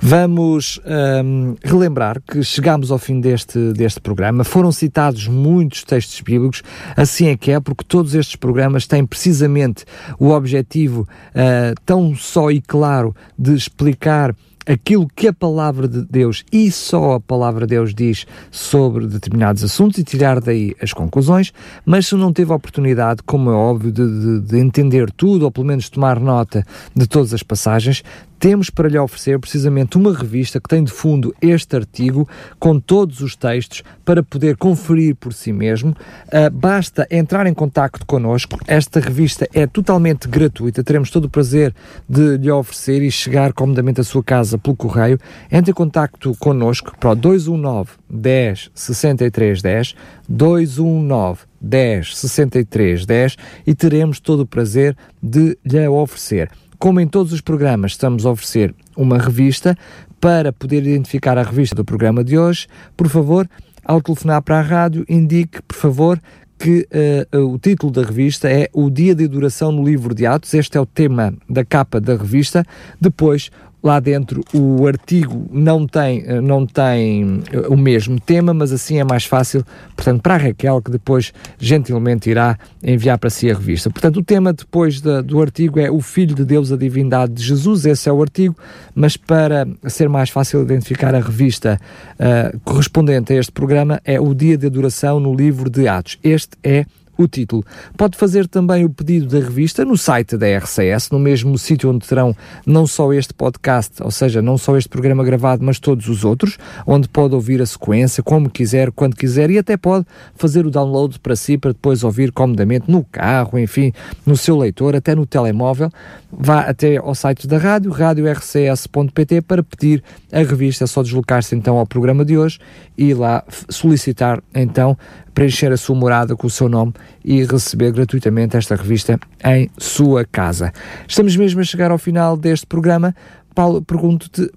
Vamos 0.00 0.80
hum, 1.24 1.56
relembrar 1.62 2.20
que 2.20 2.42
chegamos 2.42 2.90
ao 2.90 2.98
fim 2.98 3.20
deste, 3.20 3.72
deste 3.72 4.00
programa. 4.00 4.44
Foram 4.44 4.70
citados 4.70 5.26
muitos 5.26 5.82
textos 5.82 6.20
bíblicos, 6.20 6.62
assim 6.96 7.28
é 7.28 7.36
que 7.36 7.50
é, 7.50 7.60
porque 7.60 7.84
todos 7.84 8.14
estes 8.14 8.36
programas 8.36 8.86
têm 8.86 9.04
precisamente 9.04 9.84
o 10.18 10.30
objetivo 10.30 11.06
ah, 11.34 11.74
tão 11.84 12.14
só 12.14 12.50
e 12.50 12.60
claro 12.60 13.14
de 13.38 13.54
explicar 13.54 14.34
aquilo 14.68 15.08
que 15.16 15.26
a 15.28 15.32
palavra 15.32 15.88
de 15.88 16.02
Deus 16.02 16.44
e 16.52 16.70
só 16.70 17.14
a 17.14 17.20
palavra 17.20 17.66
de 17.66 17.74
Deus 17.74 17.94
diz 17.94 18.26
sobre 18.50 19.06
determinados 19.06 19.64
assuntos 19.64 19.98
e 19.98 20.04
tirar 20.04 20.40
daí 20.40 20.74
as 20.82 20.92
conclusões, 20.92 21.52
mas 21.84 22.06
se 22.06 22.14
não 22.14 22.32
teve 22.32 22.52
a 22.52 22.56
oportunidade, 22.56 23.22
como 23.24 23.50
é 23.50 23.54
óbvio, 23.54 23.90
de, 23.92 24.06
de- 24.06 24.40
de 24.40 24.58
entender 24.58 25.10
tudo, 25.10 25.44
ou 25.44 25.50
pelo 25.50 25.66
menos 25.66 25.88
tomar 25.88 26.20
nota 26.20 26.64
de 26.94 27.06
todas 27.06 27.32
as 27.32 27.42
passagens, 27.42 28.02
temos 28.38 28.70
para 28.70 28.88
lhe 28.88 28.96
oferecer 28.98 29.36
precisamente 29.40 29.96
uma 29.96 30.16
revista 30.16 30.60
que 30.60 30.68
tem 30.68 30.84
de 30.84 30.92
fundo 30.92 31.34
este 31.42 31.74
artigo 31.74 32.28
com 32.58 32.78
todos 32.78 33.20
os 33.20 33.34
textos 33.34 33.82
para 34.04 34.22
poder 34.22 34.56
conferir 34.56 35.16
por 35.16 35.32
si 35.32 35.52
mesmo. 35.52 35.96
Ah, 36.32 36.48
basta 36.48 37.04
entrar 37.10 37.46
em 37.48 37.54
contacto 37.54 38.06
connosco. 38.06 38.56
Esta 38.66 39.00
revista 39.00 39.48
é 39.52 39.66
totalmente 39.66 40.28
gratuita. 40.28 40.84
Teremos 40.84 41.10
todo 41.10 41.24
o 41.24 41.28
prazer 41.28 41.74
de 42.08 42.36
lhe 42.36 42.50
oferecer 42.50 43.02
e 43.02 43.10
chegar 43.10 43.52
comodamente 43.52 44.00
à 44.00 44.04
sua 44.04 44.22
casa 44.22 44.56
pelo 44.58 44.76
correio. 44.76 45.18
Entre 45.50 45.70
em 45.70 45.74
contacto 45.74 46.34
connosco 46.38 46.92
para 46.98 47.10
o 47.10 47.14
219 47.14 47.90
10 48.10 48.70
63 48.74 49.62
10 49.62 49.94
219 50.28 51.40
10 51.60 52.16
63 52.16 53.06
10 53.06 53.36
e 53.66 53.74
teremos 53.74 54.20
todo 54.20 54.40
o 54.40 54.46
prazer 54.46 54.96
de 55.22 55.58
lhe 55.64 55.88
oferecer. 55.88 56.50
como 56.78 57.00
em 57.00 57.08
todos 57.08 57.32
os 57.32 57.40
programas, 57.40 57.92
estamos 57.92 58.24
a 58.24 58.30
oferecer 58.30 58.74
uma 58.96 59.18
revista. 59.18 59.76
Para 60.20 60.52
poder 60.52 60.84
identificar 60.84 61.38
a 61.38 61.44
revista 61.44 61.76
do 61.76 61.84
programa 61.84 62.24
de 62.24 62.36
hoje, 62.36 62.66
por 62.96 63.08
favor, 63.08 63.48
ao 63.84 64.02
telefonar 64.02 64.42
para 64.42 64.58
a 64.58 64.62
rádio, 64.62 65.04
indique, 65.08 65.62
por 65.62 65.76
favor, 65.76 66.20
que 66.58 66.88
uh, 67.32 67.54
o 67.54 67.58
título 67.58 67.92
da 67.92 68.02
revista 68.02 68.50
é 68.50 68.68
O 68.72 68.90
Dia 68.90 69.14
de 69.14 69.28
Duração 69.28 69.70
no 69.70 69.84
Livro 69.84 70.14
de 70.14 70.26
Atos. 70.26 70.52
Este 70.52 70.76
é 70.76 70.80
o 70.80 70.84
tema 70.84 71.32
da 71.48 71.64
capa 71.64 72.00
da 72.00 72.16
revista. 72.16 72.64
Depois, 73.00 73.50
lá 73.82 74.00
dentro 74.00 74.42
o 74.52 74.86
artigo 74.86 75.46
não 75.52 75.86
tem, 75.86 76.24
eh, 76.26 76.40
não 76.40 76.66
tem 76.66 77.42
eh, 77.52 77.68
o 77.68 77.76
mesmo 77.76 78.20
tema, 78.20 78.52
mas 78.52 78.72
assim 78.72 78.98
é 78.98 79.04
mais 79.04 79.24
fácil, 79.24 79.64
portanto, 79.96 80.22
para 80.22 80.34
a 80.34 80.36
Raquel, 80.36 80.82
que 80.82 80.90
depois 80.90 81.32
gentilmente 81.58 82.28
irá 82.30 82.58
enviar 82.82 83.18
para 83.18 83.30
si 83.30 83.50
a 83.50 83.54
revista. 83.54 83.90
Portanto, 83.90 84.18
o 84.18 84.24
tema 84.24 84.52
depois 84.52 85.00
do 85.00 85.40
artigo 85.40 85.78
é 85.78 85.90
o 85.90 86.00
Filho 86.00 86.34
de 86.34 86.44
Deus, 86.44 86.72
a 86.72 86.76
Divindade 86.76 87.32
de 87.32 87.42
Jesus, 87.42 87.84
esse 87.86 88.08
é 88.08 88.12
o 88.12 88.20
artigo, 88.20 88.56
mas 88.94 89.16
para 89.16 89.66
ser 89.86 90.08
mais 90.08 90.30
fácil 90.30 90.62
identificar 90.62 91.14
a 91.14 91.20
revista 91.20 91.80
uh, 92.14 92.58
correspondente 92.60 93.32
a 93.32 93.36
este 93.36 93.52
programa 93.52 94.00
é 94.04 94.20
o 94.20 94.34
Dia 94.34 94.56
de 94.56 94.66
Adoração 94.66 95.20
no 95.20 95.34
Livro 95.34 95.70
de 95.70 95.88
Atos. 95.88 96.18
Este 96.22 96.56
é 96.62 96.84
o 97.18 97.26
título. 97.26 97.64
Pode 97.96 98.16
fazer 98.16 98.46
também 98.46 98.84
o 98.84 98.90
pedido 98.90 99.26
da 99.26 99.44
revista 99.44 99.84
no 99.84 99.98
site 99.98 100.36
da 100.36 100.46
RCS, 100.46 101.10
no 101.10 101.18
mesmo 101.18 101.58
sítio 101.58 101.90
onde 101.90 102.06
terão 102.06 102.34
não 102.64 102.86
só 102.86 103.12
este 103.12 103.34
podcast, 103.34 104.00
ou 104.02 104.10
seja, 104.10 104.40
não 104.40 104.56
só 104.56 104.76
este 104.76 104.88
programa 104.88 105.24
gravado, 105.24 105.64
mas 105.64 105.80
todos 105.80 106.08
os 106.08 106.24
outros, 106.24 106.56
onde 106.86 107.08
pode 107.08 107.34
ouvir 107.34 107.60
a 107.60 107.66
sequência, 107.66 108.22
como 108.22 108.48
quiser, 108.48 108.92
quando 108.92 109.16
quiser, 109.16 109.50
e 109.50 109.58
até 109.58 109.76
pode 109.76 110.06
fazer 110.36 110.64
o 110.64 110.70
download 110.70 111.18
para 111.18 111.34
si, 111.34 111.58
para 111.58 111.72
depois 111.72 112.04
ouvir 112.04 112.30
comodamente 112.30 112.88
no 112.88 113.02
carro, 113.04 113.58
enfim, 113.58 113.92
no 114.24 114.36
seu 114.36 114.56
leitor, 114.56 114.94
até 114.94 115.14
no 115.14 115.26
telemóvel. 115.26 115.90
Vá 116.30 116.60
até 116.60 116.98
ao 116.98 117.14
site 117.14 117.48
da 117.48 117.58
rádio, 117.58 117.90
radiorcs.pt, 117.90 119.42
para 119.42 119.62
pedir 119.62 120.04
a 120.32 120.38
revista. 120.38 120.84
É 120.84 120.86
só 120.86 121.02
deslocar-se 121.02 121.56
então 121.56 121.78
ao 121.78 121.86
programa 121.86 122.24
de 122.24 122.38
hoje 122.38 122.60
e 122.96 123.12
lá 123.12 123.42
solicitar 123.68 124.42
então 124.54 124.96
preencher 125.34 125.72
a 125.72 125.76
sua 125.76 125.94
morada 125.94 126.34
com 126.36 126.46
o 126.46 126.50
seu 126.50 126.68
nome 126.68 126.92
e 127.24 127.44
receber 127.44 127.92
gratuitamente 127.92 128.56
esta 128.56 128.74
revista 128.74 129.18
em 129.44 129.70
sua 129.78 130.24
casa. 130.24 130.72
Estamos 131.06 131.36
mesmo 131.36 131.60
a 131.60 131.64
chegar 131.64 131.90
ao 131.90 131.98
final 131.98 132.36
deste 132.36 132.66
programa. 132.66 133.14
Paulo, 133.54 133.82
pergunto-te, 133.82 134.48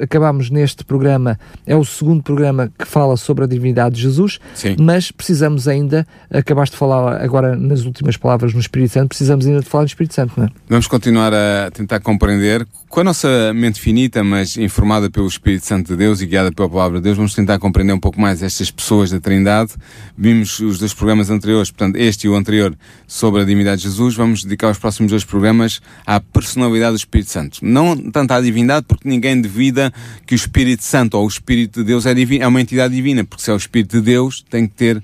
acabámos 0.00 0.48
neste 0.48 0.82
programa, 0.82 1.38
é 1.66 1.76
o 1.76 1.84
segundo 1.84 2.22
programa 2.22 2.72
que 2.78 2.86
fala 2.86 3.18
sobre 3.18 3.44
a 3.44 3.46
divindade 3.46 3.96
de 3.96 4.00
Jesus, 4.00 4.38
Sim. 4.54 4.76
mas 4.80 5.10
precisamos 5.10 5.68
ainda, 5.68 6.06
acabaste 6.30 6.72
de 6.72 6.78
falar 6.78 7.22
agora 7.22 7.54
nas 7.54 7.84
últimas 7.84 8.16
palavras 8.16 8.54
no 8.54 8.60
Espírito 8.60 8.94
Santo, 8.94 9.08
precisamos 9.08 9.46
ainda 9.46 9.60
de 9.60 9.66
falar 9.66 9.84
do 9.84 9.88
Espírito 9.88 10.14
Santo, 10.14 10.32
não 10.38 10.46
é? 10.46 10.50
Vamos 10.70 10.86
continuar 10.86 11.34
a 11.34 11.70
tentar 11.70 12.00
compreender, 12.00 12.66
com 12.88 13.00
a 13.00 13.04
nossa 13.04 13.52
mente 13.54 13.80
finita, 13.80 14.24
mas 14.24 14.56
informada 14.56 15.10
pelo 15.10 15.26
Espírito 15.26 15.66
Santo 15.66 15.88
de 15.88 15.96
Deus 15.96 16.20
e 16.20 16.26
guiada 16.26 16.50
pela 16.50 16.68
Palavra 16.68 16.98
de 16.98 17.04
Deus, 17.04 17.16
vamos 17.16 17.34
tentar 17.34 17.58
compreender 17.58 17.92
um 17.92 18.00
pouco 18.00 18.20
mais 18.20 18.42
estas 18.42 18.70
pessoas 18.70 19.10
da 19.10 19.20
Trindade. 19.20 19.72
Vimos 20.16 20.58
os 20.60 20.78
dois 20.78 20.94
programas 20.94 21.28
anteriores, 21.28 21.70
portanto, 21.70 21.96
este 21.96 22.26
e 22.26 22.30
o 22.30 22.34
anterior, 22.34 22.76
sobre 23.06 23.42
a 23.42 23.44
divindade 23.44 23.82
de 23.82 23.88
Jesus. 23.88 24.14
Vamos 24.14 24.42
dedicar 24.42 24.70
os 24.70 24.78
próximos 24.78 25.10
dois 25.10 25.24
programas 25.24 25.80
à 26.06 26.18
personalidade 26.18 26.92
do 26.92 26.98
Espírito 26.98 27.30
Santo. 27.30 27.58
Não 27.62 27.94
tanto 27.96 28.32
à 28.32 28.40
divindade, 28.40 28.86
porque 28.88 29.08
ninguém 29.08 29.40
duvida 29.40 29.92
que 30.26 30.34
o 30.34 30.36
Espírito 30.36 30.82
Santo 30.82 31.18
ou 31.18 31.26
o 31.26 31.28
Espírito 31.28 31.80
de 31.80 31.86
Deus 31.86 32.06
é, 32.06 32.14
divino, 32.14 32.44
é 32.44 32.46
uma 32.48 32.60
entidade 32.60 32.94
divina, 32.94 33.22
porque 33.22 33.44
se 33.44 33.50
é 33.50 33.54
o 33.54 33.56
Espírito 33.58 33.98
de 33.98 34.02
Deus, 34.02 34.44
tem 34.48 34.66
que 34.66 34.74
ter 34.74 35.02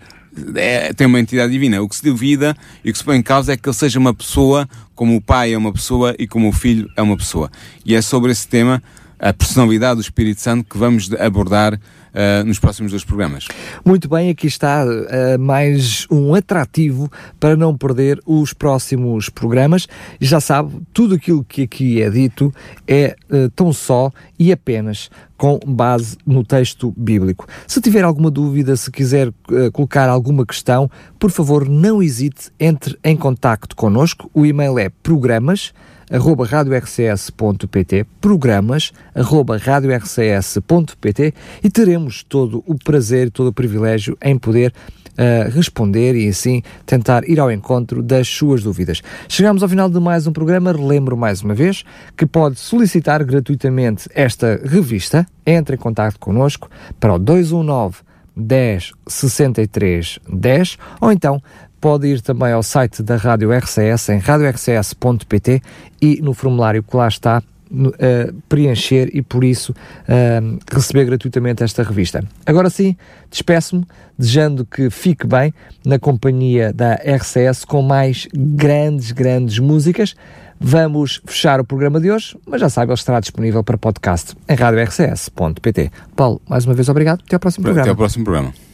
é, 0.55 0.93
tem 0.93 1.07
uma 1.07 1.21
entidade 1.21 1.53
divina. 1.53 1.81
O 1.83 1.89
que 1.89 1.97
se 1.97 2.05
duvida 2.05 2.57
e 2.85 2.91
o 2.91 2.93
que 2.93 2.99
se 2.99 3.05
põe 3.05 3.17
em 3.17 3.23
causa 3.23 3.53
é 3.53 3.57
que 3.57 3.69
ele 3.69 3.75
seja 3.75 3.99
uma 3.99 4.15
pessoa, 4.15 4.69
como 4.95 5.17
o 5.17 5.21
pai 5.21 5.53
é 5.53 5.59
uma 5.59 5.73
pessoa 5.73 6.15
e 6.19 6.27
como 6.27 6.49
o 6.49 6.53
filho 6.53 6.91
é 6.97 7.03
uma 7.03 7.17
pessoa. 7.17 7.51
E 7.85 7.95
é 7.95 8.03
sobre 8.03 8.33
esse 8.33 8.47
tema, 8.47 8.83
a 9.19 9.33
personalidade 9.33 9.97
do 9.97 10.01
Espírito 10.01 10.41
Santo, 10.41 10.65
que 10.69 10.79
vamos 10.79 11.13
abordar 11.15 11.75
uh, 12.15 12.45
nos 12.45 12.59
próximos 12.59 12.93
dois 12.93 13.05
programas. 13.05 13.47
Muito 13.85 14.09
bem, 14.09 14.31
aqui 14.31 14.47
está 14.47 14.85
uh, 14.85 15.39
mais 15.39 16.07
um 16.11 16.35
atrativo 16.35 17.11
para 17.41 17.57
não 17.57 17.77
perder 17.77 18.21
os 18.25 18.53
próximos 18.53 19.29
programas. 19.29 19.87
E 20.21 20.25
já 20.25 20.41
sabe, 20.41 20.81
tudo 20.93 21.15
aquilo 21.15 21.45
que 21.45 21.63
aqui 21.63 22.01
é 22.01 22.11
dito 22.11 22.53
é 22.87 23.17
uh, 23.31 23.49
tão 23.51 23.73
só 23.73 24.11
e 24.39 24.53
apenas 24.53 25.11
com 25.37 25.59
base 25.67 26.17
no 26.25 26.45
texto 26.45 26.95
bíblico. 26.97 27.47
Se 27.67 27.81
tiver 27.81 28.05
alguma 28.05 28.31
dúvida, 28.31 28.77
se 28.77 28.91
quiser 28.91 29.33
colocar 29.73 30.09
alguma 30.09 30.47
questão, 30.47 30.89
por 31.19 31.31
favor, 31.31 31.69
não 31.69 32.01
hesite, 32.01 32.51
entre 32.59 32.97
em 33.03 33.17
contacto 33.17 33.75
connosco. 33.75 34.31
O 34.33 34.47
e-mail 34.47 34.79
é 34.79 34.89
programas 34.89 35.73
arroba 36.15 36.47
radiorcs.pt, 36.47 38.07
programas 38.21 38.93
arroba 39.13 39.59
radiorcs.pt 39.59 41.35
e 41.63 41.69
teremos 41.69 42.23
todo 42.23 42.63
o 42.67 42.77
prazer, 42.77 43.33
todo 43.33 43.49
o 43.49 43.53
privilégio 43.53 44.17
em 44.23 44.39
poder 44.39 44.73
uh, 45.19 45.51
responder 45.51 46.15
e 46.15 46.29
assim 46.29 46.63
tentar 46.87 47.29
ir 47.29 47.41
ao 47.41 47.51
encontro 47.51 48.01
das 48.01 48.29
suas 48.29 48.63
dúvidas. 48.63 49.03
Chegamos 49.29 49.65
ao 49.65 49.69
final 49.69 49.91
de 49.91 49.99
mais 49.99 50.29
um 50.29 50.33
programa. 50.33 50.71
Relembro 50.73 51.17
mais 51.17 51.43
uma 51.43 51.53
vez 51.55 51.85
que 52.17 52.27
pode 52.27 52.61
solicitar 52.61 53.25
gratuitamente 53.25 54.09
esta 54.15 54.61
revista. 54.65 55.27
Entre 55.45 55.75
em 55.75 55.79
contato 55.79 56.19
connosco 56.21 56.71
para 57.01 57.13
o 57.13 57.19
219 57.19 57.97
10 58.37 58.93
63 59.07 60.19
10 60.29 60.79
ou 61.01 61.13
então 61.13 61.41
pode 61.85 62.07
ir 62.07 62.23
também 62.23 62.51
ao 62.51 62.63
site 62.63 63.03
da 63.03 63.17
Rádio 63.17 63.53
RCS 63.53 64.09
em 64.09 64.17
radiorcs.pt 64.17 65.61
e 66.01 66.19
no 66.23 66.33
formulário 66.33 66.83
que 66.83 66.97
lá 66.97 67.07
está 67.07 67.43
uh, 67.71 68.35
preencher 68.49 69.11
e 69.13 69.21
por 69.21 69.45
isso 69.45 69.73
uh, 69.73 70.59
receber 70.73 71.05
gratuitamente 71.05 71.63
esta 71.63 71.83
revista. 71.83 72.25
Agora 72.47 72.71
sim, 72.71 72.97
despeço-me 73.31 73.85
desejando 74.19 74.65
que 74.65 74.89
fique 74.89 75.27
bem 75.27 75.53
na 75.85 75.99
companhia 75.99 76.73
da 76.73 76.95
RCS 76.95 77.67
com 77.67 77.83
mais 77.83 78.27
grandes, 78.35 79.13
grandes 79.13 79.59
músicas. 79.59 80.17
Vamos 80.59 81.21
fechar 81.27 81.61
o 81.61 81.67
programa 81.67 82.01
de 82.01 82.11
hoje, 82.11 82.35
mas 82.47 82.63
já 82.63 82.71
sabe, 82.71 82.93
ele 82.93 82.99
estará 82.99 83.21
disponível 83.21 83.63
para 83.63 83.77
podcast 83.77 84.35
em 84.49 84.55
radiorcs.pt. 84.55 85.93
Paulo, 86.17 86.41
mais 86.49 86.65
uma 86.65 86.73
vez 86.73 86.89
obrigado. 86.89 87.21
Até 87.27 87.37
ao 87.37 87.41
próximo 87.41 87.65
programa. 87.65 87.83
Até 87.83 87.91
ao 87.91 87.97
próximo 87.97 88.25
programa. 88.25 88.74